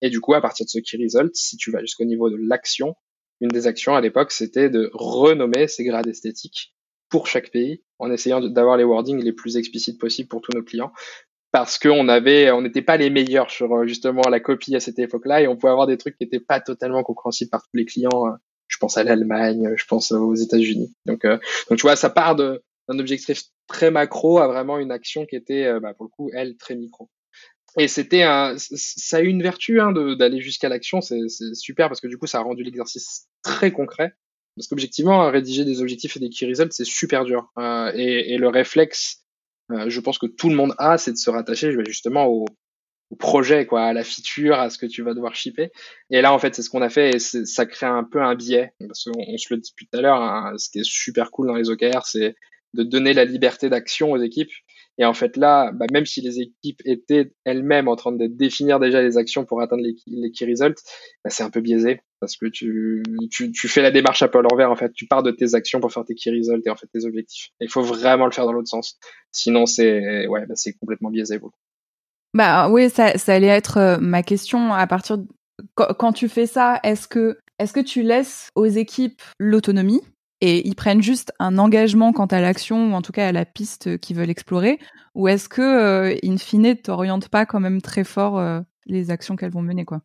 Et 0.03 0.11
du 0.11 0.21
coup, 0.21 0.35
à 0.35 0.41
partir 0.41 0.65
de 0.67 0.71
ce 0.71 0.79
key 0.79 0.99
result, 1.03 1.35
si 1.35 1.57
tu 1.57 1.71
vas 1.71 1.81
jusqu'au 1.81 2.05
niveau 2.05 2.31
de 2.31 2.37
l'action, 2.37 2.95
une 3.41 3.49
des 3.49 3.67
actions 3.67 3.95
à 3.95 4.01
l'époque, 4.01 4.33
c'était 4.33 4.71
de 4.71 4.91
renommer 4.93 5.69
ces 5.69 5.85
grades 5.85 6.07
esthétiques 6.07 6.75
pour 7.09 7.27
chaque 7.27 7.51
pays, 7.51 7.83
en 7.99 8.11
essayant 8.11 8.41
d'avoir 8.41 8.77
les 8.77 8.85
wordings 8.85 9.23
les 9.23 9.33
plus 9.33 9.57
explicites 9.57 10.01
possibles 10.01 10.29
pour 10.29 10.41
tous 10.41 10.53
nos 10.55 10.63
clients, 10.63 10.93
parce 11.53 11.79
qu'on 11.79 12.09
avait, 12.09 12.51
on 12.51 12.63
n'était 12.63 12.83
pas 12.83 12.97
les 12.97 13.11
meilleurs 13.11 13.51
sur 13.51 13.73
euh, 13.73 13.87
justement 13.87 14.23
la 14.29 14.41
copie 14.41 14.75
à 14.75 14.81
cette 14.81 14.99
époque-là, 14.99 15.43
et 15.43 15.47
on 15.47 15.57
pouvait 15.57 15.71
avoir 15.71 15.87
des 15.87 15.97
trucs 15.97 16.17
qui 16.19 16.25
n'étaient 16.25 16.41
pas 16.41 16.61
totalement 16.61 17.05
compréhensibles 17.05 17.51
par 17.51 17.63
tous 17.63 17.77
les 17.77 17.85
clients. 17.85 18.27
Hein. 18.27 18.39
Je 18.67 18.79
pense 18.79 18.99
à 18.99 19.05
l'Allemagne, 19.05 19.75
je 19.77 19.85
pense 19.85 20.11
aux 20.11 20.35
États-Unis. 20.35 20.93
Donc, 21.07 21.25
euh, 21.25 21.39
donc 21.69 21.79
tu 21.79 21.83
vois, 21.83 21.95
ça 21.95 22.11
part 22.11 22.35
d'un 22.35 22.59
objectif 22.89 23.43
très 23.69 23.91
macro 23.91 24.39
à 24.39 24.49
vraiment 24.49 24.79
une 24.79 24.91
action 24.91 25.27
qui 25.27 25.37
était, 25.37 25.67
euh, 25.67 25.81
bah, 25.81 25.95
pour 25.95 26.07
le 26.07 26.11
coup, 26.11 26.31
elle, 26.35 26.57
très 26.57 26.75
micro. 26.75 27.09
Et 27.77 27.89
c'était 27.89 28.23
un, 28.23 28.55
ça 28.57 29.17
a 29.17 29.21
eu 29.21 29.27
une 29.27 29.43
vertu 29.43 29.81
hein, 29.81 29.93
d'aller 29.93 30.41
jusqu'à 30.41 30.69
l'action, 30.69 31.01
c'est 31.01 31.29
super 31.55 31.89
parce 31.89 32.01
que 32.01 32.07
du 32.07 32.19
coup 32.19 32.27
ça 32.27 32.39
a 32.39 32.43
rendu 32.43 32.63
l'exercice 32.63 33.27
très 33.43 33.73
concret. 33.73 34.15
Parce 34.57 34.69
qu'objectivement, 34.69 35.29
rédiger 35.31 35.65
des 35.65 35.81
objectifs 35.81 36.17
et 36.17 36.21
des 36.21 36.29
key 36.29 36.47
results, 36.47 36.73
c'est 36.73 36.85
super 36.85 37.25
dur. 37.25 37.51
Euh, 37.59 37.91
et, 37.95 38.35
et, 38.35 38.39
le 38.39 38.49
réflexe, 38.49 39.25
euh, 39.73 39.89
je 39.89 40.01
pense 40.01 40.19
que 40.19 40.27
tout 40.27 40.49
le 40.49 40.55
monde 40.55 40.75
a, 40.79 40.97
c'est 40.97 41.11
de 41.11 41.17
se 41.17 41.29
rattacher 41.29 41.73
justement 41.87 42.27
au, 42.27 42.47
au, 43.11 43.17
projet, 43.17 43.67
quoi, 43.67 43.83
à 43.83 43.93
la 43.93 44.05
feature, 44.05 44.55
à 44.55 44.71
ce 44.71 44.79
que 44.79 44.87
tu 44.87 45.03
vas 45.03 45.15
devoir 45.15 45.35
shipper. 45.35 45.73
Et 46.11 46.21
là, 46.21 46.33
en 46.33 46.39
fait, 46.39 46.55
c'est 46.55 46.63
ce 46.63 46.71
qu'on 46.71 46.83
a 46.83 46.89
fait 46.89 47.17
et 47.17 47.19
ça 47.19 47.67
crée 47.67 47.87
un 47.87 48.05
peu 48.05 48.23
un 48.23 48.37
biais. 48.37 48.73
Parce 48.79 49.05
qu'on 49.05 49.19
on 49.19 49.37
se 49.39 49.53
le 49.53 49.61
dit 49.61 49.71
depuis 49.71 49.89
tout 49.91 49.99
à 49.99 50.03
l'heure, 50.03 50.23
hein, 50.23 50.55
ce 50.57 50.71
qui 50.71 50.79
est 50.79 50.89
super 50.89 51.33
cool 51.33 51.49
dans 51.49 51.57
les 51.57 51.71
OKR, 51.71 52.07
c'est 52.07 52.37
de 52.75 52.83
donner 52.85 53.13
la 53.13 53.25
liberté 53.25 53.69
d'action 53.69 54.13
aux 54.13 54.23
équipes 54.23 54.53
et 54.99 55.05
en 55.05 55.15
fait 55.15 55.37
là, 55.37 55.73
bah, 55.73 55.87
même 55.93 56.07
si 56.07 56.21
les 56.21 56.41
équipes 56.41 56.81
étaient 56.85 57.33
elles-mêmes 57.45 57.89
en 57.89 57.97
train 57.97 58.13
de 58.13 58.27
définir 58.27 58.79
déjà 58.79 59.03
les 59.03 59.17
actions 59.17 59.45
pour 59.45 59.61
atteindre 59.61 59.83
les, 59.83 59.97
les 60.07 60.31
key 60.31 60.47
results, 60.47 60.83
bah, 61.25 61.31
c'est 61.31 61.43
un 61.43 61.51
peu 61.51 61.61
biaisé 61.61 62.01
parce 62.21 62.37
que 62.37 62.47
tu, 62.47 63.03
tu, 63.31 63.53
tu, 63.53 63.69
fais 63.69 63.83
la 63.83 63.91
démarche 63.91 64.23
un 64.23 64.29
peu 64.29 64.39
à 64.39 64.43
l'envers. 64.43 64.71
En 64.71 64.77
fait, 64.77 64.93
tu 64.93 65.07
pars 65.07 65.23
de 65.23 65.31
tes 65.31 65.55
actions 65.55 65.81
pour 65.81 65.93
faire 65.93 66.05
tes 66.05 66.15
key 66.15 66.31
results 66.31 66.63
et 66.65 66.71
en 66.71 66.77
fait 66.77 66.87
tes 66.87 67.05
objectifs. 67.05 67.51
Il 67.61 67.69
faut 67.69 67.83
vraiment 67.83 68.25
le 68.25 68.33
faire 68.33 68.47
dans 68.47 68.53
l'autre 68.53 68.69
sens. 68.69 68.99
Sinon, 69.31 69.67
c'est 69.67 70.27
ouais, 70.27 70.47
bah, 70.47 70.55
c'est 70.55 70.73
complètement 70.75 71.11
biaisé. 71.11 71.39
Bah 72.33 72.69
oui, 72.71 72.89
ça, 72.89 73.19
ça 73.19 73.35
allait 73.35 73.47
être 73.47 73.79
euh, 73.79 73.99
ma 73.99 74.23
question. 74.23 74.73
À 74.73 74.87
partir 74.87 75.19
de... 75.19 75.27
quand 75.77 76.13
tu 76.13 76.29
fais 76.29 76.47
ça, 76.47 76.81
est-ce 76.83 77.07
que 77.07 77.39
est-ce 77.59 77.73
que 77.73 77.81
tu 77.81 78.03
laisses 78.03 78.49
aux 78.55 78.67
équipes 78.67 79.23
l'autonomie? 79.39 80.01
Et 80.45 80.69
ils 80.69 80.75
prennent 80.75 81.03
juste 81.03 81.33
un 81.39 81.57
engagement 81.57 82.13
quant 82.13 82.27
à 82.27 82.39
l'action 82.39 82.91
ou 82.91 82.93
en 82.93 83.01
tout 83.01 83.13
cas 83.13 83.29
à 83.29 83.33
la 83.33 83.47
piste 83.47 83.99
qu'ils 83.99 84.15
veulent 84.15 84.29
explorer 84.29 84.79
ou 85.15 85.27
est-ce 85.27 85.49
que 85.49 85.63
euh, 85.63 86.17
in 86.23 86.37
fine 86.37 86.77
t'orientes 86.77 87.31
pas 87.31 87.47
quand 87.47 87.61
même 87.61 87.81
très 87.81 88.05
fort 88.05 88.39
euh, 88.39 88.61
les 88.85 89.11
actions 89.11 89.37
qu'elles 89.37 89.53
vont 89.53 89.63
mener 89.63 89.87
quoi? 89.87 90.03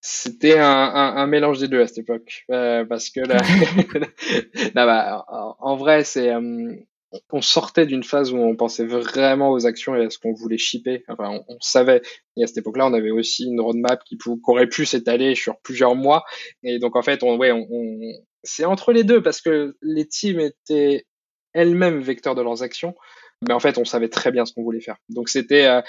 C'était 0.00 0.58
un, 0.58 0.68
un, 0.68 1.26
mélange 1.26 1.58
des 1.58 1.66
deux 1.66 1.80
à 1.82 1.88
cette 1.88 1.98
époque 1.98 2.44
euh, 2.52 2.84
parce 2.84 3.10
que 3.10 3.20
là, 3.20 3.38
bah, 4.74 5.26
en, 5.58 5.76
vrai 5.76 6.04
c'est 6.04 6.30
on 7.32 7.42
sortait 7.42 7.86
d'une 7.86 8.04
phase 8.04 8.32
où 8.32 8.36
on 8.36 8.54
pensait 8.54 8.86
vraiment 8.86 9.50
aux 9.50 9.66
actions 9.66 9.96
et 9.96 10.04
à 10.04 10.10
ce 10.10 10.18
qu'on 10.18 10.32
voulait 10.32 10.58
shipper. 10.58 11.04
Enfin, 11.08 11.40
on, 11.48 11.56
savait. 11.60 12.02
Et 12.36 12.44
à 12.44 12.46
cette 12.46 12.58
époque-là, 12.58 12.86
on 12.86 12.94
avait 12.94 13.10
aussi 13.10 13.46
une 13.46 13.60
roadmap 13.60 14.04
qui, 14.04 14.16
qui 14.16 14.28
aurait 14.46 14.68
pu 14.68 14.86
s'étaler 14.86 15.34
sur 15.34 15.58
plusieurs 15.58 15.96
mois. 15.96 16.22
Et 16.62 16.78
donc, 16.78 16.94
en 16.94 17.02
fait, 17.02 17.24
on, 17.24 17.36
ouais, 17.36 17.50
on, 17.50 17.66
c'est 18.42 18.64
entre 18.64 18.92
les 18.92 19.04
deux 19.04 19.22
parce 19.22 19.40
que 19.40 19.76
les 19.82 20.06
teams 20.06 20.40
étaient 20.40 21.06
elles-mêmes 21.52 22.00
vecteurs 22.00 22.34
de 22.34 22.42
leurs 22.42 22.62
actions, 22.62 22.94
mais 23.46 23.54
en 23.54 23.60
fait, 23.60 23.78
on 23.78 23.84
savait 23.84 24.08
très 24.08 24.30
bien 24.30 24.44
ce 24.44 24.52
qu'on 24.52 24.62
voulait 24.62 24.80
faire. 24.80 24.96
Donc, 25.08 25.28
c'était, 25.28 25.66
euh, 25.66 25.82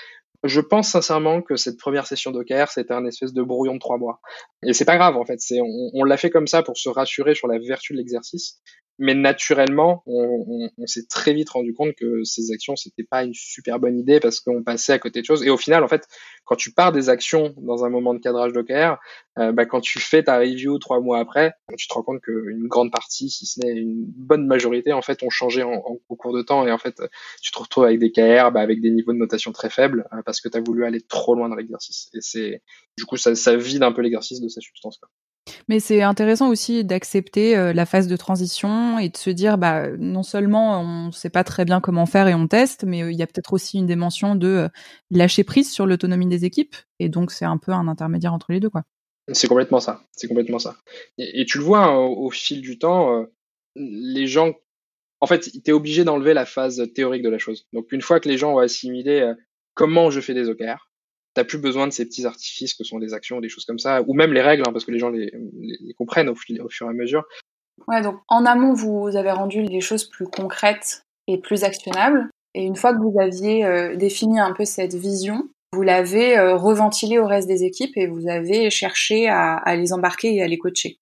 je 0.43 0.61
pense 0.61 0.89
sincèrement 0.89 1.41
que 1.41 1.55
cette 1.55 1.77
première 1.77 2.07
session 2.07 2.31
d'OKR, 2.31 2.69
c'était 2.69 2.93
un 2.93 3.05
espèce 3.05 3.33
de 3.33 3.43
brouillon 3.43 3.75
de 3.75 3.79
trois 3.79 3.97
mois. 3.97 4.21
Et 4.65 4.73
c'est 4.73 4.85
pas 4.85 4.97
grave, 4.97 5.17
en 5.17 5.25
fait. 5.25 5.39
C'est, 5.39 5.61
on, 5.61 5.91
on 5.93 6.03
l'a 6.03 6.17
fait 6.17 6.29
comme 6.29 6.47
ça 6.47 6.63
pour 6.63 6.77
se 6.77 6.89
rassurer 6.89 7.35
sur 7.35 7.47
la 7.47 7.59
vertu 7.59 7.93
de 7.93 7.97
l'exercice 7.97 8.61
mais 9.01 9.15
naturellement, 9.15 10.03
on, 10.05 10.69
on, 10.77 10.85
s'est 10.85 11.07
très 11.09 11.33
vite 11.33 11.49
rendu 11.49 11.73
compte 11.73 11.95
que 11.95 12.23
ces 12.23 12.51
actions, 12.51 12.75
c'était 12.75 13.03
pas 13.03 13.23
une 13.23 13.33
super 13.33 13.79
bonne 13.79 13.97
idée 13.97 14.19
parce 14.19 14.39
qu'on 14.39 14.61
passait 14.61 14.93
à 14.93 14.99
côté 14.99 15.21
de 15.21 15.25
choses. 15.25 15.43
Et 15.43 15.49
au 15.49 15.57
final, 15.57 15.83
en 15.83 15.87
fait, 15.87 16.07
quand 16.45 16.55
tu 16.55 16.71
pars 16.71 16.91
des 16.91 17.09
actions 17.09 17.55
dans 17.57 17.83
un 17.83 17.89
moment 17.89 18.13
de 18.13 18.19
cadrage 18.19 18.53
d'OKR, 18.53 18.99
euh, 19.39 19.51
bah, 19.53 19.65
quand 19.65 19.81
tu 19.81 19.97
fais 19.99 20.23
ta 20.23 20.37
review 20.37 20.77
trois 20.77 20.99
mois 20.99 21.17
après, 21.17 21.53
tu 21.79 21.87
te 21.87 21.93
rends 21.95 22.03
compte 22.03 22.21
qu'une 22.21 22.67
grande 22.67 22.91
partie, 22.91 23.31
si 23.31 23.47
ce 23.47 23.59
n'est 23.59 23.71
une 23.71 24.05
bonne 24.05 24.45
majorité, 24.45 24.93
en 24.93 25.01
fait, 25.01 25.23
ont 25.23 25.31
changé 25.31 25.63
en, 25.63 25.81
au 26.07 26.15
cours 26.15 26.33
de 26.33 26.43
temps. 26.43 26.67
Et 26.67 26.71
en 26.71 26.77
fait, 26.77 27.01
tu 27.41 27.51
te 27.51 27.57
retrouves 27.57 27.85
avec 27.85 27.97
des 27.97 28.11
KR, 28.11 28.51
bah, 28.51 28.61
avec 28.61 28.81
des 28.81 28.91
niveaux 28.91 29.13
de 29.13 29.17
notation 29.17 29.51
très 29.51 29.71
faibles 29.71 30.07
euh, 30.13 30.21
parce 30.23 30.41
que 30.41 30.47
tu 30.47 30.59
as 30.59 30.61
voulu 30.61 30.85
aller 30.85 31.01
trop 31.01 31.33
loin 31.33 31.49
dans 31.49 31.55
l'exercice. 31.55 32.11
Et 32.13 32.21
c'est, 32.21 32.61
du 32.99 33.05
coup, 33.05 33.17
ça, 33.17 33.33
ça 33.33 33.55
vide 33.55 33.81
un 33.81 33.93
peu 33.93 34.03
l'exercice 34.03 34.41
de 34.41 34.47
sa 34.47 34.61
substance. 34.61 34.99
Quoi. 34.99 35.09
Mais 35.67 35.79
c'est 35.79 36.01
intéressant 36.01 36.49
aussi 36.49 36.83
d'accepter 36.83 37.55
euh, 37.57 37.73
la 37.73 37.85
phase 37.85 38.07
de 38.07 38.15
transition 38.15 38.99
et 38.99 39.09
de 39.09 39.17
se 39.17 39.29
dire, 39.29 39.57
bah, 39.57 39.87
non 39.97 40.23
seulement 40.23 40.81
on 40.81 41.07
ne 41.07 41.11
sait 41.11 41.29
pas 41.29 41.43
très 41.43 41.65
bien 41.65 41.81
comment 41.81 42.05
faire 42.05 42.27
et 42.27 42.33
on 42.33 42.47
teste, 42.47 42.83
mais 42.83 43.03
euh, 43.03 43.11
il 43.11 43.17
y 43.17 43.23
a 43.23 43.27
peut-être 43.27 43.53
aussi 43.53 43.77
une 43.77 43.87
dimension 43.87 44.35
de 44.35 44.47
euh, 44.47 44.69
lâcher 45.09 45.43
prise 45.43 45.71
sur 45.71 45.85
l'autonomie 45.85 46.27
des 46.27 46.45
équipes. 46.45 46.75
Et 46.99 47.09
donc, 47.09 47.31
c'est 47.31 47.45
un 47.45 47.57
peu 47.57 47.71
un 47.71 47.87
intermédiaire 47.87 48.33
entre 48.33 48.51
les 48.51 48.59
deux, 48.59 48.69
quoi. 48.69 48.83
C'est 49.33 49.47
complètement 49.47 49.79
ça. 49.79 50.01
C'est 50.11 50.27
complètement 50.27 50.59
ça. 50.59 50.77
Et, 51.17 51.45
tu 51.45 51.57
le 51.59 51.63
vois 51.63 51.85
hein, 51.85 51.95
au, 51.95 52.29
fil 52.31 52.61
du 52.61 52.79
temps, 52.79 53.25
les 53.75 54.27
gens, 54.27 54.53
en 55.21 55.27
fait, 55.27 55.39
tu 55.39 55.61
es 55.67 55.71
obligé 55.71 56.03
d'enlever 56.03 56.33
la 56.33 56.45
phase 56.45 56.83
théorique 56.93 57.21
de 57.21 57.29
la 57.29 57.37
chose. 57.37 57.67
Donc, 57.71 57.91
une 57.91 58.01
fois 58.01 58.19
que 58.19 58.27
les 58.27 58.37
gens 58.37 58.55
ont 58.55 58.57
assimilé 58.57 59.31
comment 59.73 60.09
je 60.09 60.19
fais 60.19 60.33
des 60.33 60.49
OKR, 60.49 60.90
t'as 61.33 61.43
plus 61.43 61.57
besoin 61.57 61.87
de 61.87 61.93
ces 61.93 62.05
petits 62.05 62.25
artifices 62.25 62.73
que 62.73 62.83
sont 62.83 62.97
les 62.97 63.13
actions, 63.13 63.39
des 63.39 63.49
choses 63.49 63.65
comme 63.65 63.79
ça, 63.79 64.01
ou 64.07 64.13
même 64.13 64.33
les 64.33 64.41
règles, 64.41 64.63
hein, 64.67 64.71
parce 64.71 64.85
que 64.85 64.91
les 64.91 64.99
gens 64.99 65.09
les, 65.09 65.31
les, 65.59 65.93
comprennent 65.93 66.29
au, 66.29 66.33
au, 66.33 66.69
fur 66.69 66.87
et 66.87 66.89
à 66.89 66.93
mesure. 66.93 67.23
Ouais, 67.87 68.01
donc 68.01 68.19
en 68.27 68.45
amont, 68.45 68.73
vous 68.73 69.15
avez 69.15 69.31
rendu 69.31 69.63
les 69.63 69.81
choses 69.81 70.05
plus 70.05 70.25
concrètes 70.25 71.03
et 71.27 71.39
plus 71.39 71.63
actionnables. 71.63 72.29
Et 72.53 72.63
une 72.63 72.75
fois 72.75 72.93
que 72.93 72.99
vous 72.99 73.17
aviez 73.19 73.95
défini 73.95 74.39
un 74.39 74.51
peu 74.51 74.65
cette 74.65 74.93
vision, 74.93 75.47
vous 75.73 75.83
l'avez 75.83 76.37
reventilé 76.37 77.17
au 77.17 77.25
reste 77.25 77.47
des 77.47 77.63
équipes 77.63 77.95
et 77.95 78.07
vous 78.07 78.27
avez 78.27 78.69
cherché 78.69 79.29
à, 79.29 79.55
à 79.55 79.75
les 79.77 79.93
embarquer 79.93 80.35
et 80.35 80.43
à 80.43 80.47
les 80.47 80.57
coacher. 80.57 80.97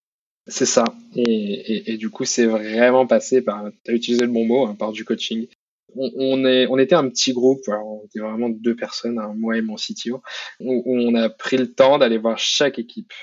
C'est 0.49 0.65
ça. 0.65 0.83
Et, 1.15 1.21
et, 1.23 1.91
et, 1.91 1.97
du 1.97 2.09
coup, 2.09 2.25
c'est 2.25 2.45
vraiment 2.45 3.05
passé 3.05 3.41
par, 3.41 3.65
tu 3.85 3.91
as 3.91 3.93
utilisé 3.93 4.25
le 4.25 4.31
bon 4.31 4.45
mot, 4.45 4.65
hein, 4.65 4.75
par 4.77 4.91
du 4.91 5.05
coaching. 5.05 5.47
On, 5.95 6.45
est, 6.45 6.67
on 6.67 6.77
était 6.77 6.95
un 6.95 7.09
petit 7.09 7.33
groupe, 7.33 7.61
on 7.67 8.05
était 8.05 8.19
vraiment 8.19 8.49
deux 8.49 8.75
personnes, 8.75 9.19
hein, 9.19 9.33
moi 9.35 9.57
et 9.57 9.61
mon 9.61 9.75
CTO, 9.75 10.21
où, 10.59 10.83
on 10.85 11.15
a 11.15 11.29
pris 11.29 11.57
le 11.57 11.71
temps 11.71 11.97
d'aller 11.97 12.17
voir 12.17 12.37
chaque 12.37 12.79
équipe 12.79 13.13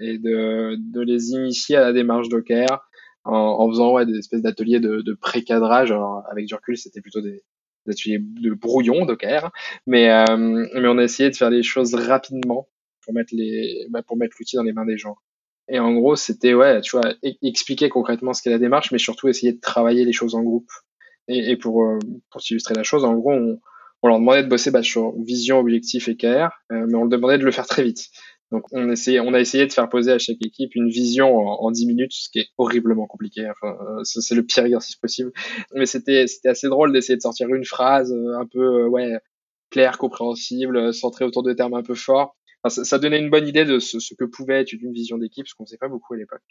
et 0.00 0.18
de, 0.18 0.76
de 0.76 1.00
les 1.00 1.30
initier 1.30 1.76
à 1.76 1.80
la 1.80 1.92
démarche 1.92 2.28
Docker 2.28 2.88
en, 3.24 3.34
en 3.34 3.68
faisant 3.70 3.92
ouais, 3.92 4.06
des 4.06 4.18
espèces 4.18 4.42
d'ateliers 4.42 4.80
de, 4.80 5.00
de 5.00 5.14
pré-cadrage. 5.14 5.90
Alors, 5.90 6.22
avec 6.30 6.46
du 6.46 6.54
recul, 6.54 6.76
c'était 6.76 7.00
plutôt 7.00 7.20
des, 7.20 7.42
des, 7.86 7.92
ateliers 7.92 8.18
de 8.20 8.50
brouillon 8.54 9.06
Docker, 9.06 9.50
mais, 9.86 10.10
euh, 10.10 10.36
mais 10.36 10.88
on 10.88 10.98
a 10.98 11.04
essayé 11.04 11.30
de 11.30 11.36
faire 11.36 11.50
les 11.50 11.62
choses 11.62 11.94
rapidement 11.94 12.68
pour 13.02 13.14
mettre 13.14 13.34
les, 13.34 13.86
bah, 13.90 14.02
pour 14.02 14.16
mettre 14.16 14.36
l'outil 14.38 14.56
dans 14.56 14.62
les 14.62 14.72
mains 14.72 14.86
des 14.86 14.98
gens. 14.98 15.16
Et 15.68 15.78
en 15.78 15.94
gros, 15.94 16.16
c'était, 16.16 16.54
ouais, 16.54 16.80
tu 16.80 16.96
vois, 16.96 17.12
e-, 17.24 17.36
expliquer 17.42 17.88
concrètement 17.88 18.32
ce 18.32 18.42
qu'est 18.42 18.50
la 18.50 18.58
démarche, 18.58 18.92
mais 18.92 18.98
surtout 18.98 19.28
essayer 19.28 19.52
de 19.52 19.60
travailler 19.60 20.04
les 20.04 20.12
choses 20.12 20.34
en 20.34 20.42
groupe. 20.42 20.70
Et, 21.28 21.50
et 21.50 21.56
pour, 21.56 21.82
euh, 21.82 21.98
pour 22.30 22.40
s'illustrer 22.40 22.74
la 22.74 22.82
chose, 22.82 23.04
en 23.04 23.14
gros, 23.14 23.32
on, 23.32 23.60
on 24.02 24.08
leur 24.08 24.18
demandait 24.18 24.42
de 24.42 24.48
bosser 24.48 24.70
bah, 24.70 24.82
sur 24.82 25.18
vision, 25.20 25.58
objectif 25.58 26.08
et 26.08 26.16
KR, 26.16 26.26
euh, 26.72 26.86
mais 26.86 26.94
on 26.94 27.00
leur 27.00 27.08
demandait 27.08 27.38
de 27.38 27.44
le 27.44 27.50
faire 27.50 27.66
très 27.66 27.82
vite. 27.82 28.06
Donc 28.52 28.62
on, 28.70 28.90
essayait, 28.90 29.18
on 29.18 29.34
a 29.34 29.40
essayé 29.40 29.66
de 29.66 29.72
faire 29.72 29.88
poser 29.88 30.12
à 30.12 30.18
chaque 30.18 30.36
équipe 30.40 30.76
une 30.76 30.88
vision 30.88 31.36
en, 31.36 31.64
en 31.66 31.70
10 31.72 31.86
minutes, 31.86 32.12
ce 32.12 32.28
qui 32.30 32.38
est 32.38 32.48
horriblement 32.58 33.06
compliqué. 33.06 33.48
Enfin, 33.50 33.76
euh, 33.88 34.02
c'est 34.04 34.36
le 34.36 34.44
pire 34.44 34.64
exercice 34.64 34.96
possible. 34.96 35.32
Mais 35.74 35.86
c'était 35.86 36.26
assez 36.44 36.68
drôle 36.68 36.92
d'essayer 36.92 37.16
de 37.16 37.22
sortir 37.22 37.52
une 37.52 37.64
phrase 37.64 38.12
un 38.12 38.46
peu 38.46 38.86
ouais 38.86 39.18
claire, 39.70 39.98
compréhensible, 39.98 40.94
centrée 40.94 41.24
autour 41.24 41.42
de 41.42 41.52
termes 41.52 41.74
un 41.74 41.82
peu 41.82 41.94
forts 41.94 42.36
ça, 42.68 42.84
ça, 42.84 42.98
donnait 42.98 43.18
une 43.18 43.30
bonne 43.30 43.48
idée 43.48 43.64
de 43.64 43.78
ce, 43.78 43.98
ce 44.00 44.14
que 44.14 44.24
pouvait 44.24 44.60
être 44.60 44.72
une 44.72 44.92
vision 44.92 45.18
d'équipe, 45.18 45.46
ce 45.46 45.54
qu'on 45.54 45.64
ne 45.64 45.68
sait 45.68 45.78
pas 45.78 45.88
beaucoup 45.88 46.14
à 46.14 46.16
l'époque. 46.16 46.42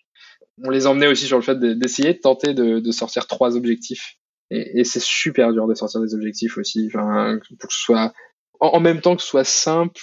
On 0.63 0.69
les 0.69 0.88
emmenait 0.88 1.07
aussi 1.07 1.25
sur 1.25 1.38
le 1.38 1.43
fait 1.43 1.59
d'essayer 1.59 2.13
de, 2.13 2.19
tenter 2.19 2.53
de, 2.53 2.79
de, 2.79 2.91
sortir 2.91 3.27
trois 3.27 3.55
objectifs. 3.55 4.17
Et, 4.51 4.79
et 4.79 4.84
c'est 4.84 5.01
super 5.01 5.51
dur 5.53 5.67
de 5.67 5.73
sortir 5.73 6.01
des 6.01 6.13
objectifs 6.13 6.58
aussi, 6.58 6.88
enfin, 6.88 7.39
pour 7.60 7.69
que 7.69 7.73
ce 7.73 7.81
soit 7.81 8.13
en, 8.60 8.67
en, 8.67 8.79
même 8.79 9.01
temps 9.01 9.15
que 9.15 9.21
ce 9.21 9.27
soit 9.27 9.43
simple, 9.43 9.99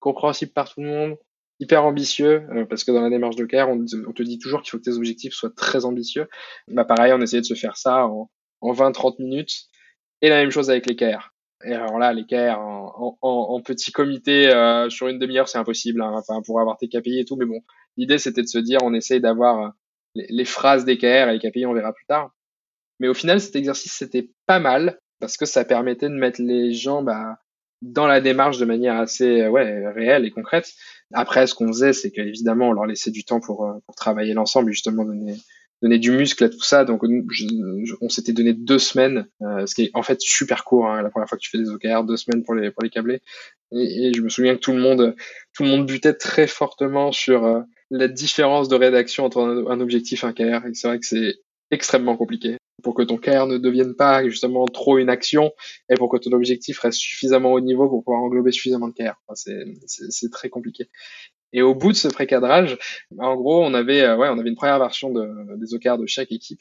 compréhensible 0.00 0.52
par 0.52 0.72
tout 0.72 0.80
le 0.80 0.88
monde, 0.88 1.16
hyper 1.60 1.84
ambitieux, 1.84 2.46
euh, 2.54 2.64
parce 2.66 2.84
que 2.84 2.92
dans 2.92 3.00
la 3.00 3.10
démarche 3.10 3.36
de 3.36 3.44
care, 3.44 3.68
on, 3.68 3.84
on 4.06 4.12
te 4.12 4.22
dit 4.22 4.38
toujours 4.38 4.62
qu'il 4.62 4.70
faut 4.70 4.78
que 4.78 4.84
tes 4.84 4.96
objectifs 4.96 5.34
soient 5.34 5.52
très 5.54 5.84
ambitieux. 5.84 6.28
Bah 6.68 6.84
pareil, 6.84 7.12
on 7.12 7.20
essayait 7.20 7.40
de 7.40 7.46
se 7.46 7.54
faire 7.54 7.76
ça 7.76 8.06
en, 8.06 8.30
en 8.60 8.72
20-30 8.72 9.22
minutes. 9.22 9.66
Et 10.22 10.28
la 10.28 10.36
même 10.36 10.50
chose 10.50 10.70
avec 10.70 10.86
les 10.86 10.96
KR. 10.96 11.32
Et 11.64 11.72
alors 11.72 11.98
là, 11.98 12.12
les 12.12 12.24
KR 12.24 12.58
en, 12.58 13.18
en, 13.20 13.28
en 13.30 13.62
petit 13.62 13.92
comité 13.92 14.48
euh, 14.48 14.88
sur 14.90 15.08
une 15.08 15.18
demi-heure, 15.18 15.48
c'est 15.48 15.58
impossible, 15.58 16.02
hein, 16.02 16.12
enfin, 16.14 16.40
pour 16.44 16.60
avoir 16.60 16.76
tes 16.76 16.88
KPI 16.88 17.20
et 17.20 17.24
tout. 17.24 17.36
Mais 17.36 17.46
bon, 17.46 17.60
l'idée, 17.96 18.18
c'était 18.18 18.42
de 18.42 18.46
se 18.46 18.58
dire, 18.58 18.80
on 18.82 18.94
essaye 18.94 19.20
d'avoir 19.20 19.62
euh, 19.62 19.68
les, 20.14 20.26
les, 20.28 20.44
phrases 20.44 20.84
des 20.84 20.98
KR 20.98 21.28
et 21.28 21.38
les 21.38 21.50
KPI, 21.50 21.66
on 21.66 21.74
verra 21.74 21.92
plus 21.92 22.06
tard. 22.06 22.30
Mais 23.00 23.08
au 23.08 23.14
final, 23.14 23.40
cet 23.40 23.56
exercice, 23.56 23.92
c'était 23.92 24.30
pas 24.46 24.58
mal 24.58 24.98
parce 25.20 25.36
que 25.36 25.46
ça 25.46 25.64
permettait 25.64 26.08
de 26.08 26.14
mettre 26.14 26.42
les 26.42 26.72
gens 26.72 27.02
bah, 27.02 27.38
dans 27.82 28.06
la 28.06 28.20
démarche 28.20 28.58
de 28.58 28.64
manière 28.64 28.96
assez 28.96 29.42
euh, 29.42 29.50
ouais, 29.50 29.88
réelle 29.88 30.24
et 30.24 30.30
concrète. 30.30 30.72
Après, 31.12 31.46
ce 31.46 31.54
qu'on 31.54 31.68
faisait, 31.68 31.92
c'est 31.92 32.10
qu'évidemment, 32.10 32.70
on 32.70 32.72
leur 32.72 32.86
laissait 32.86 33.10
du 33.10 33.24
temps 33.24 33.40
pour, 33.40 33.80
pour 33.86 33.94
travailler 33.94 34.34
l'ensemble, 34.34 34.72
justement 34.72 35.04
donner 35.04 35.36
donner 35.82 35.98
du 35.98 36.10
muscle 36.10 36.44
à 36.44 36.48
tout 36.48 36.62
ça. 36.62 36.84
Donc, 36.84 37.02
on 38.00 38.08
s'était 38.08 38.32
donné 38.32 38.52
deux 38.52 38.78
semaines, 38.78 39.26
euh, 39.42 39.66
ce 39.66 39.74
qui 39.74 39.84
est 39.84 39.90
en 39.94 40.02
fait 40.02 40.20
super 40.20 40.64
court. 40.64 40.88
Hein, 40.88 41.02
la 41.02 41.10
première 41.10 41.28
fois 41.28 41.38
que 41.38 41.42
tu 41.42 41.50
fais 41.50 41.58
des 41.58 41.70
OKR, 41.70 42.04
deux 42.04 42.16
semaines 42.16 42.42
pour 42.44 42.54
les 42.54 42.70
pour 42.70 42.82
les 42.82 42.90
câbler. 42.90 43.20
Et, 43.72 44.12
je 44.14 44.20
me 44.22 44.28
souviens 44.28 44.54
que 44.54 44.60
tout 44.60 44.72
le 44.72 44.80
monde 44.80 45.14
tout 45.54 45.64
le 45.64 45.68
monde 45.68 45.86
butait 45.86 46.14
très 46.14 46.46
fortement 46.46 47.12
sur 47.12 47.44
euh, 47.44 47.60
la 47.90 48.08
différence 48.08 48.68
de 48.68 48.76
rédaction 48.76 49.24
entre 49.24 49.40
un, 49.40 49.66
un 49.66 49.80
objectif 49.80 50.24
et 50.24 50.26
un 50.26 50.32
KR. 50.32 50.66
Et 50.66 50.74
c'est 50.74 50.88
vrai 50.88 50.98
que 50.98 51.06
c'est 51.06 51.36
extrêmement 51.70 52.16
compliqué 52.16 52.56
pour 52.82 52.94
que 52.94 53.02
ton 53.02 53.16
KR 53.16 53.46
ne 53.46 53.58
devienne 53.58 53.94
pas 53.94 54.28
justement 54.28 54.66
trop 54.66 54.98
une 54.98 55.08
action 55.08 55.52
et 55.88 55.94
pour 55.94 56.10
que 56.10 56.18
ton 56.18 56.32
objectif 56.32 56.78
reste 56.80 56.98
suffisamment 56.98 57.52
haut 57.52 57.60
niveau 57.60 57.88
pour 57.88 58.04
pouvoir 58.04 58.22
englober 58.22 58.52
suffisamment 58.52 58.88
de 58.88 58.92
KR. 58.92 59.14
Enfin, 59.26 59.52
c'est 59.86 60.30
très 60.30 60.48
compliqué. 60.48 60.88
Et 61.52 61.62
au 61.62 61.74
bout 61.74 61.92
de 61.92 61.96
ce 61.96 62.08
pré-cadrage, 62.08 62.76
en 63.18 63.36
gros, 63.36 63.64
on 63.64 63.72
avait, 63.72 64.02
euh, 64.02 64.16
ouais, 64.16 64.28
on 64.28 64.38
avait 64.38 64.50
une 64.50 64.56
première 64.56 64.78
version 64.78 65.10
de, 65.10 65.56
des 65.56 65.74
OKR 65.74 65.96
de 65.96 66.06
chaque 66.06 66.32
équipe. 66.32 66.60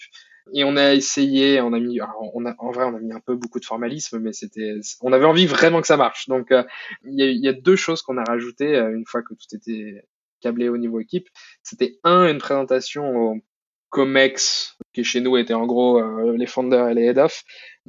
Et 0.53 0.63
on 0.63 0.77
a 0.77 0.93
essayé, 0.93 1.59
on 1.59 1.73
a 1.73 1.79
mis, 1.79 1.99
on 2.33 2.45
a, 2.45 2.55
en 2.59 2.71
vrai, 2.71 2.85
on 2.85 2.95
a 2.95 2.99
mis 2.99 3.11
un 3.11 3.19
peu 3.19 3.35
beaucoup 3.35 3.59
de 3.59 3.65
formalisme, 3.65 4.19
mais 4.19 4.31
c'était, 4.31 4.75
on 5.01 5.11
avait 5.11 5.25
envie 5.25 5.47
vraiment 5.47 5.81
que 5.81 5.87
ça 5.87 5.97
marche. 5.97 6.29
Donc, 6.29 6.51
euh, 6.51 6.63
il 7.03 7.19
y, 7.19 7.23
a, 7.23 7.31
y, 7.31 7.47
a, 7.47 7.53
deux 7.53 7.75
choses 7.75 8.03
qu'on 8.03 8.17
a 8.17 8.23
rajoutées 8.23 8.75
euh, 8.75 8.95
une 8.95 9.05
fois 9.07 9.23
que 9.23 9.33
tout 9.33 9.55
était 9.55 10.03
câblé 10.39 10.69
au 10.69 10.77
niveau 10.77 10.99
équipe. 10.99 11.27
C'était 11.63 11.97
un, 12.03 12.29
une 12.29 12.37
présentation 12.37 13.15
au 13.15 13.41
COMEX, 13.89 14.74
qui 14.95 15.03
chez 15.03 15.21
nous 15.21 15.37
était 15.37 15.53
en 15.53 15.65
gros 15.65 15.99
euh, 15.99 16.35
les 16.37 16.47
founders 16.47 16.89
et 16.89 16.93
les 16.93 17.03
head-off. 17.03 17.43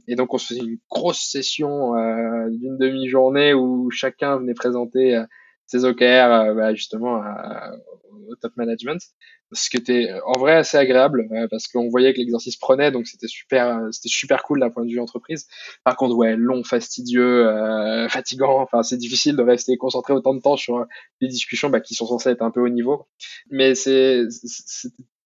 Et 0.08 0.16
donc, 0.16 0.34
on 0.34 0.38
se 0.38 0.48
faisait 0.48 0.60
une 0.60 0.78
grosse 0.90 1.20
session 1.20 1.96
euh, 1.96 2.50
d'une 2.50 2.76
demi-journée 2.76 3.54
où 3.54 3.90
chacun 3.90 4.36
venait 4.38 4.54
présenter 4.54 5.24
ses 5.66 5.84
OKR 5.84 6.04
euh, 6.04 6.54
bah, 6.54 6.74
justement 6.74 7.22
au 8.28 8.34
top 8.36 8.52
management. 8.56 9.00
Ce 9.52 9.70
qui 9.70 9.76
était 9.76 10.10
en 10.24 10.38
vrai 10.38 10.54
assez 10.54 10.76
agréable 10.76 11.28
euh, 11.30 11.46
parce 11.48 11.68
qu'on 11.68 11.88
voyait 11.88 12.12
que 12.12 12.18
l'exercice 12.18 12.56
prenait 12.56 12.90
donc 12.90 13.06
c'était 13.06 13.28
super 13.28 13.80
c'était 13.92 14.08
super 14.08 14.42
cool 14.42 14.58
d'un 14.58 14.70
point 14.70 14.84
de 14.84 14.90
vue 14.90 14.98
entreprise. 14.98 15.46
Par 15.84 15.96
contre 15.96 16.16
ouais 16.16 16.34
long 16.36 16.64
fastidieux 16.64 17.46
euh, 17.46 18.08
fatigant 18.08 18.60
enfin 18.60 18.82
c'est 18.82 18.96
difficile 18.96 19.36
de 19.36 19.42
rester 19.42 19.76
concentré 19.76 20.14
autant 20.14 20.34
de 20.34 20.40
temps 20.40 20.56
sur 20.56 20.84
des 21.20 21.28
discussions 21.28 21.70
bah, 21.70 21.80
qui 21.80 21.94
sont 21.94 22.06
censées 22.06 22.30
être 22.30 22.42
un 22.42 22.50
peu 22.50 22.60
haut 22.60 22.68
niveau. 22.68 23.06
Mais 23.50 23.76
c'est 23.76 24.24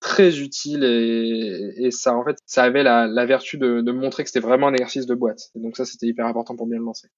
très 0.00 0.40
utile 0.40 0.82
et, 0.82 1.74
et, 1.76 1.90
ça 1.90 2.16
en 2.16 2.24
fait 2.24 2.38
ça 2.46 2.62
avait 2.64 2.82
la, 2.82 3.06
la 3.06 3.26
vertu 3.26 3.58
de, 3.58 3.82
de, 3.82 3.92
montrer 3.92 4.24
que 4.24 4.30
c'était 4.30 4.44
vraiment 4.44 4.68
un 4.68 4.72
exercice 4.72 5.06
de 5.06 5.14
boîte 5.14 5.50
donc 5.54 5.76
ça 5.76 5.84
c'était 5.84 6.06
hyper 6.06 6.26
important 6.26 6.56
pour 6.56 6.66
bien 6.66 6.78
le 6.78 6.84
lancer 6.84 7.08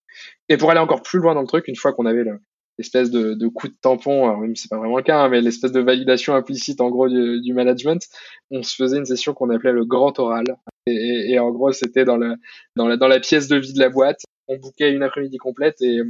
et 0.48 0.56
pour 0.56 0.70
aller 0.70 0.80
encore 0.80 1.02
plus 1.02 1.20
loin 1.20 1.34
dans 1.34 1.42
le 1.42 1.46
truc 1.46 1.68
une 1.68 1.76
fois 1.76 1.92
qu'on 1.92 2.06
avait 2.06 2.24
le, 2.24 2.40
l'espèce 2.78 3.10
de, 3.10 3.34
de, 3.34 3.48
coup 3.48 3.68
de 3.68 3.74
tampon, 3.80 4.24
alors 4.24 4.38
même 4.38 4.56
c'est 4.56 4.68
pas 4.68 4.78
vraiment 4.78 4.96
le 4.96 5.02
cas, 5.02 5.18
hein, 5.18 5.28
mais 5.28 5.40
l'espèce 5.40 5.72
de 5.72 5.80
validation 5.80 6.34
implicite 6.34 6.80
en 6.80 6.90
gros 6.90 7.08
du, 7.08 7.40
du, 7.40 7.52
management, 7.52 8.02
on 8.50 8.62
se 8.62 8.74
faisait 8.74 8.98
une 8.98 9.04
session 9.04 9.34
qu'on 9.34 9.50
appelait 9.50 9.72
le 9.72 9.84
grand 9.84 10.18
oral. 10.18 10.44
Et, 10.86 10.92
et, 10.92 11.32
et 11.32 11.38
en 11.38 11.50
gros, 11.50 11.72
c'était 11.72 12.04
dans 12.04 12.16
la, 12.16 12.36
dans, 12.76 12.88
la, 12.88 12.96
dans 12.96 13.08
la 13.08 13.20
pièce 13.20 13.48
de 13.48 13.56
vie 13.56 13.72
de 13.72 13.78
la 13.78 13.88
boîte. 13.88 14.22
On 14.48 14.56
bouquait 14.56 14.90
une 14.90 15.02
après-midi 15.02 15.38
complète 15.38 15.80
et 15.82 16.00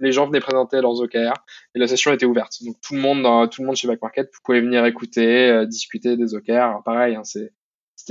les 0.00 0.12
gens 0.12 0.26
venaient 0.26 0.40
présenter 0.40 0.80
leurs 0.80 1.00
OKR 1.00 1.34
et 1.74 1.78
la 1.78 1.86
session 1.86 2.12
était 2.12 2.26
ouverte. 2.26 2.62
Donc 2.64 2.76
tout 2.80 2.94
le 2.94 3.00
monde, 3.00 3.22
dans, 3.22 3.48
tout 3.48 3.62
le 3.62 3.66
monde 3.66 3.76
chez 3.76 3.88
Back 3.88 4.02
Market 4.02 4.30
pouvait 4.42 4.60
venir 4.60 4.84
écouter, 4.86 5.50
euh, 5.50 5.66
discuter 5.66 6.16
des 6.16 6.34
OKR. 6.34 6.82
Pareil, 6.84 7.16
hein, 7.16 7.22
c'était 7.24 7.50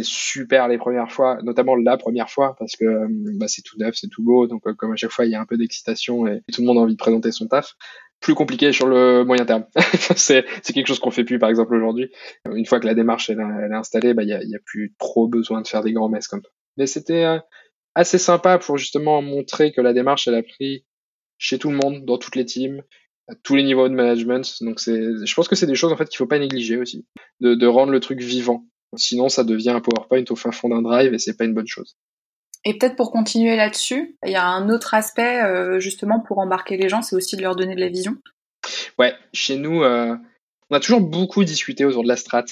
super 0.03 0.67
les 0.67 0.77
premières 0.77 1.11
fois, 1.11 1.39
notamment 1.43 1.75
la 1.75 1.97
première 1.97 2.29
fois 2.29 2.55
parce 2.57 2.75
que 2.75 2.85
euh, 2.85 3.07
bah, 3.09 3.47
c'est 3.47 3.61
tout 3.61 3.77
neuf, 3.77 3.95
c'est 3.95 4.07
tout 4.07 4.23
beau, 4.23 4.47
donc 4.47 4.65
euh, 4.65 4.73
comme 4.73 4.93
à 4.93 4.95
chaque 4.95 5.11
fois 5.11 5.25
il 5.25 5.31
y 5.31 5.35
a 5.35 5.41
un 5.41 5.45
peu 5.45 5.57
d'excitation 5.57 6.25
et, 6.27 6.41
tout 6.51 6.61
le 6.61 6.67
monde 6.67 6.77
a 6.77 6.81
envie 6.81 6.93
de 6.93 6.97
présenter 6.99 7.31
son 7.31 7.47
taf. 7.47 7.73
Plus 8.19 8.35
compliqué 8.35 8.71
sur 8.71 8.87
le 8.87 9.25
moyen 9.25 9.45
terme. 9.45 9.65
c'est 10.15 10.45
quelque 10.73 10.87
chose 10.87 10.99
qu'on 10.99 11.11
fait 11.11 11.25
plus 11.25 11.39
par 11.39 11.49
exemple 11.49 11.75
aujourd'hui. 11.75 12.09
Une 12.49 12.65
fois 12.65 12.79
que 12.79 12.85
la 12.85 12.93
démarche 12.93 13.29
elle, 13.29 13.39
est 13.39 13.75
installée, 13.75 14.13
bah 14.13 14.23
il 14.23 14.29
y 14.29 14.33
a, 14.33 14.41
y 14.41 14.55
a, 14.55 14.59
plus 14.65 14.95
trop 14.97 15.27
besoin 15.27 15.61
de 15.61 15.67
faire 15.67 15.83
des 15.83 15.91
grands 15.91 16.07
messes 16.07 16.29
comme 16.29 16.41
ça. 16.41 16.49
Mais 16.77 16.87
c'était 16.87 17.25
euh, 17.25 17.39
assez 17.95 18.17
sympa 18.17 18.57
pour 18.59 18.77
justement 18.77 19.21
montrer 19.21 19.73
que 19.73 19.81
la 19.81 19.91
démarche 19.91 20.27
elle 20.27 20.35
a 20.35 20.43
pris 20.43 20.85
chez 21.37 21.59
tout 21.59 21.69
le 21.69 21.77
monde, 21.77 22.05
dans 22.05 22.17
toutes 22.17 22.35
les 22.35 22.45
teams, 22.45 22.81
à 23.27 23.35
tous 23.35 23.55
les 23.55 23.63
niveaux 23.63 23.87
de 23.87 23.93
management. 23.93 24.61
Donc 24.61 24.79
c'est, 24.79 25.25
je 25.25 25.33
pense 25.33 25.47
que 25.47 25.55
c'est 25.55 25.67
des 25.67 25.75
choses 25.75 25.91
en 25.91 25.97
fait 25.97 26.09
qu'il 26.09 26.17
faut 26.17 26.27
pas 26.27 26.39
négliger 26.39 26.77
aussi, 26.77 27.05
de, 27.39 27.55
de 27.55 27.67
rendre 27.67 27.91
le 27.91 27.99
truc 27.99 28.21
vivant 28.21 28.65
Sinon, 28.97 29.29
ça 29.29 29.43
devient 29.43 29.69
un 29.69 29.81
PowerPoint 29.81 30.23
au 30.29 30.35
fin 30.35 30.51
fond 30.51 30.69
d'un 30.69 30.81
drive 30.81 31.13
et 31.13 31.19
c'est 31.19 31.35
pas 31.35 31.45
une 31.45 31.53
bonne 31.53 31.67
chose. 31.67 31.97
Et 32.65 32.77
peut-être 32.77 32.95
pour 32.95 33.11
continuer 33.11 33.55
là-dessus, 33.55 34.17
il 34.25 34.31
y 34.31 34.35
a 34.35 34.45
un 34.45 34.69
autre 34.69 34.93
aspect 34.93 35.41
euh, 35.41 35.79
justement 35.79 36.21
pour 36.21 36.39
embarquer 36.39 36.77
les 36.77 36.89
gens, 36.89 37.01
c'est 37.01 37.15
aussi 37.15 37.35
de 37.35 37.41
leur 37.41 37.55
donner 37.55 37.75
de 37.75 37.81
la 37.81 37.89
vision. 37.89 38.17
Ouais, 38.97 39.13
chez 39.33 39.57
nous, 39.57 39.83
euh, 39.83 40.15
on 40.69 40.75
a 40.75 40.79
toujours 40.79 41.01
beaucoup 41.01 41.43
discuté 41.43 41.83
autour 41.83 42.03
de 42.03 42.07
la 42.07 42.15
strat. 42.15 42.45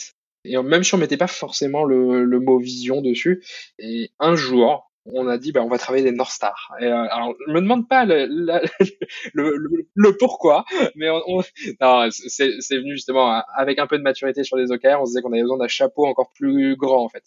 Et 0.43 0.57
même 0.57 0.83
si 0.83 0.93
on 0.95 0.97
mettait 0.97 1.17
pas 1.17 1.27
forcément 1.27 1.83
le, 1.85 2.25
le 2.25 2.39
mot 2.39 2.57
vision 2.57 3.01
dessus, 3.01 3.43
et 3.77 4.09
un 4.19 4.35
jour, 4.35 4.90
on 5.05 5.27
a 5.27 5.37
dit 5.37 5.51
bah 5.51 5.61
on 5.63 5.69
va 5.69 5.77
travailler 5.77 6.03
des 6.03 6.15
North 6.15 6.31
Stars. 6.31 6.71
Et, 6.79 6.85
euh, 6.85 7.07
alors 7.09 7.33
me 7.47 7.59
demande 7.59 7.87
pas 7.87 8.05
le, 8.05 8.25
le, 9.33 9.55
le, 9.55 9.87
le 9.93 10.17
pourquoi, 10.17 10.65
mais 10.95 11.09
on, 11.09 11.21
on 11.27 11.41
c'est, 12.09 12.49
venu 12.71 12.93
justement 12.93 13.41
avec 13.55 13.79
un 13.79 13.87
peu 13.87 13.97
de 13.97 14.03
maturité 14.03 14.43
sur 14.43 14.57
les 14.57 14.71
OKR, 14.71 15.01
on 15.01 15.05
se 15.05 15.11
disait 15.11 15.21
qu'on 15.21 15.33
avait 15.33 15.41
besoin 15.41 15.57
d'un 15.57 15.67
chapeau 15.67 16.05
encore 16.05 16.31
plus 16.33 16.75
grand 16.75 17.03
en 17.03 17.09
fait. 17.09 17.23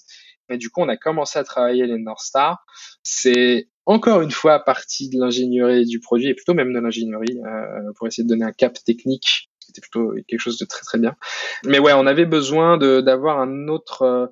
Et 0.50 0.58
du 0.58 0.70
coup 0.70 0.82
on 0.82 0.88
a 0.88 0.96
commencé 0.96 1.38
à 1.38 1.44
travailler 1.44 1.86
les 1.86 1.98
North 1.98 2.20
Stars. 2.20 2.64
C'est 3.02 3.68
encore 3.86 4.22
une 4.22 4.30
fois 4.30 4.60
partie 4.60 5.10
de 5.10 5.18
l'ingénierie 5.18 5.84
du 5.84 6.00
produit 6.00 6.28
et 6.28 6.34
plutôt 6.34 6.54
même 6.54 6.72
de 6.72 6.78
l'ingénierie 6.78 7.40
euh, 7.44 7.92
pour 7.96 8.06
essayer 8.06 8.24
de 8.24 8.28
donner 8.28 8.44
un 8.44 8.52
cap 8.52 8.74
technique 8.84 9.50
c'était 9.66 9.80
plutôt 9.80 10.12
quelque 10.28 10.40
chose 10.40 10.58
de 10.58 10.66
très 10.66 10.82
très 10.82 10.98
bien. 10.98 11.16
Mais 11.64 11.78
ouais, 11.78 11.92
on 11.94 12.06
avait 12.06 12.26
besoin 12.26 12.76
d'avoir 12.76 13.40
un 13.40 13.68
autre 13.68 14.02
euh, 14.02 14.26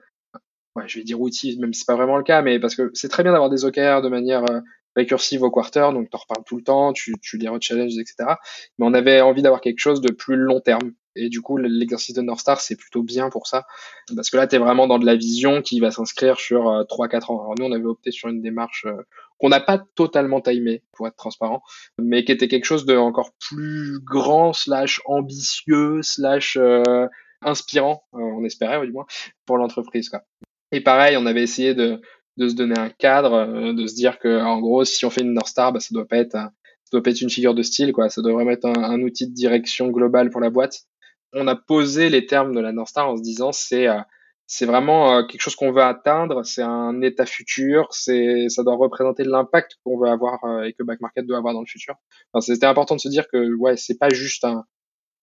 ouais, 0.76 0.84
je 0.86 0.98
vais 0.98 1.04
dire 1.04 1.20
outil, 1.20 1.58
même 1.58 1.72
si 1.72 1.80
c'est 1.80 1.86
pas 1.86 1.96
vraiment 1.96 2.16
le 2.16 2.22
cas, 2.22 2.42
mais 2.42 2.58
parce 2.58 2.74
que 2.74 2.90
c'est 2.94 3.08
très 3.08 3.22
bien 3.22 3.32
d'avoir 3.32 3.50
des 3.50 3.64
OKR 3.64 4.02
de 4.02 4.08
manière 4.08 4.44
euh, 4.50 4.60
récursives 4.96 5.42
au 5.42 5.50
quarter, 5.50 5.88
donc 5.92 6.10
tu 6.10 6.16
en 6.16 6.20
reparles 6.20 6.44
tout 6.44 6.56
le 6.56 6.62
temps, 6.62 6.92
tu, 6.92 7.14
tu 7.20 7.38
les 7.38 7.48
rechallenges, 7.48 7.98
etc. 7.98 8.16
Mais 8.78 8.86
on 8.86 8.94
avait 8.94 9.20
envie 9.20 9.42
d'avoir 9.42 9.60
quelque 9.60 9.78
chose 9.78 10.00
de 10.00 10.12
plus 10.12 10.36
long 10.36 10.60
terme. 10.60 10.92
Et 11.14 11.28
du 11.28 11.42
coup, 11.42 11.58
l'exercice 11.58 12.14
de 12.14 12.22
North 12.22 12.40
Star, 12.40 12.58
c'est 12.60 12.76
plutôt 12.76 13.02
bien 13.02 13.28
pour 13.28 13.46
ça. 13.46 13.66
Parce 14.16 14.30
que 14.30 14.38
là, 14.38 14.46
tu 14.46 14.56
es 14.56 14.58
vraiment 14.58 14.86
dans 14.86 14.98
de 14.98 15.04
la 15.04 15.14
vision 15.14 15.60
qui 15.60 15.78
va 15.78 15.90
s'inscrire 15.90 16.40
sur 16.40 16.62
3-4 16.62 17.32
ans. 17.32 17.40
Alors 17.42 17.54
nous, 17.58 17.66
on 17.66 17.72
avait 17.72 17.84
opté 17.84 18.10
sur 18.12 18.30
une 18.30 18.40
démarche 18.40 18.86
qu'on 19.38 19.50
n'a 19.50 19.60
pas 19.60 19.78
totalement 19.94 20.40
timé, 20.40 20.82
pour 20.92 21.06
être 21.06 21.16
transparent, 21.16 21.62
mais 21.98 22.24
qui 22.24 22.32
était 22.32 22.48
quelque 22.48 22.64
chose 22.64 22.86
de 22.86 22.96
encore 22.96 23.32
plus 23.46 24.00
grand, 24.00 24.54
slash 24.54 25.02
ambitieux, 25.04 26.00
slash 26.00 26.56
inspirant, 27.42 28.04
on 28.12 28.44
espérait 28.44 28.84
du 28.86 28.92
moins, 28.92 29.06
pour 29.44 29.58
l'entreprise. 29.58 30.10
Et 30.72 30.80
pareil, 30.80 31.16
on 31.16 31.26
avait 31.26 31.42
essayé 31.42 31.74
de, 31.74 32.00
de 32.38 32.48
se 32.48 32.54
donner 32.54 32.78
un 32.78 32.88
cadre, 32.88 33.34
euh, 33.34 33.72
de 33.74 33.86
se 33.86 33.94
dire 33.94 34.18
que 34.18 34.40
en 34.40 34.58
gros, 34.60 34.84
si 34.84 35.04
on 35.04 35.10
fait 35.10 35.20
une 35.20 35.34
North 35.34 35.48
Star, 35.48 35.72
bah, 35.72 35.80
ça 35.80 35.88
doit 35.92 36.06
pas 36.06 36.16
être, 36.16 36.32
ça 36.32 36.50
doit 36.92 37.02
pas 37.02 37.10
être 37.10 37.20
une 37.20 37.30
figure 37.30 37.54
de 37.54 37.62
style, 37.62 37.92
quoi. 37.92 38.08
Ça 38.08 38.22
doit 38.22 38.32
vraiment 38.32 38.52
être 38.52 38.64
un, 38.64 38.82
un, 38.82 39.00
outil 39.02 39.28
de 39.28 39.34
direction 39.34 39.88
globale 39.88 40.30
pour 40.30 40.40
la 40.40 40.50
boîte. 40.50 40.80
On 41.34 41.46
a 41.46 41.56
posé 41.56 42.08
les 42.08 42.26
termes 42.26 42.54
de 42.54 42.60
la 42.60 42.72
North 42.72 42.88
Star 42.88 43.08
en 43.08 43.16
se 43.16 43.22
disant 43.22 43.52
c'est 43.52 43.86
euh, 43.88 44.00
c'est 44.46 44.66
vraiment 44.66 45.16
euh, 45.16 45.22
quelque 45.24 45.40
chose 45.40 45.56
qu'on 45.56 45.72
veut 45.72 45.82
atteindre, 45.82 46.44
c'est 46.44 46.62
un 46.62 47.00
état 47.00 47.26
futur, 47.26 47.88
c'est 47.92 48.48
ça 48.48 48.62
doit 48.62 48.76
représenter 48.76 49.24
l'impact 49.24 49.76
qu'on 49.84 49.98
veut 49.98 50.08
avoir 50.08 50.40
et 50.64 50.74
que 50.74 50.82
Back 50.82 51.00
Market 51.00 51.26
doit 51.26 51.38
avoir 51.38 51.54
dans 51.54 51.60
le 51.60 51.66
futur. 51.66 51.94
C'était 52.40 52.66
important 52.66 52.96
de 52.96 53.00
se 53.00 53.08
dire 53.08 53.24
que 53.32 53.54
ouais, 53.56 53.76
c'est 53.76 53.98
pas 53.98 54.10
juste 54.10 54.44
un, 54.44 54.64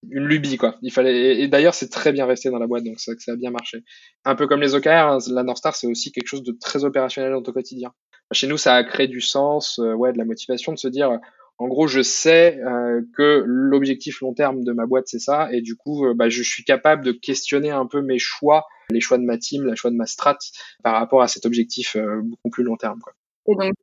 une 0.10 0.26
lubie 0.26 0.58
quoi. 0.58 0.76
Il 0.82 0.92
fallait 0.92 1.42
et, 1.42 1.48
d'ailleurs 1.48 1.74
c'est 1.74 1.90
très 1.90 2.12
bien 2.12 2.26
resté 2.26 2.50
dans 2.50 2.60
la 2.60 2.68
boîte 2.68 2.84
donc 2.84 3.00
ça, 3.00 3.14
ça 3.20 3.34
a 3.34 3.36
bien 3.36 3.52
marché. 3.52 3.84
Un 4.26 4.36
peu 4.36 4.48
comme 4.48 4.62
les 4.62 4.76
OKR, 4.76 4.90
hein, 4.90 5.18
la 5.30 5.44
North 5.44 5.58
Star 5.58 5.76
c'est 5.76 5.88
aussi 5.88 6.12
quelque 6.12 6.28
chose 6.28 6.44
de 6.44 6.56
très 6.60 6.86
opérationnel 6.86 7.32
dans 7.34 7.42
ton 7.42 7.52
quotidien. 7.52 7.92
Chez 8.32 8.48
nous 8.48 8.58
ça 8.58 8.76
a 8.76 8.84
créé 8.84 9.08
du 9.08 9.22
sens, 9.22 9.80
euh, 9.80 9.94
ouais 9.94 10.14
de 10.14 10.18
la 10.18 10.26
motivation 10.26 10.72
de 10.72 10.78
se 10.78 10.88
dire 10.88 11.20
en 11.58 11.68
gros 11.68 11.88
je 11.88 12.02
sais 12.02 12.60
euh, 12.60 13.02
que 13.18 13.44
l'objectif 13.46 14.22
long 14.22 14.34
terme 14.34 14.64
de 14.64 14.72
ma 14.72 14.86
boîte 14.86 15.08
c'est 15.08 15.20
ça 15.20 15.50
et 15.52 15.62
du 15.62 15.76
coup 15.76 16.06
euh, 16.06 16.14
bah, 16.14 16.30
je 16.30 16.42
suis 16.44 16.64
capable 16.64 17.04
de 17.04 17.12
questionner 17.12 17.72
un 17.72 17.86
peu 17.86 18.02
mes 18.02 18.20
choix, 18.20 18.66
les 18.90 19.02
choix 19.02 19.18
de 19.18 19.24
ma 19.24 19.38
team, 19.38 19.66
les 19.66 19.76
choix 19.76 19.92
de 19.92 19.98
ma 19.98 20.06
strat 20.06 20.38
par 20.84 20.94
rapport 20.94 21.22
à 21.22 21.28
cet 21.28 21.46
objectif 21.46 21.98
beaucoup 21.98 22.50
plus 22.50 22.64
long 22.64 22.78
terme 22.78 23.00
quoi. 23.00 23.14
Et 23.48 23.56
donc 23.56 23.74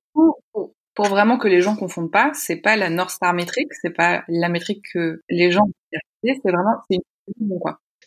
pour 0.96 1.06
vraiment 1.08 1.36
que 1.36 1.46
les 1.46 1.60
gens 1.60 1.76
confondent 1.76 2.10
pas, 2.10 2.32
c'est 2.32 2.56
pas 2.56 2.74
la 2.74 2.88
North 2.88 3.10
Star 3.10 3.34
métrique, 3.34 3.68
c'est 3.82 3.94
pas 3.94 4.24
la 4.28 4.48
métrique 4.48 4.82
que 4.94 5.20
les 5.28 5.50
gens 5.50 5.68
c'est 6.42 6.50
vraiment 6.50 6.76
une. 6.90 7.00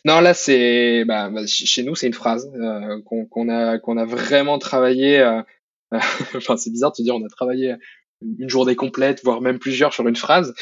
Non, 0.04 0.20
là 0.20 0.32
c'est 0.32 1.04
bah, 1.04 1.28
bah 1.30 1.42
chez 1.46 1.82
nous 1.82 1.94
c'est 1.94 2.06
une 2.06 2.14
phrase 2.14 2.50
euh, 2.54 3.00
qu'on 3.02 3.48
a 3.48 3.78
qu'on 3.78 3.96
a 3.96 4.04
vraiment 4.04 4.58
travaillé. 4.58 5.20
Euh, 5.20 5.42
enfin 6.36 6.56
c'est 6.56 6.70
bizarre 6.70 6.92
de 6.92 6.96
se 6.96 7.02
dire 7.02 7.14
on 7.14 7.24
a 7.24 7.28
travaillé 7.28 7.76
une 8.22 8.48
journée 8.48 8.76
complète, 8.76 9.22
voire 9.24 9.40
même 9.40 9.58
plusieurs 9.58 9.92
sur 9.92 10.06
une 10.08 10.16
phrase. 10.16 10.54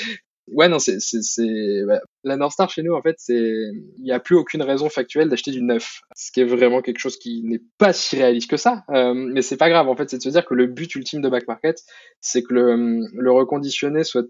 Ouais, 0.52 0.68
non, 0.68 0.78
c'est, 0.78 0.98
c'est, 1.00 1.84
bah, 1.86 2.00
la 2.24 2.36
North 2.36 2.52
Star 2.52 2.70
chez 2.70 2.82
nous, 2.82 2.94
en 2.94 3.02
fait, 3.02 3.16
c'est, 3.18 3.34
il 3.34 4.02
n'y 4.02 4.12
a 4.12 4.20
plus 4.20 4.34
aucune 4.34 4.62
raison 4.62 4.88
factuelle 4.88 5.28
d'acheter 5.28 5.50
du 5.50 5.62
neuf. 5.62 6.00
Ce 6.14 6.32
qui 6.32 6.40
est 6.40 6.44
vraiment 6.44 6.80
quelque 6.80 6.98
chose 6.98 7.18
qui 7.18 7.42
n'est 7.44 7.61
pas 7.76 7.92
si 7.92 8.16
réaliste 8.16 8.48
que 8.48 8.56
ça. 8.56 8.84
Euh, 8.90 9.12
mais 9.14 9.42
c'est 9.42 9.56
pas 9.56 9.68
grave, 9.68 9.88
en 9.88 9.96
fait, 9.96 10.09
c'est 10.09 10.16
de 10.16 10.22
se 10.22 10.28
dire 10.30 10.46
que 10.46 10.54
le 10.54 10.66
but 10.66 10.94
ultime 10.94 11.20
de 11.20 11.28
back 11.28 11.46
market, 11.48 11.82
c'est 12.20 12.42
que 12.42 12.54
le, 12.54 13.06
le 13.12 13.32
reconditionné 13.32 14.04
soit, 14.04 14.24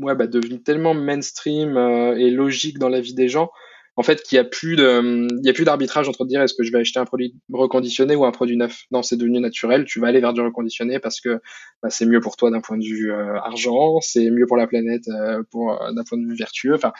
ouais, 0.00 0.14
bah, 0.14 0.26
devenu 0.26 0.62
tellement 0.62 0.94
mainstream 0.94 1.76
euh, 1.76 2.16
et 2.16 2.30
logique 2.30 2.78
dans 2.78 2.88
la 2.88 3.00
vie 3.00 3.14
des 3.14 3.28
gens 3.28 3.50
en 3.96 4.02
fait 4.02 4.22
qu'il 4.22 4.36
y 4.36 4.38
a 4.38 4.44
plus 4.44 4.76
de 4.76 5.28
il 5.42 5.46
y 5.46 5.50
a 5.50 5.52
plus 5.52 5.64
d'arbitrage 5.64 6.08
entre 6.08 6.24
dire 6.24 6.40
est-ce 6.40 6.54
que 6.54 6.62
je 6.62 6.72
vais 6.72 6.78
acheter 6.78 6.98
un 6.98 7.04
produit 7.04 7.34
reconditionné 7.52 8.16
ou 8.16 8.24
un 8.24 8.30
produit 8.30 8.56
neuf? 8.56 8.84
Non 8.90 9.02
c'est 9.02 9.16
devenu 9.16 9.40
naturel. 9.40 9.84
Tu 9.84 10.00
vas 10.00 10.08
aller 10.08 10.20
vers 10.20 10.32
du 10.32 10.40
reconditionné 10.40 10.98
parce 11.00 11.20
que 11.20 11.40
bah, 11.82 11.90
c'est 11.90 12.06
mieux 12.06 12.20
pour 12.20 12.36
toi 12.36 12.50
d'un 12.50 12.60
point 12.62 12.78
de 12.78 12.84
vue 12.84 13.12
euh, 13.12 13.38
argent 13.40 14.00
c'est 14.00 14.30
mieux 14.30 14.46
pour 14.46 14.56
la 14.56 14.66
planète 14.66 15.06
euh, 15.08 15.42
pour 15.50 15.72
euh, 15.72 15.92
d'un 15.92 16.04
point 16.04 16.18
de 16.18 16.26
vue 16.26 16.34
vertueux. 16.34 16.74
Enfin 16.74 16.92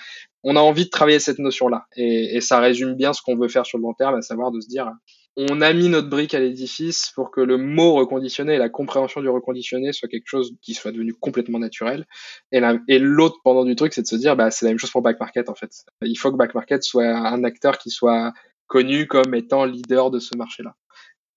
on 0.42 0.56
a 0.56 0.60
envie 0.60 0.84
de 0.84 0.90
travailler 0.90 1.20
cette 1.20 1.38
notion 1.38 1.68
là 1.68 1.86
et, 1.96 2.36
et 2.36 2.40
ça 2.40 2.60
résume 2.60 2.94
bien 2.94 3.12
ce 3.12 3.22
qu'on 3.22 3.36
veut 3.36 3.48
faire 3.48 3.64
sur 3.64 3.78
le 3.78 3.82
long 3.82 3.94
terme 3.94 4.16
à 4.16 4.22
savoir 4.22 4.50
de 4.50 4.60
se 4.60 4.68
dire 4.68 4.92
on 5.36 5.60
a 5.60 5.72
mis 5.72 5.88
notre 5.88 6.08
brique 6.08 6.34
à 6.34 6.40
l'édifice 6.40 7.12
pour 7.14 7.30
que 7.30 7.40
le 7.40 7.56
mot 7.56 7.94
reconditionné 7.94 8.54
et 8.54 8.58
la 8.58 8.68
compréhension 8.68 9.20
du 9.20 9.28
reconditionné 9.28 9.92
soit 9.92 10.08
quelque 10.08 10.26
chose 10.26 10.54
qui 10.60 10.74
soit 10.74 10.92
devenu 10.92 11.14
complètement 11.14 11.58
naturel. 11.58 12.06
Et, 12.52 12.60
l'autre 12.98 13.38
pendant 13.44 13.64
du 13.64 13.76
truc, 13.76 13.92
c'est 13.92 14.02
de 14.02 14.06
se 14.06 14.16
dire, 14.16 14.36
bah, 14.36 14.50
c'est 14.50 14.66
la 14.66 14.72
même 14.72 14.78
chose 14.78 14.90
pour 14.90 15.02
Back 15.02 15.20
Market, 15.20 15.48
en 15.48 15.54
fait. 15.54 15.70
Il 16.02 16.16
faut 16.16 16.30
que 16.30 16.36
Back 16.36 16.54
Market 16.54 16.82
soit 16.82 17.06
un 17.06 17.44
acteur 17.44 17.78
qui 17.78 17.90
soit 17.90 18.32
connu 18.66 19.06
comme 19.06 19.34
étant 19.34 19.64
leader 19.64 20.10
de 20.10 20.18
ce 20.18 20.36
marché-là. 20.36 20.74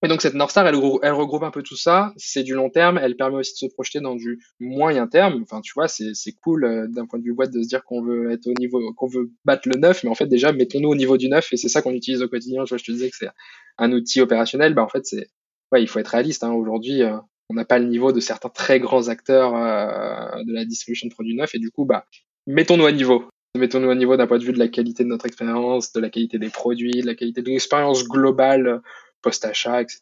Et 0.04 0.10
donc 0.10 0.22
cette 0.22 0.34
North 0.34 0.51
Star, 0.51 0.68
elle, 0.68 0.76
regroupe 0.76 1.43
un 1.43 1.51
peu 1.51 1.64
tout 1.64 1.78
ça. 1.78 2.14
C'est 2.18 2.43
du 2.43 2.54
long 2.54 2.70
terme. 2.70 2.99
Elle 3.01 3.16
permet 3.16 3.38
aussi 3.38 3.54
de 3.54 3.70
se 3.70 3.74
projeter 3.74 4.01
dans 4.01 4.16
du 4.16 4.38
moyen 4.60 5.08
terme. 5.08 5.41
Enfin, 5.43 5.62
tu 5.62 5.72
vois, 5.74 5.88
c'est 5.88 6.14
cool 6.43 6.66
euh, 6.66 6.88
d'un 6.89 7.06
point 7.06 7.20
de 7.20 7.24
vue 7.24 7.34
boîte 7.34 7.51
de 7.51 7.64
se 7.64 7.70
dire 7.70 7.86
qu'on 7.86 8.04
veut 8.04 8.32
être 8.32 8.45
au 8.47 8.54
niveau, 8.60 8.93
qu'on 8.95 9.08
veut 9.08 9.32
battre 9.45 9.70
le 9.70 9.80
neuf, 9.80 10.04
mais 10.04 10.10
en 10.10 10.16
fait 10.16 10.28
déjà 10.28 10.51
mettons-nous 10.51 10.89
au 10.89 10.95
niveau 10.95 11.18
du 11.18 11.30
neuf 11.30 11.54
et 11.54 11.58
c'est 11.58 11.70
ça 11.70 11.82
qu'on 11.82 11.93
utilise 11.93 12.22
au 12.22 12.28
quotidien. 12.28 12.66
Tu 12.66 12.70
vois, 12.70 12.78
je 12.78 12.84
te 12.84 12.91
disais 12.91 13.10
que 13.10 13.16
c'est 13.16 13.30
un 13.78 13.93
outil 13.93 14.20
opérationnel. 14.20 14.74
Bah 14.74 14.84
en 14.84 14.89
fait 14.89 15.06
c'est, 15.06 15.30
ouais, 15.72 15.82
il 15.82 15.88
faut 15.88 15.99
être 15.99 16.10
réaliste. 16.10 16.43
Hein. 16.43 16.51
Aujourd'hui, 16.51 17.01
euh, 17.01 17.18
on 17.49 17.54
n'a 17.54 17.64
pas 17.64 17.80
le 17.80 17.86
niveau 17.86 18.12
de 18.12 18.20
certains 18.20 18.49
très 18.49 18.82
grands 18.82 19.08
acteurs 19.08 19.56
euh, 19.56 20.43
de 20.43 20.54
la 20.54 20.66
distribution 20.66 21.08
de 21.08 21.14
produits 21.14 21.36
neufs 21.36 21.56
et 21.56 21.60
du 21.60 21.72
coup, 21.72 21.86
bah 21.86 22.06
mettons-nous 22.45 22.86
à 22.86 22.91
niveau 22.91 23.24
mettons-nous 23.56 23.89
au 23.89 23.95
niveau 23.95 24.18
d'un 24.18 24.26
point 24.26 24.39
de 24.39 24.43
vue 24.43 24.51
de 24.51 24.60
la 24.60 24.68
qualité 24.68 25.04
de 25.04 25.10
notre 25.10 25.28
expérience, 25.28 25.93
de 25.93 25.99
la 25.99 26.10
qualité 26.10 26.39
des 26.39 26.49
produits, 26.49 27.01
de 27.01 27.06
la 27.06 27.14
qualité 27.14 27.43
de 27.43 27.49
l'expérience 27.49 28.04
globale 28.08 28.82
post-achat, 29.24 29.82
etc. 29.82 30.01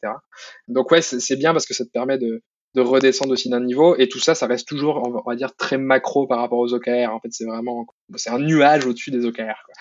Donc 0.67 0.91
ouais, 0.91 1.01
c'est 1.01 1.35
bien 1.37 1.53
parce 1.53 1.65
que 1.65 1.73
ça 1.73 1.85
te 1.85 1.91
permet 1.91 2.17
de, 2.17 2.43
de 2.75 2.81
redescendre 2.81 3.31
aussi 3.31 3.49
d'un 3.49 3.63
niveau 3.63 3.95
et 3.97 4.07
tout 4.07 4.19
ça, 4.19 4.35
ça 4.35 4.47
reste 4.47 4.67
toujours, 4.67 5.01
on 5.03 5.29
va 5.29 5.35
dire, 5.35 5.55
très 5.55 5.77
macro 5.77 6.27
par 6.27 6.39
rapport 6.39 6.59
aux 6.59 6.73
OKR. 6.73 7.13
En 7.13 7.19
fait, 7.19 7.29
c'est 7.31 7.45
vraiment, 7.45 7.85
c'est 8.15 8.29
un 8.29 8.39
nuage 8.39 8.85
au-dessus 8.85 9.11
des 9.11 9.25
OKR. 9.25 9.63
Quoi. 9.65 9.75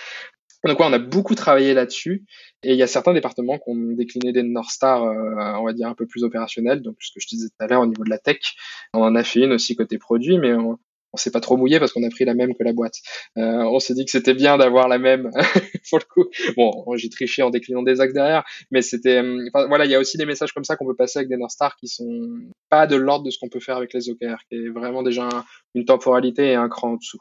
Donc 0.64 0.78
ouais, 0.78 0.86
on 0.86 0.92
a 0.92 0.98
beaucoup 0.98 1.34
travaillé 1.34 1.72
là-dessus 1.72 2.24
et 2.62 2.72
il 2.72 2.76
y 2.76 2.82
a 2.82 2.86
certains 2.86 3.14
départements 3.14 3.56
qui 3.56 3.64
ont 3.70 3.94
décliné 3.94 4.32
des 4.32 4.42
North 4.42 4.70
Star, 4.70 5.04
euh, 5.04 5.58
on 5.58 5.64
va 5.64 5.72
dire 5.72 5.88
un 5.88 5.94
peu 5.94 6.06
plus 6.06 6.22
opérationnels. 6.22 6.82
Donc 6.82 6.96
ce 7.00 7.12
que 7.14 7.20
je 7.20 7.28
disais 7.28 7.48
tout 7.48 7.64
à 7.64 7.66
l'heure 7.66 7.80
au 7.80 7.86
niveau 7.86 8.04
de 8.04 8.10
la 8.10 8.18
tech, 8.18 8.56
on 8.92 9.02
en 9.02 9.14
a 9.14 9.24
fait 9.24 9.40
une 9.40 9.52
aussi 9.52 9.74
côté 9.74 9.96
produit, 9.96 10.38
mais 10.38 10.52
on, 10.52 10.78
on 11.12 11.16
s'est 11.16 11.30
pas 11.30 11.40
trop 11.40 11.56
mouillé 11.56 11.78
parce 11.78 11.92
qu'on 11.92 12.02
a 12.04 12.08
pris 12.08 12.24
la 12.24 12.34
même 12.34 12.54
que 12.54 12.62
la 12.62 12.72
boîte. 12.72 12.96
Euh, 13.36 13.64
on 13.64 13.80
s'est 13.80 13.94
dit 13.94 14.04
que 14.04 14.10
c'était 14.10 14.34
bien 14.34 14.58
d'avoir 14.58 14.88
la 14.88 14.98
même 14.98 15.30
pour 15.90 15.98
le 15.98 16.04
coup. 16.04 16.28
Bon, 16.56 16.84
j'ai 16.96 17.08
triché 17.08 17.42
en 17.42 17.50
déclinant 17.50 17.82
des 17.82 18.00
axes 18.00 18.14
derrière, 18.14 18.44
mais 18.70 18.82
c'était 18.82 19.22
euh, 19.22 19.48
voilà, 19.52 19.84
il 19.84 19.90
y 19.90 19.94
a 19.94 19.98
aussi 19.98 20.16
des 20.16 20.26
messages 20.26 20.52
comme 20.52 20.64
ça 20.64 20.76
qu'on 20.76 20.86
peut 20.86 20.96
passer 20.96 21.18
avec 21.18 21.28
des 21.28 21.36
North 21.36 21.50
Stars 21.50 21.76
qui 21.76 21.88
sont 21.88 22.28
pas 22.68 22.86
de 22.86 22.96
l'ordre 22.96 23.24
de 23.24 23.30
ce 23.30 23.38
qu'on 23.38 23.48
peut 23.48 23.60
faire 23.60 23.76
avec 23.76 23.92
les 23.92 24.08
OKR, 24.10 24.38
qui 24.48 24.56
est 24.56 24.68
vraiment 24.68 25.02
déjà 25.02 25.28
une 25.74 25.84
temporalité 25.84 26.50
et 26.50 26.54
un 26.54 26.68
cran 26.68 26.92
en 26.92 26.96
dessous. 26.96 27.18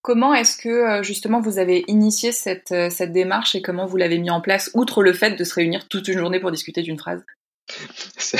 Comment 0.00 0.34
est-ce 0.34 0.56
que 0.56 0.68
euh, 0.68 1.02
justement 1.02 1.40
vous 1.40 1.58
avez 1.58 1.84
initié 1.86 2.32
cette, 2.32 2.74
cette 2.90 3.12
démarche 3.12 3.54
et 3.54 3.62
comment 3.62 3.86
vous 3.86 3.96
l'avez 3.96 4.18
mis 4.18 4.30
en 4.30 4.40
place, 4.40 4.70
outre 4.74 5.02
le 5.02 5.12
fait 5.12 5.36
de 5.36 5.44
se 5.44 5.54
réunir 5.54 5.86
toute 5.88 6.08
une 6.08 6.18
journée 6.18 6.40
pour 6.40 6.50
discuter 6.50 6.82
d'une 6.82 6.98
phrase? 6.98 7.24
c'est 8.16 8.38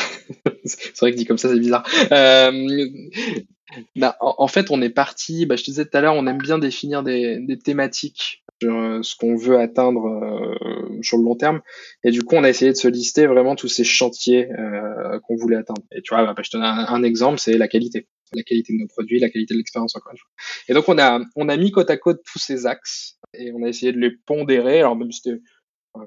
vrai 1.01 1.13
que 1.13 1.17
dit 1.17 1.25
comme 1.25 1.39
ça, 1.39 1.49
c'est 1.49 1.59
bizarre. 1.59 1.87
Euh, 2.13 2.87
bah, 3.97 4.17
en, 4.21 4.49
fait, 4.49 4.71
on 4.71 4.83
est 4.83 4.91
parti, 4.91 5.47
bah, 5.47 5.57
je 5.57 5.63
te 5.63 5.71
disais 5.71 5.85
tout 5.87 5.97
à 5.97 6.01
l'heure, 6.01 6.15
on 6.15 6.27
aime 6.27 6.39
bien 6.39 6.59
définir 6.59 7.03
des, 7.03 7.59
thématiques 7.65 8.45
sur 8.61 8.75
euh, 8.75 9.03
ce 9.03 9.17
qu'on 9.17 9.37
veut 9.37 9.59
atteindre 9.59 10.07
euh, 10.07 11.03
sur 11.03 11.19
le 11.19 11.25
long 11.25 11.37
terme. 11.37 11.63
Et 12.05 12.11
du 12.11 12.23
coup, 12.23 12.37
on 12.37 12.45
a 12.45 12.51
essayé 12.51 12.71
de 12.71 12.77
se 12.77 12.89
lister 12.89 13.27
vraiment 13.27 13.57
tous 13.57 13.69
ces 13.69 13.85
chantiers 13.85 14.49
qu'on 15.27 15.37
voulait 15.37 15.57
atteindre. 15.57 15.83
Et 15.93 16.03
tu 16.03 16.15
vois, 16.15 16.25
bah, 16.25 16.43
je 16.43 16.51
te 16.51 16.57
donne 16.57 16.67
un, 16.67 17.03
exemple, 17.03 17.39
c'est 17.39 17.57
la 17.57 17.69
qualité. 17.69 18.09
La 18.35 18.43
qualité 18.43 18.73
de 18.73 18.79
nos 18.79 18.89
produits, 18.89 19.19
la 19.19 19.29
qualité 19.29 19.53
de 19.53 19.59
l'expérience, 19.59 19.95
encore 19.95 20.13
une 20.13 20.19
fois. 20.19 20.31
Et 20.69 20.73
donc, 20.73 20.89
on 20.89 20.99
a, 20.99 21.21
on 21.37 21.51
a 21.51 21.57
mis 21.59 21.71
côte 21.71 21.91
à 21.91 21.99
côte 21.99 22.23
tous 22.25 22.39
ces 22.39 22.65
axes 22.65 23.19
et 23.35 23.53
on 23.53 23.63
a 23.63 23.69
essayé 23.69 23.93
de 23.93 23.99
les 23.99 24.11
pondérer. 24.11 24.79
Alors, 24.79 24.97
même 24.97 25.13
si 25.13 25.31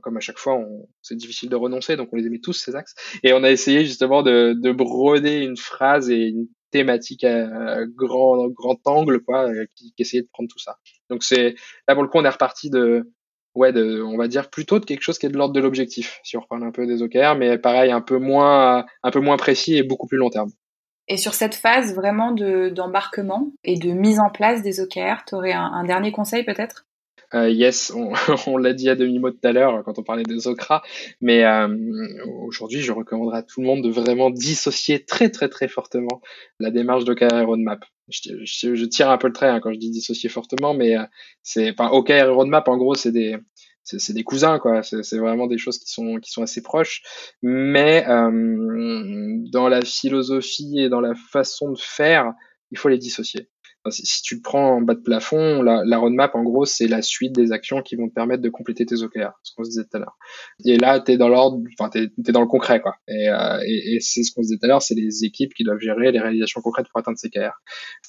comme 0.01 0.17
à 0.17 0.19
chaque 0.19 0.37
fois, 0.39 0.59
c'est 1.01 1.15
difficile 1.15 1.49
de 1.49 1.55
renoncer, 1.55 1.95
donc 1.95 2.09
on 2.11 2.15
les 2.15 2.25
aimait 2.25 2.39
tous 2.39 2.53
ces 2.53 2.75
axes. 2.75 2.95
Et 3.23 3.33
on 3.33 3.43
a 3.43 3.51
essayé 3.51 3.85
justement 3.85 4.23
de, 4.23 4.53
de 4.53 4.71
broder 4.71 5.39
une 5.39 5.57
phrase 5.57 6.09
et 6.09 6.27
une 6.27 6.47
thématique 6.71 7.23
à 7.23 7.85
grand 7.85 8.47
grand 8.49 8.79
angle, 8.85 9.21
quoi, 9.21 9.47
euh, 9.47 9.65
qui, 9.75 9.93
qui 9.93 10.01
essayait 10.01 10.23
de 10.23 10.29
prendre 10.31 10.49
tout 10.51 10.59
ça. 10.59 10.77
Donc 11.09 11.23
c'est 11.23 11.55
là 11.87 11.93
pour 11.93 12.03
le 12.03 12.09
coup, 12.09 12.17
on 12.17 12.25
est 12.25 12.29
reparti 12.29 12.69
de 12.69 13.11
ouais, 13.53 13.71
de, 13.71 14.01
on 14.01 14.17
va 14.17 14.27
dire 14.27 14.49
plutôt 14.49 14.79
de 14.79 14.85
quelque 14.85 15.01
chose 15.01 15.17
qui 15.17 15.25
est 15.25 15.29
de 15.29 15.37
l'ordre 15.37 15.53
de 15.53 15.61
l'objectif, 15.61 16.19
si 16.23 16.35
on 16.35 16.41
reparle 16.41 16.63
un 16.63 16.71
peu 16.71 16.85
des 16.85 17.01
OKR, 17.01 17.35
mais 17.37 17.57
pareil, 17.57 17.91
un 17.91 18.01
peu 18.01 18.17
moins 18.17 18.85
un 19.03 19.11
peu 19.11 19.19
moins 19.19 19.37
précis 19.37 19.77
et 19.77 19.83
beaucoup 19.83 20.07
plus 20.07 20.17
long 20.17 20.29
terme. 20.29 20.51
Et 21.07 21.17
sur 21.17 21.35
cette 21.35 21.55
phase 21.55 21.93
vraiment 21.93 22.31
de 22.31 22.69
d'embarquement 22.69 23.51
et 23.63 23.77
de 23.77 23.91
mise 23.91 24.19
en 24.19 24.29
place 24.29 24.63
des 24.63 24.81
OKR, 24.81 25.23
tu 25.27 25.35
aurais 25.35 25.53
un 25.53 25.83
dernier 25.85 26.11
conseil 26.11 26.43
peut-être? 26.43 26.85
Euh, 27.35 27.49
yes, 27.49 27.91
on, 28.47 28.57
l'a 28.57 28.73
dit 28.73 28.89
à 28.89 28.95
demi-mot 28.95 29.31
tout 29.31 29.47
à 29.47 29.51
l'heure 29.51 29.83
quand 29.83 29.99
on 29.99 30.03
parlait 30.03 30.23
des 30.23 30.47
Okra, 30.47 30.83
mais 31.21 31.43
euh, 31.43 31.67
aujourd'hui, 32.47 32.81
je 32.81 32.91
recommanderais 32.91 33.39
à 33.39 33.43
tout 33.43 33.61
le 33.61 33.67
monde 33.67 33.83
de 33.83 33.89
vraiment 33.89 34.29
dissocier 34.29 35.03
très 35.03 35.29
très 35.29 35.49
très 35.49 35.67
fortement 35.67 36.21
la 36.59 36.71
démarche 36.71 37.03
d'OKR 37.03 37.45
Roadmap. 37.45 37.85
Je, 38.07 38.85
tire 38.85 39.09
un 39.09 39.17
peu 39.17 39.27
le 39.27 39.33
trait 39.33 39.49
hein, 39.49 39.59
quand 39.59 39.73
je 39.73 39.79
dis 39.79 39.89
dissocier 39.89 40.29
fortement, 40.29 40.73
mais 40.73 40.97
euh, 40.97 41.03
c'est, 41.41 41.71
enfin, 41.71 41.89
OKR 41.89 42.33
Roadmap, 42.33 42.67
en 42.67 42.77
gros, 42.77 42.93
c'est 42.93 43.11
des, 43.11 43.37
c'est 43.83 44.13
des 44.13 44.23
cousins 44.23 44.59
quoi. 44.59 44.83
C'est 44.83 45.17
vraiment 45.17 45.47
des 45.47 45.57
choses 45.57 45.77
qui 45.77 45.91
sont 45.91 46.19
qui 46.19 46.31
sont 46.31 46.41
assez 46.41 46.61
proches, 46.61 47.01
mais 47.41 48.05
euh, 48.07 49.37
dans 49.51 49.67
la 49.67 49.81
philosophie 49.81 50.79
et 50.79 50.89
dans 50.89 51.01
la 51.01 51.15
façon 51.15 51.71
de 51.71 51.79
faire, 51.79 52.33
il 52.71 52.77
faut 52.77 52.89
les 52.89 52.97
dissocier 52.97 53.49
si, 53.91 54.21
tu 54.21 54.35
le 54.35 54.41
prends 54.41 54.77
en 54.77 54.81
bas 54.81 54.95
de 54.95 55.01
plafond, 55.01 55.61
la, 55.61 55.97
roadmap, 55.97 56.35
en 56.35 56.43
gros, 56.43 56.65
c'est 56.65 56.87
la 56.87 57.01
suite 57.01 57.33
des 57.33 57.51
actions 57.51 57.81
qui 57.81 57.95
vont 57.95 58.07
te 58.07 58.13
permettre 58.13 58.41
de 58.41 58.49
compléter 58.49 58.85
tes 58.85 59.03
OKR, 59.03 59.31
ce 59.43 59.53
qu'on 59.55 59.63
se 59.63 59.69
disait 59.69 59.83
tout 59.83 59.97
à 59.97 59.99
l'heure. 59.99 60.17
Et 60.65 60.77
là, 60.77 60.99
tu 60.99 61.11
es 61.11 61.17
dans 61.17 61.29
l'ordre, 61.29 61.59
enfin, 61.79 61.89
tu 61.89 62.09
dans 62.31 62.41
le 62.41 62.47
concret, 62.47 62.81
quoi. 62.81 62.95
Et, 63.07 63.29
euh, 63.29 63.59
et, 63.65 63.99
c'est 63.99 64.23
ce 64.23 64.31
qu'on 64.33 64.41
se 64.41 64.47
disait 64.47 64.57
tout 64.57 64.65
à 64.65 64.69
l'heure, 64.69 64.81
c'est 64.81 64.95
les 64.95 65.23
équipes 65.23 65.53
qui 65.53 65.63
doivent 65.63 65.79
gérer 65.79 66.11
les 66.11 66.19
réalisations 66.19 66.61
concrètes 66.61 66.87
pour 66.89 66.99
atteindre 66.99 67.17
ces 67.17 67.27
OKR. 67.27 67.53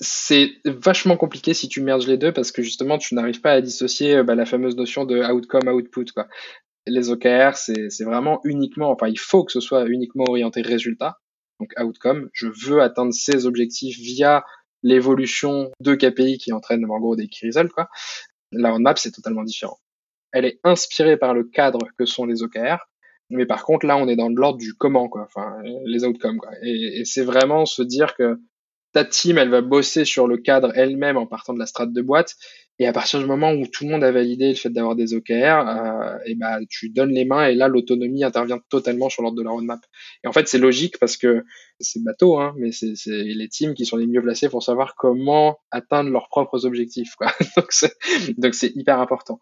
C'est 0.01 0.51
vachement 0.65 1.17
compliqué 1.17 1.55
si 1.55 1.69
tu 1.69 1.83
merges 1.83 2.07
les 2.07 2.17
deux 2.17 2.33
parce 2.33 2.53
que 2.53 2.63
justement, 2.63 2.99
tu 2.99 3.15
n'arrives 3.15 3.41
pas 3.41 3.53
à 3.53 3.61
dissocier 3.61 4.23
bah, 4.23 4.35
la 4.35 4.47
fameuse 4.47 4.77
notion 4.77 5.05
de 5.05 5.21
outcome, 5.33 5.69
output, 5.69 6.07
quoi. 6.15 6.27
Les 6.89 7.11
OKR, 7.11 7.57
c'est 7.57 8.05
vraiment 8.05 8.41
uniquement, 8.45 8.91
enfin, 8.91 9.09
il 9.09 9.19
faut 9.19 9.45
que 9.45 9.51
ce 9.51 9.61
soit 9.61 9.87
uniquement 9.89 10.25
orienté 10.29 10.63
résultat. 10.63 11.19
Donc 11.59 11.73
outcome, 11.81 12.29
je 12.33 12.49
veux 12.49 12.81
atteindre 12.81 13.13
ces 13.13 13.47
objectifs 13.47 13.99
via 13.99 14.45
l'évolution 14.83 15.71
de 15.81 15.95
KPI 15.95 16.39
qui 16.39 16.53
entraîne 16.53 16.85
en 16.85 16.99
gros 16.99 17.17
des 17.17 17.29
key 17.29 17.47
results, 17.47 17.73
quoi. 17.73 17.89
La 18.53 18.71
roadmap, 18.73 18.99
c'est 18.99 19.11
totalement 19.11 19.43
différent. 19.43 19.79
Elle 20.33 20.45
est 20.45 20.61
inspirée 20.65 21.17
par 21.17 21.35
le 21.35 21.45
cadre 21.45 21.89
que 21.99 22.05
sont 22.05 22.27
les 22.27 22.43
OKR, 22.43 22.79
mais 23.31 23.47
par 23.47 23.65
contre, 23.65 23.87
là, 23.87 23.97
on 23.97 24.09
est 24.09 24.17
dans 24.17 24.29
l'ordre 24.29 24.59
du 24.59 24.75
comment, 24.75 25.09
quoi. 25.09 25.23
Enfin, 25.23 25.57
les 25.85 26.05
outcomes, 26.05 26.39
quoi. 26.39 26.51
Et, 26.63 27.01
et 27.01 27.05
c'est 27.05 27.25
vraiment 27.25 27.67
se 27.67 27.83
dire 27.83 28.15
que 28.15 28.39
ta 28.93 29.05
team, 29.05 29.37
elle 29.39 29.51
va 29.51 29.61
bosser 29.61 30.05
sur 30.05 30.27
le 30.27 30.39
cadre 30.39 30.73
elle-même 30.75 31.17
en 31.17 31.27
partant 31.27 31.53
de 31.53 31.59
la 31.59 31.67
strate 31.67 31.93
de 31.93 32.03
boîte. 32.03 32.37
Et 32.79 32.87
à 32.87 32.93
partir 32.93 33.19
du 33.21 33.27
moment 33.27 33.53
où 33.53 33.67
tout 33.67 33.85
le 33.85 33.91
monde 33.91 34.05
a 34.05 34.13
validé 34.13 34.51
le 34.51 34.55
fait 34.55 34.69
d'avoir 34.69 34.97
des 34.97 35.15
OKR, 35.15 35.33
euh, 35.33 36.19
et 36.27 36.35
ben 36.35 36.59
tu 36.69 36.91
donnes 36.91 37.13
les 37.13 37.25
mains 37.25 37.47
et 37.47 37.55
là 37.55 37.69
l'autonomie 37.69 38.23
intervient 38.23 38.61
totalement 38.69 39.09
sur 39.09 39.23
l'ordre 39.23 39.39
de 39.39 39.43
la 39.43 39.51
roadmap. 39.51 39.81
Et 40.25 40.29
en 40.29 40.33
fait 40.33 40.47
c'est 40.47 40.59
logique 40.59 40.99
parce 40.99 41.17
que 41.17 41.45
c'est 41.81 42.03
bateau, 42.03 42.39
hein, 42.39 42.55
mais 42.59 42.73
c'est 42.73 42.95
les 43.07 43.49
teams 43.49 43.75
qui 43.75 43.87
sont 43.87 43.97
les 43.97 44.07
mieux 44.07 44.23
placés 44.23 44.51
pour 44.51 44.63
savoir 44.63 44.95
comment 44.95 45.59
atteindre 45.71 46.11
leurs 46.11 46.29
propres 46.29 46.67
objectifs. 46.67 47.15
Quoi. 47.17 47.33
donc 48.37 48.55
c'est 48.55 48.77
hyper 48.77 49.01
important. 49.01 49.41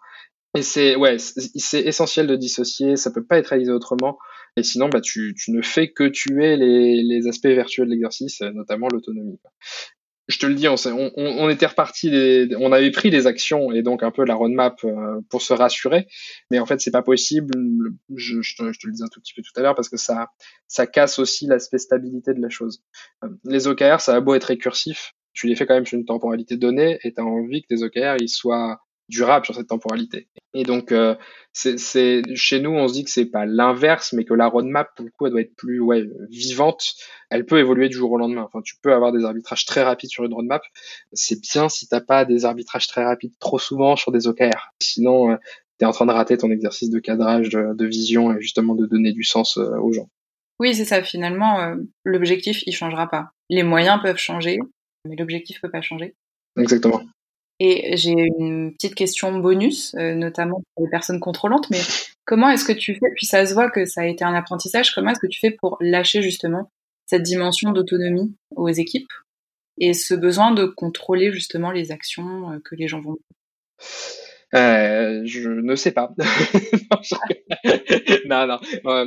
Et 0.57 0.63
c'est 0.63 0.95
ouais, 0.95 1.19
c'est 1.19 1.81
essentiel 1.81 2.29
de 2.29 2.37
dissocier, 2.37 2.95
ça 2.95 3.11
peut 3.11 3.25
pas 3.25 3.39
être 3.39 3.49
réalisé 3.49 3.73
autrement. 3.73 4.19
Et 4.57 4.63
sinon, 4.63 4.89
bah, 4.89 5.01
tu, 5.01 5.35
tu 5.37 5.51
ne 5.51 5.63
fais 5.63 5.91
que 5.91 6.05
tuer 6.05 6.57
les, 6.57 7.03
les 7.03 7.27
aspects 7.27 7.47
vertueux 7.47 7.85
de 7.85 7.91
l'exercice, 7.91 8.41
notamment 8.41 8.87
l'autonomie 8.87 9.41
je 10.29 10.39
te 10.39 10.47
le 10.47 10.55
dis, 10.55 10.69
on, 10.69 10.77
on, 10.87 11.13
on 11.17 11.49
était 11.51 11.67
reparti, 11.67 12.49
on 12.59 12.73
avait 12.73 12.91
pris 12.91 13.11
des 13.11 13.27
actions 13.27 13.73
et 13.73 13.83
donc 13.83 14.03
un 14.03 14.11
peu 14.11 14.25
la 14.25 14.35
roadmap 14.35 14.83
euh, 14.85 15.21
pour 15.29 15.43
se 15.43 15.53
rassurer, 15.53 16.07
mais 16.51 16.59
en 16.59 16.67
fait 16.67 16.81
c'est 16.81 16.91
pas 16.91 17.03
possible. 17.03 17.53
Je, 18.15 18.41
je, 18.41 18.57
te, 18.57 18.63
le 18.63 18.93
dis 18.93 19.03
un 19.03 19.09
tout 19.09 19.21
petit 19.21 19.35
peu 19.35 19.43
tout 19.43 19.53
à 19.57 19.63
l'heure 19.63 19.75
parce 19.75 19.89
que 19.89 19.99
ça, 19.99 20.31
ça 20.67 20.87
casse 20.87 21.19
aussi 21.19 21.47
l'aspect 21.47 21.79
stabilité 21.79 22.33
de 22.33 22.41
la 22.41 22.49
chose. 22.49 22.83
Euh, 23.23 23.29
les 23.45 23.69
OKR, 23.69 24.01
ça 24.01 24.15
a 24.15 24.21
beau 24.21 24.35
être 24.35 24.45
récursif, 24.45 25.13
tu 25.35 25.47
les 25.47 25.57
fais 25.57 25.67
quand 25.67 25.75
même 25.75 25.87
sur 25.87 25.99
une 25.99 26.07
temporalité 26.07 26.57
donnée 26.57 26.99
et 27.03 27.13
tu 27.13 27.21
as 27.21 27.25
envie 27.25 27.63
que 27.63 27.75
tes 27.75 27.83
OKR 27.83 28.17
ils 28.21 28.29
soient 28.29 28.81
durable 29.09 29.45
sur 29.45 29.55
cette 29.55 29.69
temporalité. 29.69 30.29
Et 30.55 30.63
donc, 30.63 30.93
euh, 30.93 31.15
c'est, 31.53 32.23
chez 32.35 32.61
nous, 32.61 32.71
on 32.71 32.89
se 32.89 32.95
dit 32.95 33.05
que 33.05 33.11
c'est 33.11 33.27
pas 33.27 33.45
l'inverse, 33.45 34.13
mais 34.13 34.25
que 34.25 34.35
la 34.35 34.47
roadmap, 34.47 34.95
pour 34.97 35.05
le 35.05 35.11
coup, 35.11 35.27
elle 35.27 35.33
doit 35.33 35.41
être 35.41 35.55
plus 35.57 35.81
ouais, 35.81 36.05
vivante. 36.31 36.95
Elle 37.31 37.45
peut 37.45 37.59
évoluer 37.59 37.89
du 37.89 37.97
jour 37.97 38.13
au 38.13 38.19
lendemain. 38.19 38.43
Enfin, 38.43 38.61
tu 38.63 38.77
peux 38.83 38.93
avoir 38.93 39.13
des 39.13 39.25
arbitrages 39.25 39.65
très 39.67 39.83
rapides 39.83 40.11
sur 40.11 40.25
une 40.25 40.33
roadmap. 40.33 40.63
C'est 41.13 41.41
bien 41.41 41.69
si 41.69 41.89
t'as 41.89 42.01
pas 42.01 42.25
des 42.25 42.45
arbitrages 42.45 42.87
très 42.87 43.05
rapides 43.05 43.35
trop 43.39 43.59
souvent 43.59 43.97
sur 43.97 44.13
des 44.13 44.27
OKR. 44.27 44.73
Sinon, 44.81 45.33
euh, 45.33 45.37
tu 45.79 45.85
es 45.85 45.89
en 45.89 45.93
train 45.93 46.07
de 46.07 46.13
rater 46.13 46.37
ton 46.37 46.51
exercice 46.51 46.91
de 46.91 46.99
cadrage, 46.99 47.51
de, 47.51 47.87
vision 47.87 48.33
et 48.33 48.41
justement 48.41 48.75
de 48.75 48.87
donner 48.87 49.13
du 49.13 49.25
sens 49.25 49.59
euh, 49.59 49.77
aux 49.79 49.93
gens. 49.93 50.09
Oui, 50.61 50.75
c'est 50.75 50.85
ça. 50.85 51.03
Finalement, 51.03 51.61
euh, 51.61 51.77
l'objectif, 52.05 52.63
il 52.67 52.73
changera 52.73 53.09
pas. 53.09 53.31
Les 53.51 53.65
moyens 53.65 54.01
peuvent 54.01 54.19
changer, 54.19 54.59
mais 55.05 55.17
l'objectif 55.17 55.61
peut 55.61 55.71
pas 55.71 55.83
changer. 55.83 56.15
Exactement. 56.57 57.03
Et 57.61 57.97
j'ai 57.97 58.15
une 58.39 58.73
petite 58.73 58.95
question 58.95 59.39
bonus, 59.39 59.95
euh, 59.95 60.15
notamment 60.15 60.63
pour 60.75 60.85
les 60.85 60.91
personnes 60.91 61.21
contrôlantes, 61.21 61.71
mais 61.71 61.81
comment 62.25 62.51
est-ce 62.51 62.65
que 62.65 62.73
tu 62.73 62.95
fais, 62.95 63.11
puis 63.15 63.27
ça 63.27 63.47
se 63.47 63.55
voit 63.55 63.71
que 63.71 63.85
ça 63.87 64.03
a 64.03 64.07
été 64.07 64.25
un 64.25 64.35
apprentissage, 64.35 64.93
comment 64.93 65.11
est-ce 65.11 65.21
que 65.21 65.29
tu 65.29 65.39
fais 65.39 65.53
pour 65.53 65.77
lâcher 65.81 66.21
justement 66.21 66.71
cette 67.07 67.23
dimension 67.23 67.71
d'autonomie 67.71 68.35
aux 68.57 68.69
équipes 68.69 69.13
et 69.79 69.93
ce 69.93 70.15
besoin 70.15 70.53
de 70.53 70.65
contrôler 70.65 71.33
justement 71.33 71.71
les 71.71 71.93
actions 71.93 72.53
euh, 72.53 72.59
que 72.65 72.75
les 72.75 72.89
gens 72.89 73.01
vont 73.01 73.19
euh, 74.55 75.23
je 75.25 75.49
ne 75.49 75.75
sais 75.75 75.93
pas. 75.93 76.15
non, 78.27 78.47
non. 78.47 78.59
Euh, 78.87 79.07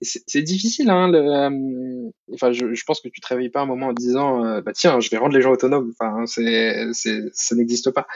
c'est 0.00 0.42
difficile. 0.42 0.90
Hein, 0.90 1.12
euh, 1.14 2.10
enfin, 2.32 2.52
je, 2.52 2.84
pense 2.84 3.00
que 3.00 3.08
tu 3.08 3.20
te 3.20 3.28
réveilles 3.28 3.50
pas 3.50 3.60
un 3.60 3.66
moment 3.66 3.88
en 3.88 3.92
disant, 3.92 4.60
bah 4.62 4.72
tiens, 4.72 5.00
je 5.00 5.10
vais 5.10 5.18
rendre 5.18 5.34
les 5.34 5.42
gens 5.42 5.52
autonomes. 5.52 5.92
Enfin, 5.98 6.24
c'est, 6.26 6.88
c'est, 6.92 7.20
ça 7.32 7.54
n'existe 7.54 7.90
pas. 7.90 8.06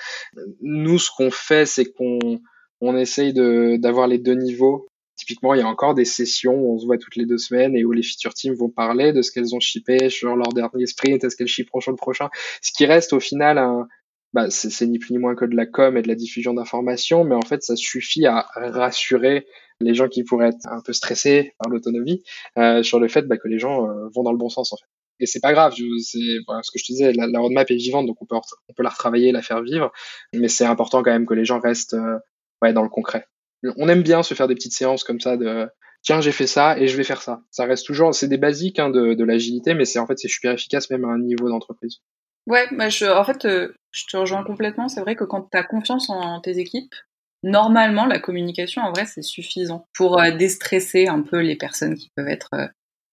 Nous, 0.63 0.99
ce 0.99 1.11
qu'on 1.17 1.31
fait, 1.31 1.67
c'est 1.67 1.93
qu'on 1.93 2.41
on 2.81 2.97
essaye 2.97 3.33
de 3.33 3.77
d'avoir 3.77 4.09
les 4.09 4.19
deux 4.19 4.35
niveaux. 4.35 4.89
Typiquement, 5.17 5.55
il 5.55 5.61
y 5.61 5.63
a 5.63 5.69
encore 5.69 5.95
des 5.95 6.05
sessions 6.05 6.55
où 6.55 6.75
on 6.75 6.79
se 6.79 6.87
voit 6.87 6.99
toutes 6.99 7.15
les 7.15 7.25
deux 7.25 7.39
semaines 7.39 7.77
et 7.77 7.85
où 7.85 7.93
les 7.93 8.03
feature 8.03 8.35
teams 8.35 8.55
vont 8.55 8.69
parler 8.69 9.13
de 9.13 9.23
ce 9.23 9.31
qu'elles 9.31 9.55
ont 9.55 9.61
shippé 9.61 10.11
sur 10.11 10.35
leur 10.35 10.53
dernier 10.53 10.87
sprint, 10.87 11.23
est-ce 11.23 11.37
qu'elles 11.37 11.47
shipperont 11.47 11.81
sur 11.81 11.93
le 11.93 11.97
prochain. 11.97 12.31
Ce 12.63 12.73
qui 12.73 12.85
reste 12.85 13.13
au 13.13 13.21
final 13.21 13.59
un, 13.59 13.87
bah, 14.35 14.51
c'est 14.51 14.87
ni 14.87 14.99
plus 14.99 15.13
ni 15.13 15.19
moins 15.19 15.37
que 15.37 15.45
de 15.45 15.55
la 15.55 15.65
com 15.65 15.97
et 15.97 16.03
de 16.03 16.09
la 16.09 16.17
diffusion 16.17 16.55
d'informations, 16.55 17.23
mais 17.23 17.37
en 17.37 17.43
fait, 17.43 17.63
ça 17.63 17.77
suffit 17.77 18.27
à 18.27 18.49
rassurer 18.57 19.47
les 19.79 19.95
gens 19.95 20.09
qui 20.09 20.25
pourraient 20.25 20.49
être 20.49 20.67
un 20.67 20.81
peu 20.81 20.93
stressés 20.93 21.55
par 21.59 21.71
l'autonomie 21.71 22.25
euh, 22.59 22.83
sur 22.83 22.99
le 22.99 23.07
fait 23.07 23.23
bah, 23.23 23.37
que 23.37 23.47
les 23.47 23.61
gens 23.61 23.89
euh, 23.89 24.09
vont 24.13 24.25
dans 24.25 24.33
le 24.33 24.39
bon 24.39 24.49
sens 24.49 24.73
en 24.73 24.77
fait. 24.77 24.87
Et 25.21 25.27
c'est 25.27 25.41
pas 25.41 25.53
grave, 25.53 25.75
c'est 26.01 26.19
voilà, 26.49 26.63
ce 26.65 26.73
que 26.73 26.81
je 26.81 26.85
te 26.85 26.93
disais, 26.93 27.13
la, 27.13 27.29
la, 27.29 27.39
roadmap 27.39 27.71
est 27.71 27.77
vivante, 27.77 28.07
donc 28.07 28.21
on 28.21 28.27
peut, 28.27 28.35
on 28.35 28.73
peut 28.75 28.83
la 28.83 28.89
retravailler, 28.89 29.31
la 29.31 29.43
faire 29.43 29.63
vivre, 29.63 29.93
mais 30.35 30.49
c'est 30.49 30.65
important 30.65 31.05
quand 31.05 31.13
même 31.13 31.27
que 31.27 31.35
les 31.35 31.45
gens 31.45 31.61
restent 31.61 31.95
euh, 31.95 32.19
ouais, 32.61 32.73
dans 32.73 32.83
le 32.83 32.89
concret. 32.89 33.29
On 33.77 33.89
aime 33.89 34.03
bien 34.03 34.25
se 34.25 34.35
faire 34.35 34.49
des 34.49 34.57
petites 34.57 34.75
séances 34.75 35.05
comme 35.05 35.21
ça 35.21 35.37
de 35.37 35.69
tiens 36.03 36.21
j'ai 36.21 36.33
fait 36.33 36.49
ça 36.49 36.77
et 36.77 36.89
je 36.89 36.97
vais 36.97 37.05
faire 37.05 37.23
ça. 37.23 37.41
Ça 37.53 37.67
reste 37.67 37.87
toujours, 37.87 38.13
c'est 38.13 38.29
des 38.29 38.37
basiques 38.37 38.81
hein, 38.81 38.91
de, 38.91 39.15
de 39.15 39.25
l'agilité, 39.25 39.75
mais 39.75 39.85
c'est 39.85 40.01
en 40.01 40.07
fait 40.09 40.19
c'est 40.19 40.29
super 40.29 40.53
efficace 40.53 40.91
même 40.91 41.05
à 41.05 41.09
un 41.09 41.21
niveau 41.21 41.49
d'entreprise. 41.49 42.01
Ouais, 42.47 42.67
bah 42.73 42.91
je, 42.91 43.07
en 43.07 43.25
fait, 43.25 43.47
euh, 43.47 43.75
je 43.91 44.05
te 44.07 44.17
rejoins 44.17 44.45
complètement. 44.45 44.89
C'est 44.89 45.01
vrai 45.01 45.17
que 45.17 45.25
quand 45.25 45.49
tu 45.51 45.57
as 45.57 45.63
confiance 45.63 46.11
en 46.11 46.41
tes 46.41 46.59
équipes, 46.59 46.95
normalement, 47.43 48.05
la 48.05 48.19
communication, 48.19 48.83
en 48.83 48.91
vrai, 48.93 49.07
c'est 49.07 49.23
suffisant 49.23 49.87
pour 49.95 50.21
euh, 50.21 50.31
déstresser 50.31 51.09
un 51.09 51.23
peu 51.23 51.41
les 51.41 51.57
personnes 51.57 51.95
qui 51.95 52.11
peuvent 52.15 52.29
être 52.29 52.51
euh, 52.55 52.67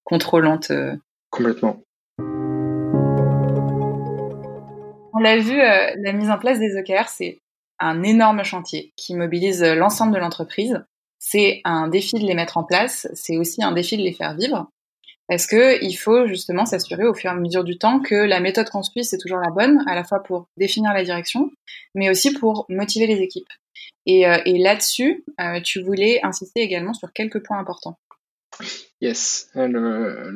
contrôlantes. 0.04 0.70
Complètement. 1.30 1.80
On 5.14 5.18
l'a 5.18 5.38
vu, 5.38 5.56
la 5.56 6.12
mise 6.12 6.30
en 6.30 6.38
place 6.38 6.58
des 6.58 6.76
OKR, 6.76 7.08
c'est 7.08 7.38
un 7.78 8.02
énorme 8.02 8.44
chantier 8.44 8.92
qui 8.96 9.14
mobilise 9.14 9.62
l'ensemble 9.62 10.14
de 10.14 10.18
l'entreprise. 10.18 10.84
C'est 11.18 11.60
un 11.64 11.88
défi 11.88 12.16
de 12.18 12.26
les 12.26 12.34
mettre 12.34 12.58
en 12.58 12.64
place, 12.64 13.08
c'est 13.14 13.36
aussi 13.36 13.62
un 13.62 13.72
défi 13.72 13.96
de 13.96 14.02
les 14.02 14.12
faire 14.12 14.34
vivre. 14.34 14.68
Parce 15.32 15.46
que 15.46 15.82
il 15.82 15.94
faut 15.94 16.26
justement 16.26 16.66
s'assurer 16.66 17.06
au 17.06 17.14
fur 17.14 17.30
et 17.30 17.32
à 17.32 17.34
mesure 17.34 17.64
du 17.64 17.78
temps 17.78 18.00
que 18.00 18.14
la 18.14 18.38
méthode 18.38 18.68
qu'on 18.68 18.82
c'est 18.82 19.16
toujours 19.16 19.38
la 19.38 19.48
bonne, 19.48 19.82
à 19.88 19.94
la 19.94 20.04
fois 20.04 20.22
pour 20.22 20.46
définir 20.58 20.92
la 20.92 21.02
direction, 21.04 21.50
mais 21.94 22.10
aussi 22.10 22.34
pour 22.34 22.66
motiver 22.68 23.06
les 23.06 23.22
équipes. 23.22 23.48
Et, 24.04 24.28
euh, 24.28 24.36
là-dessus, 24.44 25.24
euh, 25.40 25.62
tu 25.62 25.80
voulais 25.80 26.20
insister 26.22 26.60
également 26.60 26.92
sur 26.92 27.14
quelques 27.14 27.42
points 27.42 27.58
importants. 27.58 27.98
Yes, 29.00 29.48
le, 29.54 30.28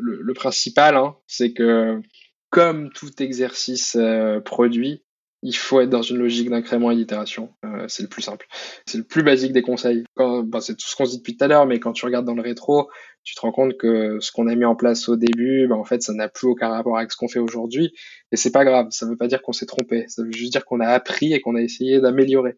le, 0.00 0.32
principal, 0.32 0.96
hein, 0.96 1.14
c'est 1.26 1.52
que 1.52 2.00
comme 2.48 2.90
tout 2.90 3.22
exercice 3.22 3.96
euh, 3.96 4.40
produit, 4.40 5.02
il 5.42 5.54
faut 5.56 5.80
être 5.80 5.90
dans 5.90 6.02
une 6.02 6.18
logique 6.18 6.50
d'incrément 6.50 6.90
et 6.90 6.96
d'itération. 6.96 7.50
Euh, 7.64 7.84
c'est 7.88 8.02
le 8.02 8.08
plus 8.08 8.22
simple. 8.22 8.46
C'est 8.86 8.98
le 8.98 9.04
plus 9.04 9.22
basique 9.22 9.52
des 9.52 9.62
conseils. 9.62 10.04
Bah, 10.16 10.60
c'est 10.60 10.74
tout 10.74 10.86
ce 10.86 10.96
qu'on 10.96 11.04
se 11.04 11.12
dit 11.12 11.18
depuis 11.18 11.36
tout 11.36 11.44
à 11.44 11.48
l'heure, 11.48 11.66
mais 11.66 11.78
quand 11.78 11.92
tu 11.92 12.04
regardes 12.04 12.26
dans 12.26 12.34
le 12.34 12.42
rétro, 12.42 12.88
tu 13.22 13.34
te 13.34 13.40
rends 13.40 13.52
compte 13.52 13.76
que 13.76 14.18
ce 14.20 14.32
qu'on 14.32 14.48
a 14.48 14.54
mis 14.54 14.64
en 14.64 14.74
place 14.74 15.08
au 15.08 15.16
début, 15.16 15.66
bah, 15.68 15.76
en 15.76 15.84
fait, 15.84 16.02
ça 16.02 16.12
n'a 16.12 16.28
plus 16.28 16.48
aucun 16.48 16.68
rapport 16.68 16.96
avec 16.96 17.12
ce 17.12 17.16
qu'on 17.16 17.28
fait 17.28 17.38
aujourd'hui. 17.38 17.92
Et 18.32 18.36
c'est 18.36 18.50
pas 18.50 18.64
grave. 18.64 18.88
Ça 18.90 19.06
veut 19.06 19.16
pas 19.16 19.28
dire 19.28 19.42
qu'on 19.42 19.52
s'est 19.52 19.66
trompé. 19.66 20.04
Ça 20.08 20.22
veut 20.22 20.32
juste 20.32 20.52
dire 20.52 20.64
qu'on 20.64 20.80
a 20.80 20.88
appris 20.88 21.32
et 21.32 21.40
qu'on 21.40 21.54
a 21.54 21.62
essayé 21.62 22.00
d'améliorer. 22.00 22.56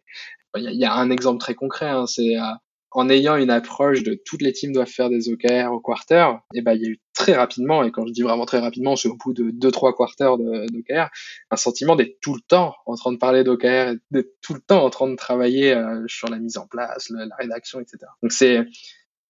Il 0.56 0.72
y, 0.72 0.84
a 0.84 0.94
un 0.94 1.10
exemple 1.10 1.38
très 1.38 1.54
concret. 1.54 1.88
Hein, 1.88 2.06
c'est 2.06 2.36
euh, 2.36 2.42
en 2.93 3.09
ayant 3.09 3.36
une 3.36 3.51
approche 3.51 4.03
de 4.03 4.14
toutes 4.14 4.43
les 4.43 4.53
teams 4.53 4.72
doivent 4.72 4.88
faire 4.88 5.11
des 5.11 5.28
OKR 5.28 5.72
au 5.72 5.80
quarter, 5.80 6.26
et 6.55 6.59
eh 6.59 6.62
ben 6.62 6.74
il 6.74 6.82
y 6.82 6.86
a 6.86 6.88
eu 6.88 7.01
très 7.14 7.34
rapidement, 7.34 7.84
et 7.84 7.91
quand 7.91 8.07
je 8.07 8.12
dis 8.12 8.22
vraiment 8.22 8.47
très 8.47 8.59
rapidement, 8.59 8.97
c'est 8.97 9.09
au 9.09 9.16
bout 9.16 9.32
de 9.32 9.51
deux 9.51 9.70
trois 9.70 9.95
quarters 9.95 10.38
d'OKR, 10.38 11.09
un 11.51 11.57
sentiment 11.57 11.95
d'être 11.95 12.18
tout 12.20 12.34
le 12.34 12.41
temps 12.41 12.74
en 12.86 12.97
train 12.97 13.12
de 13.12 13.18
parler 13.18 13.45
d'OKR, 13.45 13.95
d'être 14.11 14.32
tout 14.43 14.55
le 14.55 14.61
temps 14.61 14.84
en 14.84 14.91
train 14.91 15.09
de 15.09 15.14
travailler 15.14 15.72
euh, 15.72 16.05
sur 16.09 16.28
la 16.28 16.38
mise 16.38 16.59
en 16.59 16.66
place, 16.66 17.11
la, 17.11 17.34
rédaction, 17.38 17.80
etc. 17.80 17.99
Donc 18.22 18.32
c'est 18.32 18.64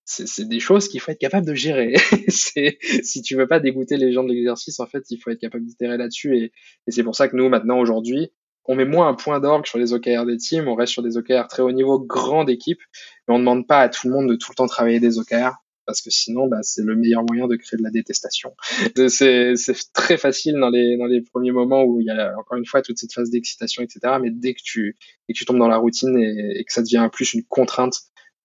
c'est 0.04 0.48
des 0.48 0.58
choses 0.58 0.88
qu'il 0.88 0.98
faut 1.00 1.12
être 1.12 1.20
capable 1.20 1.46
de 1.46 1.54
gérer. 1.54 1.94
si 2.28 3.22
tu 3.22 3.36
veux 3.36 3.46
pas 3.46 3.60
dégoûter 3.60 3.96
les 3.96 4.12
gens 4.12 4.24
de 4.24 4.32
l'exercice, 4.32 4.80
en 4.80 4.86
fait, 4.86 5.04
il 5.10 5.18
faut 5.18 5.30
être 5.30 5.38
capable 5.38 5.64
d'itérer 5.64 5.96
là-dessus. 5.96 6.36
Et, 6.36 6.52
et 6.88 6.90
c'est 6.90 7.04
pour 7.04 7.14
ça 7.14 7.28
que 7.28 7.36
nous, 7.36 7.48
maintenant, 7.48 7.78
aujourd'hui, 7.78 8.32
on 8.66 8.74
met 8.74 8.84
moins 8.84 9.08
un 9.08 9.14
point 9.14 9.40
d'orgue 9.40 9.66
sur 9.66 9.78
les 9.78 9.92
OKR 9.92 10.26
des 10.26 10.36
teams, 10.36 10.68
on 10.68 10.74
reste 10.74 10.92
sur 10.92 11.02
des 11.02 11.16
OKR 11.16 11.48
très 11.48 11.62
haut 11.62 11.72
niveau, 11.72 11.98
grande 11.98 12.50
équipe, 12.50 12.80
mais 13.26 13.34
on 13.34 13.38
ne 13.38 13.42
demande 13.42 13.66
pas 13.66 13.80
à 13.80 13.88
tout 13.88 14.06
le 14.06 14.12
monde 14.12 14.28
de 14.28 14.36
tout 14.36 14.52
le 14.52 14.56
temps 14.56 14.66
travailler 14.66 15.00
des 15.00 15.18
OKR 15.18 15.56
parce 15.90 16.02
que 16.02 16.10
sinon, 16.10 16.46
bah, 16.46 16.58
c'est 16.62 16.84
le 16.84 16.94
meilleur 16.94 17.24
moyen 17.24 17.48
de 17.48 17.56
créer 17.56 17.76
de 17.76 17.82
la 17.82 17.90
détestation. 17.90 18.54
C'est 19.08 19.54
très 19.92 20.16
facile 20.18 20.54
dans 20.60 20.70
les, 20.70 20.96
dans 20.96 21.06
les 21.06 21.20
premiers 21.20 21.50
moments 21.50 21.82
où 21.82 22.00
il 22.00 22.06
y 22.06 22.10
a 22.10 22.32
encore 22.38 22.58
une 22.58 22.64
fois 22.64 22.80
toute 22.80 22.96
cette 22.96 23.12
phase 23.12 23.28
d'excitation, 23.30 23.82
etc. 23.82 23.98
Mais 24.22 24.30
dès 24.30 24.54
que 24.54 24.60
tu, 24.62 24.96
que 25.28 25.32
tu 25.32 25.44
tombes 25.44 25.58
dans 25.58 25.66
la 25.66 25.78
routine 25.78 26.16
et, 26.16 26.64
que 26.64 26.72
ça 26.72 26.82
devient 26.82 27.08
plus 27.12 27.34
une 27.34 27.42
contrainte, 27.42 28.02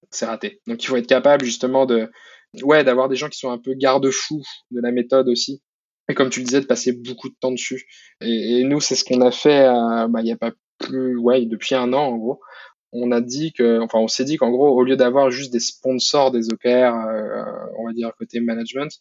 c'est 0.09 0.25
raté. 0.25 0.59
Donc 0.65 0.83
il 0.83 0.87
faut 0.87 0.97
être 0.97 1.05
capable 1.05 1.45
justement 1.45 1.85
de, 1.85 2.09
ouais, 2.63 2.83
d'avoir 2.83 3.09
des 3.09 3.15
gens 3.15 3.29
qui 3.29 3.37
sont 3.37 3.51
un 3.51 3.59
peu 3.59 3.75
garde-fous 3.75 4.43
de 4.71 4.81
la 4.81 4.91
méthode 4.91 5.29
aussi. 5.29 5.61
Et 6.09 6.13
comme 6.13 6.29
tu 6.29 6.39
le 6.39 6.45
disais, 6.45 6.61
de 6.61 6.65
passer 6.65 6.91
beaucoup 6.91 7.29
de 7.29 7.35
temps 7.39 7.51
dessus. 7.51 7.87
Et, 8.21 8.63
nous, 8.63 8.79
c'est 8.79 8.95
ce 8.95 9.03
qu'on 9.03 9.21
a 9.21 9.31
fait, 9.31 9.65
euh, 9.67 10.07
bah, 10.07 10.21
il 10.21 10.25
n'y 10.25 10.31
a 10.31 10.37
pas 10.37 10.51
plus, 10.77 11.17
ouais, 11.17 11.45
depuis 11.45 11.75
un 11.75 11.93
an 11.93 12.03
en 12.03 12.17
gros 12.17 12.41
on 12.95 13.11
a 13.11 13.21
dit 13.21 13.53
que, 13.53 13.79
enfin, 13.81 13.99
on 13.99 14.07
s'est 14.07 14.23
dit 14.23 14.37
qu'en 14.37 14.51
gros, 14.51 14.69
au 14.69 14.83
lieu 14.83 14.95
d'avoir 14.95 15.29
juste 15.29 15.51
des 15.51 15.59
sponsors 15.59 16.31
des 16.31 16.51
OKR, 16.51 16.67
euh, 16.67 17.43
on 17.77 17.85
va 17.85 17.93
dire 17.93 18.11
côté 18.17 18.39
management, 18.39 18.91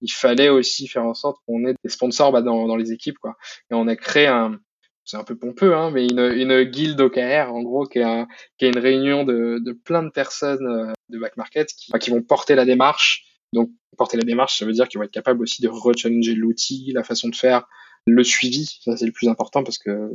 il 0.00 0.12
fallait 0.12 0.48
aussi 0.48 0.88
faire 0.88 1.04
en 1.04 1.14
sorte 1.14 1.38
qu'on 1.46 1.66
ait 1.66 1.74
des 1.82 1.90
sponsors 1.90 2.32
bah, 2.32 2.42
dans, 2.42 2.76
les 2.76 2.92
équipes, 2.92 3.18
quoi. 3.18 3.36
Et 3.70 3.74
on 3.74 3.88
a 3.88 3.96
créé 3.96 4.26
un, 4.26 4.58
c'est 5.04 5.16
un 5.16 5.24
peu 5.24 5.36
pompeux, 5.36 5.74
hein, 5.74 5.90
mais 5.90 6.06
une, 6.06 6.20
une 6.20 6.62
guilde 6.64 7.00
OKR, 7.00 7.52
en 7.52 7.62
gros, 7.62 7.86
qui 7.86 7.98
est, 7.98 8.26
qui 8.58 8.66
est 8.66 8.68
une 8.68 8.78
réunion 8.78 9.24
de, 9.24 9.58
de 9.64 9.72
plein 9.72 10.02
de 10.02 10.10
personnes 10.10 10.66
euh, 10.66 10.92
de 11.08 11.18
back 11.18 11.36
market 11.36 11.68
qui, 11.72 11.92
qui 11.98 12.10
vont 12.10 12.22
porter 12.22 12.54
la 12.54 12.64
démarche. 12.64 13.24
Donc, 13.52 13.70
porter 13.96 14.16
la 14.16 14.24
démarche, 14.24 14.58
ça 14.58 14.64
veut 14.64 14.72
dire 14.72 14.88
qu'ils 14.88 14.98
vont 14.98 15.04
être 15.04 15.10
capables 15.10 15.42
aussi 15.42 15.62
de 15.62 15.68
rechallenger 15.68 16.34
l'outil, 16.34 16.92
la 16.94 17.04
façon 17.04 17.28
de 17.28 17.36
faire, 17.36 17.66
le 18.06 18.24
suivi, 18.24 18.78
ça 18.82 18.96
c'est 18.96 19.06
le 19.06 19.12
plus 19.12 19.28
important 19.28 19.62
parce 19.62 19.78
que, 19.78 20.10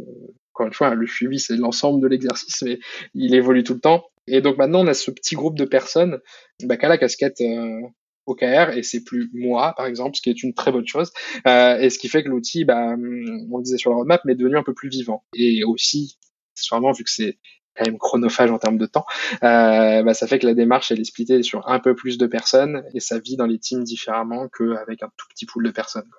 encore 0.54 0.68
une 0.68 0.74
fois, 0.74 0.96
le 0.96 1.08
suivi 1.08 1.40
c'est 1.40 1.56
l'ensemble 1.56 2.02
de 2.02 2.08
l'exercice, 2.08 2.62
mais 2.64 2.80
il 3.14 3.36
évolue 3.36 3.64
tout 3.64 3.74
le 3.74 3.80
temps. 3.80 4.06
Et 4.28 4.42
donc 4.42 4.58
maintenant 4.58 4.84
on 4.84 4.88
a 4.88 4.94
ce 4.94 5.12
petit 5.12 5.36
groupe 5.36 5.58
de 5.58 5.66
personnes 5.66 6.20
bah, 6.64 6.78
qui 6.78 6.86
a 6.86 6.90
la 6.90 6.98
casquette 6.98 7.42
euh, 7.42 7.82
OKR 8.26 8.76
et 8.76 8.82
c'est 8.82 9.04
plus 9.04 9.30
moi 9.34 9.74
par 9.78 9.86
exemple, 9.86 10.18
ce 10.18 10.22
qui 10.22 10.30
est 10.30 10.44
une 10.44 10.54
très 10.54 10.72
bonne 10.72 10.88
chose. 10.88 11.12
Euh, 11.48 11.78
et 11.78 11.90
ce 11.90 12.00
qui 12.00 12.10
fait 12.10 12.24
que 12.24 12.30
l'outil, 12.30 12.66
bah, 12.66 12.96
on 12.98 13.58
le 13.58 13.64
disait 13.64 13.78
sur 13.78 13.92
la 13.92 13.98
roadmap, 13.98 14.22
est 14.28 14.36
devenu 14.36 14.58
un 14.58 14.64
peu 14.64 14.74
plus 14.74 14.90
vivant. 14.90 15.24
Et 15.36 15.64
aussi, 15.64 16.18
sûrement 16.56 16.92
vu 16.92 17.04
que 17.04 17.12
c'est 17.12 17.38
quand 17.76 17.86
même 17.86 17.98
chronophage 17.98 18.52
en 18.52 18.58
termes 18.58 18.78
de 18.78 18.86
temps, 18.86 19.06
euh, 19.44 20.04
bah, 20.04 20.14
ça 20.14 20.28
fait 20.28 20.40
que 20.40 20.48
la 20.48 20.54
démarche 20.54 20.92
elle 20.92 21.00
est 21.00 21.06
splittée 21.06 21.44
sur 21.44 21.68
un 21.70 21.80
peu 21.80 21.96
plus 21.96 22.18
de 22.18 22.28
personnes 22.28 22.84
et 22.94 23.00
ça 23.00 23.20
vit 23.20 23.38
dans 23.38 23.46
les 23.46 23.60
teams 23.60 23.84
différemment 23.84 24.48
qu'avec 24.50 25.04
un 25.04 25.10
tout 25.18 25.28
petit 25.30 25.46
pool 25.46 25.66
de 25.66 25.72
personnes. 25.72 26.10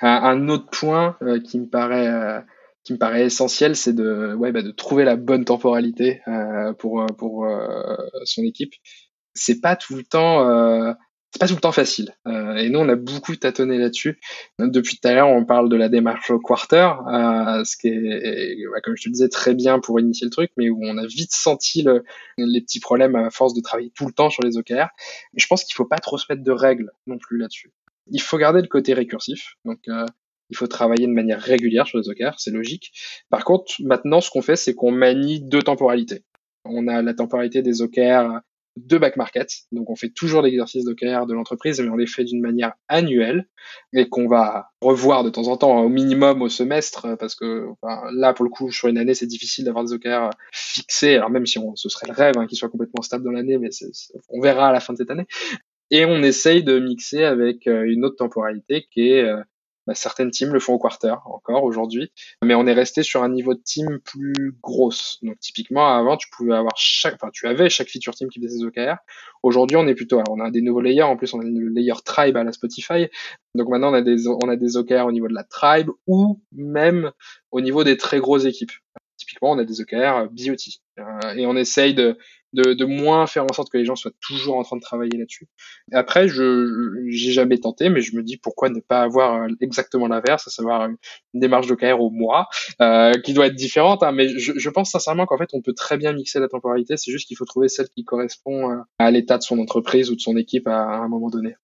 Un, 0.00 0.48
autre 0.48 0.70
point 0.70 1.16
euh, 1.22 1.40
qui 1.40 1.58
me 1.58 1.66
paraît 1.66 2.06
euh, 2.06 2.40
qui 2.84 2.92
me 2.92 2.98
paraît 2.98 3.24
essentiel, 3.24 3.74
c'est 3.74 3.92
de 3.92 4.34
ouais 4.34 4.52
bah, 4.52 4.62
de 4.62 4.70
trouver 4.70 5.04
la 5.04 5.16
bonne 5.16 5.44
temporalité 5.44 6.20
pour 6.78 7.04
pour 7.18 7.46
son 8.24 8.42
équipe. 8.44 8.72
C'est 9.34 9.60
pas 9.60 9.76
tout 9.76 9.96
le 9.96 10.04
temps 10.04 10.94
c'est 11.32 11.40
pas 11.40 11.46
tout 11.46 11.54
le 11.54 11.60
temps 11.60 11.72
facile. 11.72 12.14
Euh, 12.26 12.56
et 12.56 12.70
nous, 12.70 12.78
on 12.78 12.88
a 12.88 12.96
beaucoup 12.96 13.36
tâtonné 13.36 13.78
là-dessus. 13.78 14.18
Depuis 14.58 14.98
tout 14.98 15.08
à 15.08 15.12
l'heure, 15.12 15.28
on 15.28 15.44
parle 15.44 15.68
de 15.68 15.76
la 15.76 15.88
démarche 15.88 16.30
au 16.30 16.38
quarter, 16.38 16.90
euh, 17.06 17.64
ce 17.64 17.76
qui 17.76 17.88
est, 17.88 18.66
bah, 18.72 18.80
comme 18.82 18.96
je 18.96 19.04
te 19.04 19.08
disais, 19.10 19.28
très 19.28 19.54
bien 19.54 19.78
pour 19.78 20.00
initier 20.00 20.24
le 20.24 20.30
truc, 20.30 20.50
mais 20.56 20.70
où 20.70 20.80
on 20.82 20.96
a 20.96 21.06
vite 21.06 21.32
senti 21.32 21.82
le, 21.82 22.04
les 22.38 22.60
petits 22.60 22.80
problèmes 22.80 23.14
à 23.14 23.30
force 23.30 23.54
de 23.54 23.60
travailler 23.60 23.92
tout 23.94 24.06
le 24.06 24.12
temps 24.12 24.30
sur 24.30 24.42
les 24.42 24.56
OKR. 24.56 24.88
je 25.36 25.46
pense 25.46 25.64
qu'il 25.64 25.74
faut 25.74 25.84
pas 25.84 25.98
trop 25.98 26.18
se 26.18 26.26
mettre 26.30 26.42
de 26.42 26.52
règles 26.52 26.90
non 27.06 27.18
plus 27.18 27.38
là-dessus 27.38 27.72
il 28.10 28.20
faut 28.20 28.38
garder 28.38 28.60
le 28.60 28.68
côté 28.68 28.94
récursif. 28.94 29.56
Donc, 29.64 29.80
euh, 29.88 30.06
il 30.50 30.56
faut 30.56 30.66
travailler 30.66 31.06
de 31.06 31.12
manière 31.12 31.40
régulière 31.40 31.86
sur 31.86 31.98
les 31.98 32.08
OKR, 32.08 32.38
c'est 32.38 32.50
logique. 32.50 32.92
Par 33.28 33.44
contre, 33.44 33.72
maintenant, 33.80 34.20
ce 34.20 34.30
qu'on 34.30 34.42
fait, 34.42 34.56
c'est 34.56 34.74
qu'on 34.74 34.90
manie 34.90 35.40
deux 35.40 35.62
temporalités. 35.62 36.24
On 36.64 36.88
a 36.88 37.02
la 37.02 37.14
temporalité 37.14 37.62
des 37.62 37.82
OKR 37.82 38.40
de 38.76 38.98
back 38.98 39.16
market. 39.16 39.50
Donc, 39.72 39.90
on 39.90 39.96
fait 39.96 40.10
toujours 40.10 40.42
l'exercice 40.42 40.84
d'OKR 40.84 41.26
de 41.26 41.34
l'entreprise, 41.34 41.80
mais 41.80 41.88
on 41.88 41.96
les 41.96 42.06
fait 42.06 42.24
d'une 42.24 42.40
manière 42.40 42.72
annuelle 42.88 43.48
et 43.92 44.08
qu'on 44.08 44.28
va 44.28 44.68
revoir 44.80 45.24
de 45.24 45.30
temps 45.30 45.48
en 45.48 45.56
temps, 45.56 45.80
au 45.80 45.88
minimum 45.88 46.42
au 46.42 46.48
semestre, 46.48 47.16
parce 47.18 47.34
que 47.34 47.68
là, 48.12 48.32
pour 48.32 48.44
le 48.44 48.50
coup, 48.50 48.70
sur 48.70 48.88
une 48.88 48.98
année, 48.98 49.14
c'est 49.14 49.26
difficile 49.26 49.64
d'avoir 49.64 49.84
des 49.84 49.92
OKR 49.92 50.30
fixés. 50.52 51.16
Alors, 51.16 51.30
même 51.30 51.46
si 51.46 51.58
on, 51.58 51.74
ce 51.74 51.88
serait 51.88 52.06
le 52.06 52.14
rêve 52.14 52.34
hein, 52.38 52.46
qu'ils 52.46 52.58
soient 52.58 52.68
complètement 52.68 53.02
stables 53.02 53.24
dans 53.24 53.32
l'année, 53.32 53.58
mais 53.58 53.70
on 54.28 54.40
verra 54.40 54.68
à 54.68 54.72
la 54.72 54.80
fin 54.80 54.92
de 54.92 54.98
cette 54.98 55.10
année 55.10 55.26
et 55.90 56.04
on 56.04 56.22
essaye 56.22 56.62
de 56.62 56.78
mixer 56.78 57.24
avec 57.24 57.66
euh, 57.66 57.84
une 57.86 58.04
autre 58.04 58.16
temporalité 58.16 58.86
qui 58.90 59.10
est 59.10 59.24
euh, 59.24 59.42
bah, 59.88 59.94
certaines 59.94 60.30
teams 60.30 60.52
le 60.52 60.60
font 60.60 60.74
au 60.74 60.78
quarter 60.78 61.14
encore 61.24 61.64
aujourd'hui, 61.64 62.12
mais 62.44 62.54
on 62.54 62.66
est 62.66 62.74
resté 62.74 63.02
sur 63.02 63.22
un 63.22 63.30
niveau 63.30 63.54
de 63.54 63.62
team 63.64 64.00
plus 64.04 64.54
grosse. 64.62 65.16
Donc 65.22 65.38
typiquement 65.40 65.96
avant 65.96 66.18
tu 66.18 66.28
pouvais 66.28 66.54
avoir 66.54 66.74
chaque, 66.76 67.14
enfin 67.14 67.30
tu 67.32 67.46
avais 67.46 67.70
chaque 67.70 67.88
feature 67.88 68.14
team 68.14 68.28
qui 68.28 68.38
faisait 68.38 68.58
ses 68.58 68.64
OKR. 68.64 68.96
Aujourd'hui 69.42 69.78
on 69.78 69.86
est 69.86 69.94
plutôt, 69.94 70.16
alors 70.16 70.36
on 70.36 70.40
a 70.40 70.50
des 70.50 70.60
nouveaux 70.60 70.82
layers, 70.82 71.04
en 71.04 71.16
plus 71.16 71.32
on 71.32 71.40
a 71.40 71.44
le 71.44 71.70
layer 71.70 71.94
tribe 72.04 72.36
à 72.36 72.44
la 72.44 72.52
Spotify. 72.52 73.08
Donc 73.54 73.70
maintenant 73.70 73.90
on 73.90 73.94
a 73.94 74.02
des 74.02 74.28
on 74.28 74.50
a 74.50 74.56
des 74.56 74.76
OKR 74.76 75.06
au 75.06 75.12
niveau 75.12 75.26
de 75.26 75.34
la 75.34 75.44
tribe 75.44 75.88
ou 76.06 76.38
même 76.52 77.10
au 77.50 77.62
niveau 77.62 77.82
des 77.82 77.96
très 77.96 78.18
grosses 78.18 78.44
équipes. 78.44 78.72
Typiquement 79.16 79.52
on 79.52 79.58
a 79.58 79.64
des 79.64 79.80
OKR 79.80 80.28
BOT 80.30 81.00
euh, 81.00 81.34
et 81.34 81.46
on 81.46 81.56
essaye 81.56 81.94
de 81.94 82.18
de, 82.52 82.72
de, 82.72 82.84
moins 82.84 83.26
faire 83.26 83.44
en 83.44 83.52
sorte 83.52 83.70
que 83.70 83.78
les 83.78 83.84
gens 83.84 83.96
soient 83.96 84.12
toujours 84.20 84.56
en 84.56 84.62
train 84.62 84.76
de 84.76 84.82
travailler 84.82 85.18
là-dessus. 85.18 85.48
Après, 85.92 86.28
je 86.28 87.06
j'ai 87.08 87.32
jamais 87.32 87.58
tenté, 87.58 87.88
mais 87.90 88.00
je 88.00 88.16
me 88.16 88.22
dis 88.22 88.36
pourquoi 88.36 88.70
ne 88.70 88.80
pas 88.80 89.02
avoir 89.02 89.42
euh, 89.42 89.48
exactement 89.60 90.08
l'inverse, 90.08 90.46
à 90.46 90.50
savoir 90.50 90.88
une, 90.88 90.96
démarche 91.34 91.66
d'OKR 91.66 92.00
au 92.00 92.10
mois, 92.10 92.48
euh, 92.80 93.12
qui 93.24 93.32
doit 93.32 93.46
être 93.46 93.54
différente. 93.54 94.02
Hein, 94.02 94.12
mais 94.12 94.28
je, 94.28 94.52
je, 94.56 94.70
pense 94.70 94.90
sincèrement 94.90 95.26
qu'en 95.26 95.38
fait, 95.38 95.50
on 95.52 95.62
peut 95.62 95.74
très 95.74 95.98
bien 95.98 96.12
mixer 96.12 96.40
la 96.40 96.48
temporalité. 96.48 96.96
C'est 96.96 97.12
juste 97.12 97.28
qu'il 97.28 97.36
faut 97.36 97.44
trouver 97.44 97.68
celle 97.68 97.88
qui 97.88 98.04
correspond 98.04 98.70
euh, 98.70 98.76
à 98.98 99.10
l'état 99.10 99.38
de 99.38 99.42
son 99.42 99.58
entreprise 99.58 100.10
ou 100.10 100.16
de 100.16 100.20
son 100.20 100.36
équipe 100.36 100.66
à, 100.66 100.84
un 100.98 101.08
moment 101.08 101.28
donné. 101.28 101.54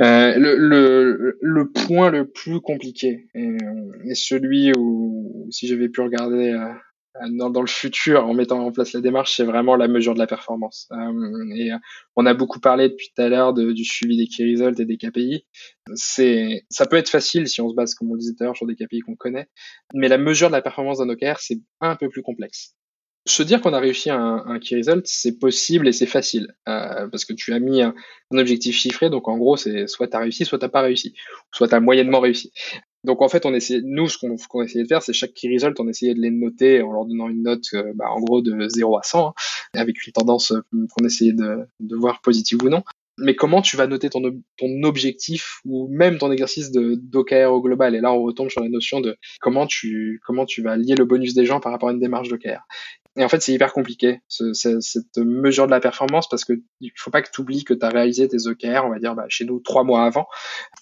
Euh, 0.00 0.34
le, 0.36 0.56
le, 0.56 1.38
le, 1.40 1.70
point 1.70 2.10
le 2.10 2.28
plus 2.28 2.60
compliqué 2.60 3.28
est, 3.34 4.14
celui 4.14 4.72
où, 4.76 5.46
si 5.50 5.68
j'avais 5.68 5.88
pu 5.88 6.00
regarder 6.00 6.52
euh, 6.52 6.72
dans, 7.30 7.50
dans, 7.50 7.60
le 7.60 7.66
futur, 7.66 8.24
en 8.24 8.34
mettant 8.34 8.64
en 8.64 8.72
place 8.72 8.92
la 8.92 9.00
démarche, 9.00 9.36
c'est 9.36 9.44
vraiment 9.44 9.76
la 9.76 9.88
mesure 9.88 10.14
de 10.14 10.18
la 10.18 10.26
performance. 10.26 10.88
Euh, 10.92 11.56
et 11.56 11.72
euh, 11.72 11.76
on 12.16 12.24
a 12.26 12.34
beaucoup 12.34 12.60
parlé 12.60 12.88
depuis 12.88 13.10
tout 13.14 13.22
à 13.22 13.28
l'heure 13.28 13.52
du 13.52 13.84
suivi 13.84 14.16
des 14.16 14.26
key 14.26 14.44
results 14.44 14.80
et 14.80 14.84
des 14.84 14.96
KPI. 14.96 15.44
C'est, 15.94 16.64
ça 16.70 16.86
peut 16.86 16.96
être 16.96 17.08
facile 17.08 17.48
si 17.48 17.60
on 17.60 17.68
se 17.68 17.74
base, 17.74 17.94
comme 17.94 18.10
on 18.10 18.14
le 18.14 18.20
disait 18.20 18.34
tout 18.34 18.44
à 18.44 18.46
l'heure, 18.46 18.56
sur 18.56 18.66
des 18.66 18.76
KPI 18.76 19.00
qu'on 19.00 19.16
connaît, 19.16 19.48
mais 19.92 20.08
la 20.08 20.18
mesure 20.18 20.48
de 20.48 20.52
la 20.52 20.62
performance 20.62 20.98
d'un 20.98 21.08
OKR, 21.08 21.38
c'est 21.40 21.60
un 21.80 21.96
peu 21.96 22.08
plus 22.08 22.22
complexe. 22.22 22.74
Se 23.26 23.42
dire 23.42 23.60
qu'on 23.60 23.74
a 23.74 23.80
réussi 23.80 24.08
un, 24.08 24.42
un 24.46 24.58
key 24.58 24.76
result, 24.76 25.02
c'est 25.04 25.38
possible 25.38 25.86
et 25.88 25.92
c'est 25.92 26.06
facile, 26.06 26.54
euh, 26.68 27.06
parce 27.08 27.26
que 27.26 27.34
tu 27.34 27.52
as 27.52 27.58
mis 27.58 27.82
un, 27.82 27.94
un 28.30 28.38
objectif 28.38 28.76
chiffré, 28.76 29.10
donc 29.10 29.28
en 29.28 29.36
gros, 29.36 29.56
c'est 29.56 29.88
soit 29.88 30.08
tu 30.08 30.16
as 30.16 30.20
réussi, 30.20 30.44
soit 30.46 30.58
tu 30.58 30.68
pas 30.68 30.80
réussi, 30.80 31.14
soit 31.52 31.68
tu 31.68 31.74
as 31.74 31.80
moyennement 31.80 32.20
réussi. 32.20 32.52
Donc 33.04 33.22
en 33.22 33.28
fait, 33.28 33.46
on 33.46 33.54
essaie, 33.54 33.80
nous, 33.82 34.08
ce 34.08 34.18
qu'on 34.18 34.62
essayait 34.62 34.84
de 34.84 34.88
faire, 34.88 35.02
c'est 35.02 35.12
chaque 35.12 35.32
key 35.32 35.48
result, 35.52 35.78
on 35.80 35.88
essayait 35.88 36.14
de 36.14 36.20
les 36.20 36.30
noter 36.30 36.82
en 36.82 36.92
leur 36.92 37.06
donnant 37.06 37.28
une 37.28 37.42
note, 37.42 37.64
euh, 37.74 37.92
bah, 37.94 38.06
en 38.10 38.20
gros, 38.20 38.42
de 38.42 38.68
0 38.68 38.98
à 38.98 39.02
100, 39.02 39.28
hein, 39.28 39.32
avec 39.74 40.06
une 40.06 40.12
tendance 40.12 40.52
euh, 40.52 40.60
qu'on 40.72 41.04
essayait 41.04 41.32
de, 41.32 41.66
voir 41.96 42.20
positive 42.20 42.62
ou 42.62 42.68
non. 42.68 42.82
Mais 43.18 43.34
comment 43.34 43.60
tu 43.60 43.76
vas 43.76 43.86
noter 43.86 44.08
ton, 44.08 44.22
ton 44.56 44.82
objectif 44.82 45.60
ou 45.66 45.88
même 45.88 46.16
ton 46.18 46.32
exercice 46.32 46.70
d'OKR 46.72 47.52
au 47.52 47.60
global? 47.60 47.94
Et 47.94 48.00
là, 48.00 48.12
on 48.12 48.22
retombe 48.22 48.48
sur 48.48 48.62
la 48.62 48.70
notion 48.70 49.00
de 49.00 49.16
comment 49.40 49.66
tu 49.66 50.20
comment 50.24 50.46
tu 50.46 50.62
vas 50.62 50.76
lier 50.76 50.94
le 50.94 51.04
bonus 51.04 51.34
des 51.34 51.44
gens 51.44 51.60
par 51.60 51.72
rapport 51.72 51.90
à 51.90 51.92
une 51.92 52.00
démarche 52.00 52.28
d'OKR. 52.28 52.66
Et 53.16 53.24
en 53.24 53.28
fait, 53.28 53.42
c'est 53.42 53.52
hyper 53.52 53.72
compliqué, 53.72 54.20
ce, 54.28 54.52
cette 54.52 55.18
mesure 55.18 55.66
de 55.66 55.72
la 55.72 55.80
performance, 55.80 56.28
parce 56.28 56.44
que 56.44 56.52
il 56.80 56.92
faut 56.96 57.10
pas 57.10 57.22
que 57.22 57.30
tu 57.32 57.40
oublies 57.40 57.64
que 57.64 57.74
tu 57.74 57.84
as 57.84 57.88
réalisé 57.88 58.28
tes 58.28 58.46
OKR, 58.46 58.84
on 58.84 58.90
va 58.90 59.00
dire, 59.00 59.16
bah, 59.16 59.24
chez 59.28 59.44
nous, 59.44 59.58
trois 59.58 59.82
mois 59.82 60.04
avant, 60.04 60.28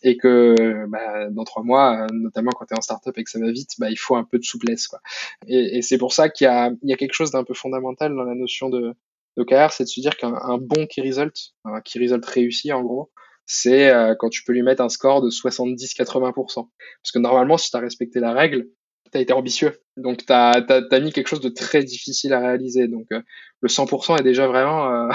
et 0.03 0.18
que 0.18 0.55
bah, 0.89 1.31
dans 1.31 1.45
trois 1.45 1.62
mois, 1.62 2.07
notamment 2.12 2.51
quand 2.51 2.66
tu 2.66 2.74
es 2.74 2.79
en 2.79 2.83
startup 2.83 3.16
et 3.16 3.24
que 3.24 3.31
ça 3.31 3.41
va 3.41 3.51
vite, 3.51 3.70
bah, 3.79 3.91
il 3.91 3.99
faut 3.99 4.14
un 4.14 4.24
peu 4.24 4.39
de 4.39 4.45
souplesse. 4.45 4.89
Quoi. 4.89 5.01
Et, 5.47 5.79
et 5.79 5.83
c'est 5.83 5.97
pour 5.97 6.12
ça 6.12 6.29
qu'il 6.29 6.45
y 6.45 6.49
a, 6.49 6.70
y 6.83 6.93
a 6.93 6.97
quelque 6.97 7.14
chose 7.14 7.31
d'un 7.31 7.45
peu 7.45 7.55
fondamental 7.55 8.14
dans 8.14 8.24
la 8.24 8.35
notion 8.35 8.68
de 8.68 8.95
d'OKR, 9.39 9.72
c'est 9.72 9.85
de 9.85 9.89
se 9.89 10.01
dire 10.01 10.16
qu'un 10.16 10.59
bon 10.59 10.87
key 10.87 11.01
result, 11.01 11.55
un 11.64 11.81
key 11.81 12.01
result 12.01 12.24
réussi 12.26 12.72
en 12.72 12.83
gros, 12.83 13.11
c'est 13.47 13.91
euh, 13.91 14.14
quand 14.18 14.29
tu 14.29 14.45
peux 14.45 14.53
lui 14.53 14.62
mettre 14.62 14.83
un 14.83 14.89
score 14.89 15.22
de 15.22 15.31
70-80%. 15.31 16.35
Parce 16.35 17.12
que 17.12 17.18
normalement, 17.18 17.57
si 17.57 17.70
tu 17.70 17.76
as 17.76 17.81
respecté 17.81 18.20
la 18.20 18.33
règle, 18.33 18.68
tu 19.11 19.18
as 19.18 19.20
été 19.20 19.32
ambitieux. 19.32 19.72
Donc, 19.96 20.24
tu 20.24 20.32
as, 20.32 20.64
as, 20.68 21.00
mis 21.00 21.12
quelque 21.12 21.28
chose 21.28 21.40
de 21.40 21.48
très 21.48 21.82
difficile 21.82 22.32
à 22.32 22.40
réaliser. 22.40 22.88
Donc, 22.88 23.06
euh, 23.12 23.20
le 23.61 23.68
100% 23.68 24.18
est 24.18 24.22
déjà 24.22 24.46
vraiment 24.46 24.92
euh, 24.92 25.09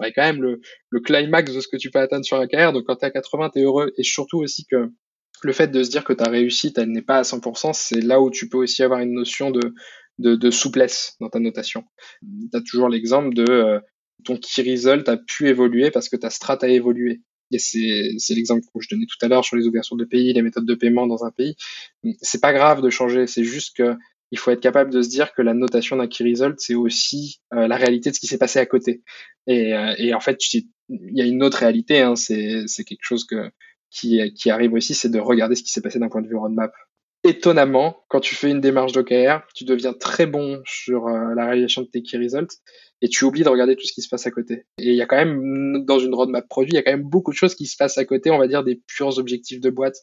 quand 0.14 0.22
même 0.22 0.42
le, 0.42 0.60
le, 0.90 1.00
climax 1.00 1.52
de 1.52 1.60
ce 1.60 1.68
que 1.68 1.76
tu 1.76 1.90
peux 1.90 1.98
atteindre 1.98 2.24
sur 2.24 2.38
la 2.38 2.46
carrière. 2.46 2.72
Donc, 2.72 2.84
quand 2.86 2.96
tu 2.96 3.04
es 3.04 3.08
à 3.08 3.10
80, 3.10 3.50
tu 3.50 3.60
es 3.60 3.62
heureux. 3.62 3.92
Et 3.96 4.02
surtout 4.02 4.38
aussi 4.38 4.64
que 4.66 4.90
le 5.42 5.52
fait 5.52 5.68
de 5.68 5.82
se 5.82 5.90
dire 5.90 6.04
que 6.04 6.12
ta 6.12 6.28
réussite, 6.30 6.78
elle 6.78 6.90
n'est 6.90 7.02
pas 7.02 7.18
à 7.18 7.22
100%, 7.22 7.72
c'est 7.72 8.00
là 8.00 8.20
où 8.20 8.30
tu 8.30 8.48
peux 8.48 8.58
aussi 8.58 8.82
avoir 8.82 9.00
une 9.00 9.12
notion 9.12 9.50
de, 9.50 9.74
de, 10.18 10.34
de 10.34 10.50
souplesse 10.50 11.16
dans 11.20 11.28
ta 11.28 11.38
notation. 11.38 11.84
Tu 12.22 12.56
as 12.56 12.60
toujours 12.60 12.88
l'exemple 12.88 13.34
de 13.34 13.46
euh, 13.48 13.80
ton 14.24 14.36
key 14.36 14.62
result 14.62 15.08
a 15.08 15.16
pu 15.16 15.48
évoluer 15.48 15.90
parce 15.90 16.08
que 16.08 16.16
ta 16.16 16.30
strat 16.30 16.58
a 16.62 16.68
évolué. 16.68 17.22
Et 17.50 17.58
c'est 17.58 18.34
l'exemple 18.34 18.62
que 18.62 18.80
je 18.80 18.88
donnais 18.90 19.06
tout 19.06 19.24
à 19.24 19.28
l'heure 19.28 19.44
sur 19.44 19.56
les 19.56 19.66
ouvertures 19.66 19.96
de 19.96 20.04
pays, 20.04 20.32
les 20.32 20.42
méthodes 20.42 20.66
de 20.66 20.74
paiement 20.74 21.06
dans 21.06 21.24
un 21.24 21.30
pays. 21.30 21.56
C'est 22.20 22.40
pas 22.40 22.52
grave 22.52 22.82
de 22.82 22.90
changer, 22.90 23.26
c'est 23.26 23.44
juste 23.44 23.76
que 23.76 23.94
il 24.30 24.38
faut 24.38 24.50
être 24.50 24.60
capable 24.60 24.92
de 24.92 25.00
se 25.00 25.08
dire 25.08 25.32
que 25.32 25.40
la 25.40 25.54
notation 25.54 25.96
d'un 25.96 26.06
key 26.06 26.22
result, 26.22 26.56
c'est 26.58 26.74
aussi 26.74 27.40
euh, 27.54 27.66
la 27.66 27.76
réalité 27.76 28.10
de 28.10 28.14
ce 28.14 28.20
qui 28.20 28.26
s'est 28.26 28.36
passé 28.36 28.58
à 28.58 28.66
côté. 28.66 29.02
Et, 29.46 29.72
euh, 29.72 30.14
en 30.14 30.20
fait, 30.20 30.38
il 30.52 30.66
y 30.90 31.22
a 31.22 31.24
une 31.24 31.42
autre 31.42 31.58
réalité, 31.58 32.00
hein, 32.00 32.14
c'est 32.14 32.66
quelque 32.84 32.98
chose 33.00 33.26
qui 33.90 34.50
arrive 34.50 34.74
aussi, 34.74 34.94
c'est 34.94 35.08
de 35.08 35.18
regarder 35.18 35.54
ce 35.54 35.62
qui 35.62 35.72
s'est 35.72 35.80
passé 35.80 35.98
d'un 35.98 36.10
point 36.10 36.20
de 36.20 36.28
vue 36.28 36.36
roadmap 36.36 36.72
étonnamment, 37.24 38.04
quand 38.08 38.20
tu 38.20 38.34
fais 38.34 38.50
une 38.50 38.60
démarche 38.60 38.92
d'OKR, 38.92 39.42
tu 39.54 39.64
deviens 39.64 39.92
très 39.92 40.26
bon 40.26 40.62
sur 40.64 41.08
euh, 41.08 41.34
la 41.34 41.46
réalisation 41.46 41.82
de 41.82 41.88
tes 41.88 42.02
key 42.02 42.18
results 42.18 42.58
et 43.00 43.08
tu 43.08 43.24
oublies 43.24 43.42
de 43.42 43.48
regarder 43.48 43.76
tout 43.76 43.86
ce 43.86 43.92
qui 43.92 44.02
se 44.02 44.08
passe 44.08 44.26
à 44.26 44.30
côté. 44.30 44.66
Et 44.78 44.90
il 44.90 44.94
y 44.94 45.02
a 45.02 45.06
quand 45.06 45.16
même, 45.16 45.84
dans 45.84 45.98
une 45.98 46.14
roadmap 46.14 46.48
produit, 46.48 46.72
il 46.72 46.76
y 46.76 46.78
a 46.78 46.82
quand 46.82 46.90
même 46.90 47.08
beaucoup 47.08 47.30
de 47.30 47.36
choses 47.36 47.54
qui 47.54 47.66
se 47.66 47.76
passent 47.76 47.98
à 47.98 48.04
côté, 48.04 48.30
on 48.30 48.38
va 48.38 48.48
dire, 48.48 48.64
des 48.64 48.82
purs 48.86 49.18
objectifs 49.18 49.60
de 49.60 49.70
boîte. 49.70 49.96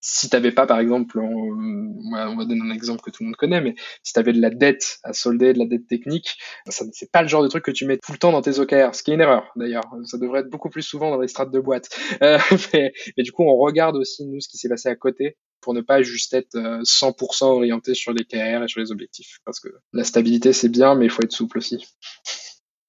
Si 0.00 0.28
tu 0.28 0.34
n'avais 0.34 0.50
pas, 0.50 0.66
par 0.66 0.80
exemple, 0.80 1.20
on, 1.20 2.36
va 2.36 2.44
donner 2.44 2.62
un 2.62 2.70
exemple 2.70 3.02
que 3.02 3.10
tout 3.10 3.22
le 3.22 3.26
monde 3.28 3.36
connaît, 3.36 3.60
mais 3.60 3.74
si 4.02 4.12
tu 4.12 4.18
avais 4.18 4.32
de 4.32 4.40
la 4.40 4.50
dette 4.50 4.98
à 5.04 5.12
solder, 5.12 5.52
de 5.52 5.58
la 5.58 5.66
dette 5.66 5.86
technique, 5.86 6.36
ça 6.68 6.84
c'est 6.92 7.10
pas 7.10 7.22
le 7.22 7.28
genre 7.28 7.42
de 7.42 7.48
truc 7.48 7.64
que 7.64 7.70
tu 7.70 7.86
mets 7.86 7.98
tout 7.98 8.12
le 8.12 8.18
temps 8.18 8.32
dans 8.32 8.42
tes 8.42 8.58
OKR, 8.58 8.94
ce 8.94 9.02
qui 9.02 9.12
est 9.12 9.14
une 9.14 9.20
erreur 9.20 9.52
d'ailleurs. 9.56 9.84
Ça 10.04 10.18
devrait 10.18 10.40
être 10.40 10.50
beaucoup 10.50 10.70
plus 10.70 10.82
souvent 10.82 11.10
dans 11.10 11.20
les 11.20 11.28
strates 11.28 11.52
de 11.52 11.60
boîte. 11.60 11.88
Euh, 12.22 12.38
mais, 12.74 12.92
du 13.18 13.32
coup, 13.32 13.44
on 13.44 13.56
regarde 13.56 13.96
aussi, 13.96 14.26
nous, 14.26 14.40
ce 14.40 14.48
qui 14.48 14.56
s'est 14.56 14.68
passé 14.68 14.88
à 14.88 14.96
côté 14.96 15.36
pour 15.62 15.72
ne 15.72 15.80
pas 15.80 16.02
juste 16.02 16.34
être 16.34 16.54
100% 16.54 17.44
euh, 17.44 17.46
orienté 17.46 17.94
sur 17.94 18.12
les 18.12 18.24
KR 18.24 18.62
et 18.62 18.68
sur 18.68 18.80
les 18.80 18.92
objectifs. 18.92 19.38
Parce 19.46 19.60
que 19.60 19.68
la 19.92 20.04
stabilité, 20.04 20.52
c'est 20.52 20.68
bien, 20.68 20.94
mais 20.94 21.06
il 21.06 21.10
faut 21.10 21.22
être 21.22 21.32
souple 21.32 21.58
aussi. 21.58 21.86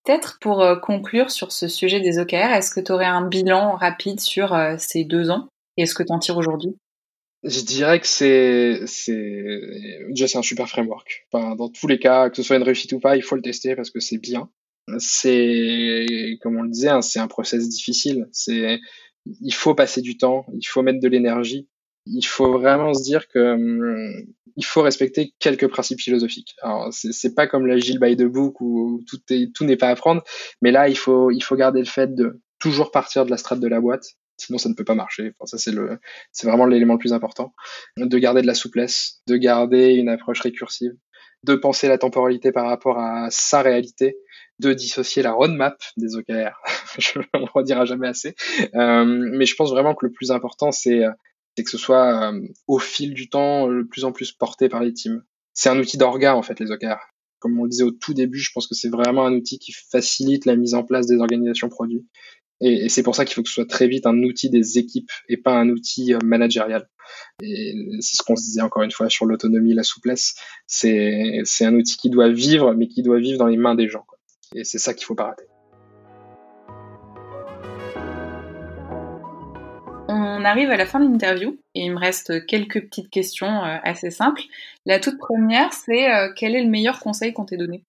Peut-être 0.03 0.37
pour 0.41 0.61
euh, 0.61 0.75
conclure 0.75 1.31
sur 1.31 1.53
ce 1.53 1.69
sujet 1.69 2.01
des 2.01 2.19
OKR, 2.19 2.51
est-ce 2.51 2.71
que 2.71 2.81
tu 2.81 2.91
aurais 2.91 3.05
un 3.05 3.25
bilan 3.25 3.75
rapide 3.75 4.19
sur 4.19 4.53
euh, 4.53 4.75
ces 4.77 5.05
deux 5.05 5.29
ans 5.29 5.47
et 5.77 5.83
est-ce 5.83 5.95
que 5.95 6.03
tu 6.03 6.11
en 6.11 6.19
tires 6.19 6.37
aujourd'hui? 6.37 6.75
Je 7.43 7.61
dirais 7.61 7.99
que 7.99 8.07
c'est, 8.07 8.81
c'est, 8.85 9.59
déjà 10.09 10.27
c'est 10.27 10.37
un 10.37 10.43
super 10.43 10.67
framework. 10.67 11.27
Enfin, 11.31 11.55
dans 11.55 11.69
tous 11.69 11.87
les 11.87 11.99
cas, 11.99 12.29
que 12.29 12.37
ce 12.37 12.43
soit 12.43 12.55
une 12.55 12.63
réussite 12.63 12.93
ou 12.93 12.99
pas, 12.99 13.17
il 13.17 13.23
faut 13.23 13.35
le 13.35 13.41
tester 13.41 13.75
parce 13.75 13.91
que 13.91 13.99
c'est 13.99 14.17
bien. 14.17 14.49
C'est, 14.97 16.37
comme 16.41 16.57
on 16.57 16.63
le 16.63 16.69
disait, 16.69 16.89
hein, 16.89 17.01
c'est 17.01 17.19
un 17.19 17.27
process 17.27 17.67
difficile. 17.67 18.27
C'est, 18.31 18.79
il 19.25 19.53
faut 19.53 19.75
passer 19.75 20.01
du 20.01 20.17
temps, 20.17 20.45
il 20.53 20.65
faut 20.65 20.81
mettre 20.83 20.99
de 20.99 21.07
l'énergie 21.07 21.67
il 22.05 22.25
faut 22.25 22.51
vraiment 22.51 22.93
se 22.93 23.03
dire 23.03 23.27
que 23.27 23.53
hum, 23.53 24.25
il 24.55 24.65
faut 24.65 24.81
respecter 24.81 25.33
quelques 25.39 25.67
principes 25.67 25.99
philosophiques. 25.99 26.55
Alors 26.61 26.89
c'est 26.91 27.33
pas 27.33 27.47
comme 27.47 27.65
la 27.65 27.77
Gilles 27.77 27.99
by 27.99 28.15
the 28.15 28.23
book 28.23 28.61
où 28.61 29.01
tout 29.07 29.19
est 29.29 29.53
tout 29.53 29.65
n'est 29.65 29.77
pas 29.77 29.89
à 29.89 29.95
prendre, 29.95 30.23
mais 30.61 30.71
là 30.71 30.89
il 30.89 30.97
faut 30.97 31.31
il 31.31 31.41
faut 31.41 31.55
garder 31.55 31.79
le 31.79 31.85
fait 31.85 32.13
de 32.13 32.39
toujours 32.59 32.91
partir 32.91 33.25
de 33.25 33.31
la 33.31 33.37
strate 33.37 33.59
de 33.59 33.67
la 33.67 33.81
boîte, 33.81 34.05
sinon 34.37 34.57
ça 34.57 34.69
ne 34.69 34.75
peut 34.75 34.83
pas 34.83 34.95
marcher. 34.95 35.33
Ça 35.45 35.57
c'est 35.57 35.71
le 35.71 35.97
c'est 36.31 36.47
vraiment 36.47 36.65
l'élément 36.65 36.93
le 36.93 36.99
plus 36.99 37.13
important. 37.13 37.53
De 37.97 38.17
garder 38.17 38.41
de 38.41 38.47
la 38.47 38.53
souplesse, 38.53 39.21
de 39.27 39.37
garder 39.37 39.93
une 39.93 40.09
approche 40.09 40.41
récursive, 40.41 40.93
de 41.43 41.55
penser 41.55 41.87
la 41.87 41.97
temporalité 41.97 42.51
par 42.51 42.67
rapport 42.67 42.99
à 42.99 43.27
sa 43.31 43.61
réalité, 43.61 44.17
de 44.59 44.73
dissocier 44.73 45.23
la 45.23 45.31
roadmap 45.31 45.81
des 45.97 46.15
OKR. 46.15 46.61
je 46.99 47.19
ne 47.19 47.23
le 47.39 47.51
redirai 47.53 47.87
jamais 47.87 48.07
assez. 48.07 48.35
Euh, 48.75 49.05
mais 49.05 49.45
je 49.45 49.55
pense 49.55 49.71
vraiment 49.71 49.95
que 49.95 50.05
le 50.05 50.11
plus 50.11 50.29
important 50.29 50.71
c'est 50.71 51.03
c'est 51.55 51.63
que 51.63 51.69
ce 51.69 51.77
soit 51.77 52.31
euh, 52.31 52.41
au 52.67 52.79
fil 52.79 53.13
du 53.13 53.29
temps 53.29 53.69
euh, 53.69 53.83
de 53.83 53.87
plus 53.87 54.05
en 54.05 54.11
plus 54.11 54.31
porté 54.31 54.69
par 54.69 54.81
les 54.81 54.93
teams. 54.93 55.23
C'est 55.53 55.69
un 55.69 55.79
outil 55.79 55.97
d'orga 55.97 56.35
en 56.35 56.41
fait 56.41 56.59
les 56.59 56.71
OKR. 56.71 56.99
Comme 57.39 57.59
on 57.59 57.63
le 57.63 57.69
disait 57.69 57.83
au 57.83 57.91
tout 57.91 58.13
début, 58.13 58.39
je 58.39 58.51
pense 58.53 58.67
que 58.67 58.75
c'est 58.75 58.89
vraiment 58.89 59.25
un 59.25 59.33
outil 59.33 59.59
qui 59.59 59.73
facilite 59.73 60.45
la 60.45 60.55
mise 60.55 60.73
en 60.73 60.83
place 60.83 61.07
des 61.07 61.17
organisations 61.17 61.69
produits. 61.69 62.07
Et, 62.61 62.87
c'est 62.87 63.03
pour 63.03 63.15
ça 63.15 63.25
qu'il 63.25 63.35
faut 63.35 63.43
que 63.43 63.49
ce 63.49 63.55
soit 63.55 63.69
très 63.69 63.87
vite 63.87 64.05
un 64.05 64.23
outil 64.23 64.49
des 64.49 64.77
équipes 64.77 65.11
et 65.27 65.35
pas 65.37 65.53
un 65.53 65.69
outil 65.69 66.13
euh, 66.13 66.19
managérial. 66.23 66.89
Et 67.41 67.73
c'est 67.99 68.15
ce 68.15 68.23
qu'on 68.23 68.37
se 68.37 68.43
disait 68.43 68.61
encore 68.61 68.83
une 68.83 68.91
fois 68.91 69.09
sur 69.09 69.25
l'autonomie, 69.25 69.73
la 69.73 69.83
souplesse. 69.83 70.35
C'est 70.65 71.43
un 71.61 71.75
outil 71.75 71.97
qui 71.97 72.09
doit 72.09 72.29
vivre, 72.29 72.73
mais 72.73 72.87
qui 72.87 73.03
doit 73.03 73.19
vivre 73.19 73.37
dans 73.37 73.47
les 73.47 73.57
mains 73.57 73.75
des 73.75 73.89
gens. 73.89 74.05
Et 74.55 74.63
c'est 74.63 74.79
ça 74.79 74.93
qu'il 74.93 75.05
faut 75.05 75.15
pas 75.15 75.25
rater. 75.25 75.43
On 80.43 80.45
arrive 80.45 80.71
à 80.71 80.75
la 80.75 80.85
fin 80.85 80.99
de 80.99 81.09
l'interview 81.09 81.57
et 81.73 81.85
il 81.85 81.93
me 81.93 81.97
reste 81.97 82.45
quelques 82.45 82.81
petites 82.81 83.09
questions 83.09 83.63
euh, 83.63 83.77
assez 83.81 84.11
simples. 84.11 84.41
La 84.85 84.99
toute 84.99 85.17
première, 85.17 85.71
c'est 85.71 86.13
euh, 86.13 86.33
quel 86.35 86.53
est 86.53 86.61
le 86.61 86.69
meilleur 86.69 86.99
conseil 86.99 87.31
qu'on 87.31 87.45
t'ait 87.45 87.55
donné? 87.55 87.85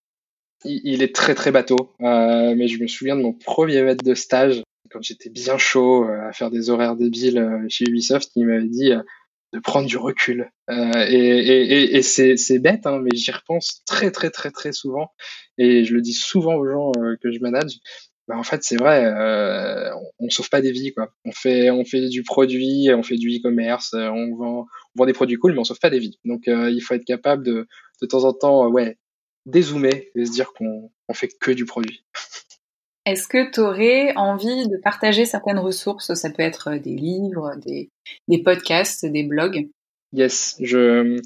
Il, 0.65 1.03
est 1.03 1.13
très 1.13 1.35
très 1.35 1.51
bateau, 1.51 1.97
euh, 2.01 2.55
mais 2.55 2.69
je 2.69 2.81
me 2.81 2.87
souviens 2.87 3.17
de 3.17 3.23
mon 3.23 3.33
premier 3.33 3.83
maître 3.83 4.05
de 4.05 4.15
stage 4.15 4.63
quand 4.93 5.03
j'étais 5.03 5.31
bien 5.31 5.59
chaud 5.59 6.05
à 6.05 6.33
faire 6.33 6.53
des 6.53 6.71
horaires 6.71 6.95
débiles 6.95 7.67
chez 7.69 7.87
Ubisoft, 7.89 8.31
qui 8.33 8.45
m'avait 8.45 8.69
dit 8.69 8.93
de 9.53 9.59
prendre 9.59 9.89
du 9.89 9.97
recul. 9.97 10.49
et, 10.71 12.03
c'est 12.03 12.59
bête, 12.61 12.87
hein, 12.87 13.01
mais 13.03 13.17
j'y 13.17 13.33
repense 13.33 13.83
très 13.85 14.13
très 14.13 14.31
très 14.31 14.53
très 14.53 14.71
souvent 14.71 15.11
et 15.59 15.85
je 15.85 15.93
le 15.93 16.01
dis 16.01 16.15
souvent 16.15 16.55
aux 16.55 16.71
gens 16.71 16.93
que 17.21 17.33
je 17.33 17.41
manage 17.41 17.81
bah 18.27 18.39
en 18.39 18.43
fait 18.43 18.63
c'est 18.63 18.77
vrai 18.77 19.05
euh, 19.05 19.91
on, 20.19 20.31
sauve 20.31 20.49
pas 20.49 20.63
des 20.63 20.73
vies 20.73 20.93
quoi. 20.95 21.13
On 21.25 21.33
fait 21.33 21.71
on 21.71 21.85
fait 21.85 22.09
du 22.09 22.23
produit 22.23 22.89
on 22.95 23.03
fait 23.03 23.17
du 23.17 23.29
e-commerce 23.29 23.93
euh, 23.95 24.09
on 24.09 24.35
vend 24.35 24.67
on 24.95 24.99
vend 24.99 25.07
des 25.07 25.13
produits 25.13 25.37
cool 25.37 25.53
mais 25.53 25.59
on 25.59 25.65
sauve 25.65 25.79
pas 25.79 25.91
des 25.91 25.99
vies. 25.99 26.19
Donc 26.25 26.49
euh, 26.49 26.71
il 26.71 26.81
faut 26.81 26.95
être 26.95 27.05
capable 27.05 27.45
de 27.45 27.67
de 28.01 28.07
temps 28.07 28.25
en 28.25 28.33
temps 28.33 28.69
ouais 28.69 28.97
dézoomer 29.47 30.11
et 30.15 30.25
se 30.25 30.33
dire 30.33 30.53
qu'on 30.55 30.91
on 31.09 31.15
fait 31.15 31.29
que 31.29 31.51
du 31.51 31.67
produit. 31.67 32.05
Est-ce 33.07 33.29
que 33.29 33.51
tu 33.51 33.61
aurais 33.61 34.15
envie 34.17 34.67
de 34.67 34.79
partager 34.79 35.27
certaines 35.27 35.59
ressources? 35.59 36.15
Ça 36.15 36.31
peut 36.31 36.43
être 36.43 36.77
des 36.77 36.97
livres, 36.97 37.55
des, 37.63 37.91
des 38.29 38.43
podcasts, 38.43 39.05
des 39.05 39.25
blogs. 39.25 39.69
Yes, 40.13 40.57
je, 40.63 41.21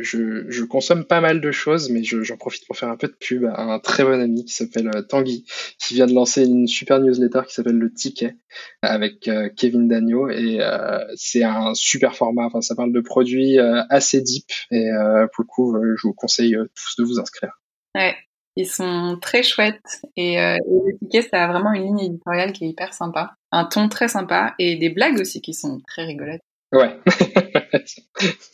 je, 0.00 0.64
consomme 0.64 1.04
pas 1.04 1.20
mal 1.20 1.40
de 1.40 1.50
choses, 1.50 1.90
mais 1.90 2.02
j'en 2.02 2.36
profite 2.36 2.66
pour 2.66 2.76
faire 2.76 2.88
un 2.88 2.96
peu 2.96 3.08
de 3.08 3.16
pub 3.18 3.44
à 3.44 3.62
un 3.62 3.78
très 3.78 4.04
bon 4.04 4.20
ami 4.20 4.44
qui 4.44 4.52
s'appelle 4.52 4.88
euh, 4.94 5.02
Tanguy, 5.02 5.44
qui 5.78 5.94
vient 5.94 6.06
de 6.06 6.12
lancer 6.12 6.44
une 6.44 6.66
super 6.66 7.00
newsletter 7.00 7.40
qui 7.46 7.54
s'appelle 7.54 7.78
Le 7.78 7.92
Ticket 7.92 8.36
avec 8.82 9.28
euh, 9.28 9.48
Kevin 9.56 9.88
Dagno 9.88 10.28
et 10.28 10.58
euh, 10.60 11.04
c'est 11.16 11.42
un 11.42 11.74
super 11.74 12.14
format. 12.14 12.46
Enfin, 12.46 12.60
ça 12.60 12.74
parle 12.74 12.92
de 12.92 13.00
produits 13.00 13.58
assez 13.90 14.20
deep 14.20 14.46
et 14.70 14.90
pour 15.34 15.44
le 15.44 15.46
coup, 15.46 15.76
je 15.96 16.06
vous 16.06 16.14
conseille 16.14 16.56
tous 16.74 17.02
de 17.02 17.04
vous 17.04 17.18
inscrire. 17.18 17.60
Ouais, 17.94 18.14
ils 18.56 18.66
sont 18.66 19.18
très 19.20 19.42
chouettes 19.42 20.02
et, 20.16 20.34
et 20.34 20.58
Le 20.58 20.98
Ticket, 20.98 21.28
ça 21.30 21.44
a 21.44 21.52
vraiment 21.52 21.72
une 21.72 21.84
ligne 21.84 22.06
éditoriale 22.06 22.52
qui 22.52 22.64
est 22.64 22.68
hyper 22.68 22.92
sympa, 22.92 23.34
un 23.52 23.64
ton 23.64 23.88
très 23.88 24.08
sympa 24.08 24.54
et 24.58 24.76
des 24.76 24.90
blagues 24.90 25.20
aussi 25.20 25.40
qui 25.40 25.54
sont 25.54 25.80
très 25.86 26.04
rigolotes. 26.04 26.42
Ouais. 26.72 27.00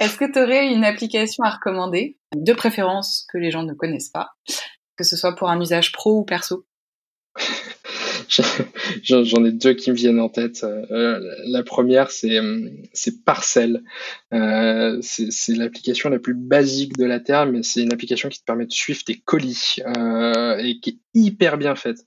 Est-ce 0.01 0.17
que 0.17 0.31
tu 0.31 0.39
aurais 0.39 0.73
une 0.73 0.85
application 0.85 1.43
à 1.45 1.51
recommander, 1.51 2.19
de 2.35 2.53
préférence 2.53 3.27
que 3.33 3.39
les 3.39 3.51
gens 3.51 3.65
ne 3.65 3.75
connaissent 3.75 4.11
pas, 4.11 4.31
que 4.97 5.05
ce 5.05 5.17
soit 5.17 5.35
pour 5.35 5.51
un 5.51 5.61
usage 5.61 5.93
pro 5.93 6.21
ou 6.21 6.25
perso? 6.25 6.67
J'en 9.03 9.45
ai 9.45 9.53
deux 9.53 9.75
qui 9.75 9.91
me 9.91 9.97
viennent 9.97 10.21
en 10.21 10.29
tête. 10.29 10.65
Euh, 10.65 11.21
la 11.47 11.63
première, 11.63 12.11
c'est 12.11 12.39
c'est 12.93 13.25
Parcel. 13.25 13.83
Euh, 14.33 14.99
c'est 15.01 15.55
l'application 15.55 16.11
la 16.11 16.19
plus 16.19 16.35
basique 16.35 16.97
de 16.97 17.05
la 17.05 17.21
Terre, 17.21 17.47
mais 17.47 17.63
c'est 17.63 17.83
une 17.83 17.93
application 17.93 18.29
qui 18.29 18.41
te 18.41 18.45
permet 18.45 18.67
de 18.67 18.73
suivre 18.73 19.03
tes 19.05 19.17
colis 19.17 19.77
euh, 19.87 20.57
et 20.59 20.81
qui 20.81 20.91
est 20.91 20.99
hyper 21.15 21.59
bien 21.59 21.75
faite, 21.75 21.99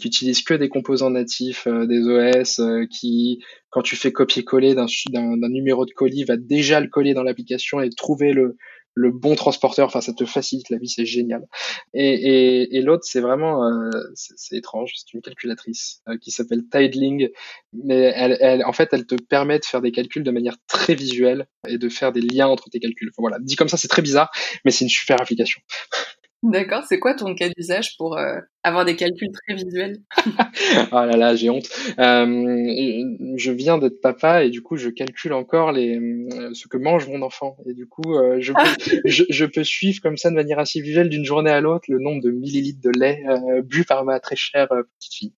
qui 0.00 0.08
utilise 0.08 0.42
que 0.42 0.54
des 0.54 0.68
composants 0.68 1.10
natifs 1.10 1.66
des 1.68 2.00
OS, 2.00 2.60
qui 2.90 3.42
quand 3.70 3.82
tu 3.82 3.96
fais 3.96 4.12
copier-coller 4.12 4.74
d'un 4.74 5.48
numéro 5.50 5.84
de 5.84 5.90
colis, 5.90 6.24
va 6.24 6.36
déjà 6.36 6.80
le 6.80 6.88
coller 6.88 7.12
dans 7.12 7.22
l'application 7.22 7.80
et 7.80 7.90
trouver 7.90 8.32
le 8.32 8.56
le 8.96 9.12
bon 9.12 9.36
transporteur. 9.36 9.86
Enfin, 9.86 10.00
ça 10.00 10.12
te 10.14 10.24
facilite 10.24 10.70
la 10.70 10.78
vie, 10.78 10.88
c'est 10.88 11.04
génial. 11.04 11.46
Et, 11.94 12.14
et, 12.14 12.76
et 12.76 12.80
l'autre, 12.80 13.04
c'est 13.04 13.20
vraiment, 13.20 13.64
euh, 13.64 13.90
c'est 14.14 14.56
étrange, 14.56 14.94
c'est 14.96 15.12
une 15.12 15.20
calculatrice 15.20 16.00
euh, 16.08 16.16
qui 16.18 16.30
s'appelle 16.30 16.62
Tideling, 16.72 17.28
mais 17.72 18.12
elle, 18.16 18.38
elle, 18.40 18.64
en 18.64 18.72
fait, 18.72 18.88
elle 18.92 19.06
te 19.06 19.14
permet 19.14 19.58
de 19.58 19.64
faire 19.64 19.82
des 19.82 19.92
calculs 19.92 20.24
de 20.24 20.30
manière 20.30 20.56
très 20.66 20.94
visuelle 20.94 21.46
et 21.68 21.76
de 21.78 21.88
faire 21.90 22.10
des 22.10 22.22
liens 22.22 22.48
entre 22.48 22.70
tes 22.70 22.80
calculs. 22.80 23.10
Enfin, 23.10 23.22
voilà, 23.22 23.36
dit 23.40 23.54
comme 23.54 23.68
ça, 23.68 23.76
c'est 23.76 23.88
très 23.88 24.02
bizarre, 24.02 24.30
mais 24.64 24.70
c'est 24.70 24.86
une 24.86 24.90
super 24.90 25.20
application. 25.20 25.60
D'accord, 26.48 26.84
c'est 26.88 27.00
quoi 27.00 27.14
ton 27.14 27.34
cas 27.34 27.48
d'usage 27.48 27.96
pour 27.96 28.16
euh, 28.16 28.38
avoir 28.62 28.84
des 28.84 28.94
calculs 28.94 29.32
très 29.32 29.56
visuels? 29.56 29.98
Oh 30.16 30.24
là 30.92 31.16
là, 31.16 31.34
j'ai 31.34 31.50
honte. 31.50 31.68
Euh, 31.98 33.34
je 33.36 33.50
viens 33.50 33.78
d'être 33.78 34.00
papa 34.00 34.44
et 34.44 34.50
du 34.50 34.62
coup, 34.62 34.76
je 34.76 34.88
calcule 34.88 35.32
encore 35.32 35.72
les, 35.72 35.98
euh, 35.98 36.54
ce 36.54 36.68
que 36.68 36.76
mange 36.76 37.08
mon 37.08 37.22
enfant. 37.22 37.56
Et 37.66 37.74
du 37.74 37.88
coup, 37.88 38.14
je, 38.38 38.52
peux, 38.52 39.00
je, 39.08 39.44
peux 39.44 39.64
suivre 39.64 40.00
comme 40.00 40.16
ça 40.16 40.30
de 40.30 40.36
manière 40.36 40.60
assez 40.60 40.80
visuelle 40.80 41.08
d'une 41.08 41.24
journée 41.24 41.50
à 41.50 41.60
l'autre 41.60 41.86
le 41.88 41.98
nombre 41.98 42.22
de 42.22 42.30
millilitres 42.30 42.80
de 42.80 42.90
lait 42.96 43.24
bu 43.64 43.84
par 43.84 44.04
ma 44.04 44.20
très 44.20 44.36
chère 44.36 44.68
petite 44.68 45.14
fille. 45.14 45.34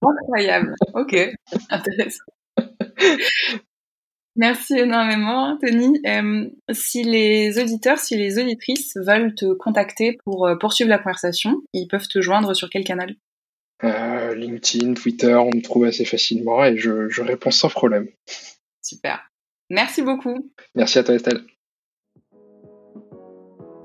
Incroyable. 0.00 0.74
Ok, 0.94 1.16
intéressant. 1.68 2.24
Merci 4.36 4.74
énormément, 4.74 5.56
Tony. 5.58 6.00
Euh, 6.06 6.48
si 6.70 7.02
les 7.02 7.58
auditeurs, 7.58 7.98
si 7.98 8.16
les 8.16 8.38
auditrices 8.38 8.96
veulent 8.96 9.34
te 9.34 9.54
contacter 9.54 10.18
pour 10.24 10.46
euh, 10.46 10.56
poursuivre 10.56 10.90
la 10.90 10.98
conversation, 10.98 11.62
ils 11.72 11.88
peuvent 11.88 12.08
te 12.08 12.20
joindre 12.20 12.54
sur 12.54 12.68
quel 12.70 12.84
canal? 12.84 13.16
LinkedIn, 13.82 14.94
Twitter, 14.94 15.34
on 15.34 15.50
me 15.54 15.62
trouve 15.62 15.84
assez 15.84 16.04
facilement 16.04 16.64
et 16.64 16.78
je, 16.78 17.08
je 17.08 17.22
réponds 17.22 17.50
sans 17.50 17.68
problème. 17.68 18.08
Super. 18.82 19.30
Merci 19.70 20.02
beaucoup. 20.02 20.50
Merci 20.74 20.98
à 20.98 21.04
toi 21.04 21.14
Estelle. 21.14 21.42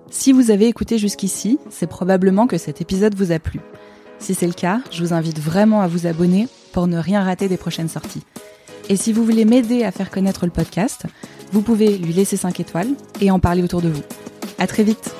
Si 0.10 0.34
vous 0.34 0.52
avez 0.52 0.68
écouté 0.68 0.98
jusqu'ici, 0.98 1.58
c'est 1.70 1.90
probablement 1.90 2.46
que 2.46 2.58
cet 2.58 2.82
épisode 2.82 3.16
vous 3.16 3.32
a 3.32 3.40
plu. 3.40 3.60
Si 4.20 4.36
c'est 4.36 4.48
le 4.48 4.54
cas, 4.54 4.82
je 4.92 5.04
vous 5.04 5.14
invite 5.14 5.40
vraiment 5.40 5.82
à 5.82 5.88
vous 5.88 6.06
abonner 6.06 6.48
pour 6.74 6.88
ne 6.88 6.98
rien 6.98 7.24
rater 7.24 7.48
des 7.48 7.58
prochaines 7.58 7.88
sorties. 7.88 8.24
Et 8.90 8.96
si 8.98 9.14
vous 9.14 9.24
voulez 9.24 9.46
m'aider 9.46 9.84
à 9.84 9.92
faire 9.92 10.10
connaître 10.10 10.46
le 10.46 10.52
podcast, 10.52 11.06
vous 11.52 11.62
pouvez 11.62 11.98
lui 11.98 12.14
laisser 12.14 12.38
5 12.38 12.60
étoiles 12.60 12.90
et 13.20 13.32
en 13.32 13.40
parler 13.40 13.64
autour 13.64 13.82
de 13.82 13.90
vous. 13.90 14.04
À 14.58 14.68
très 14.68 14.84
vite! 14.84 15.12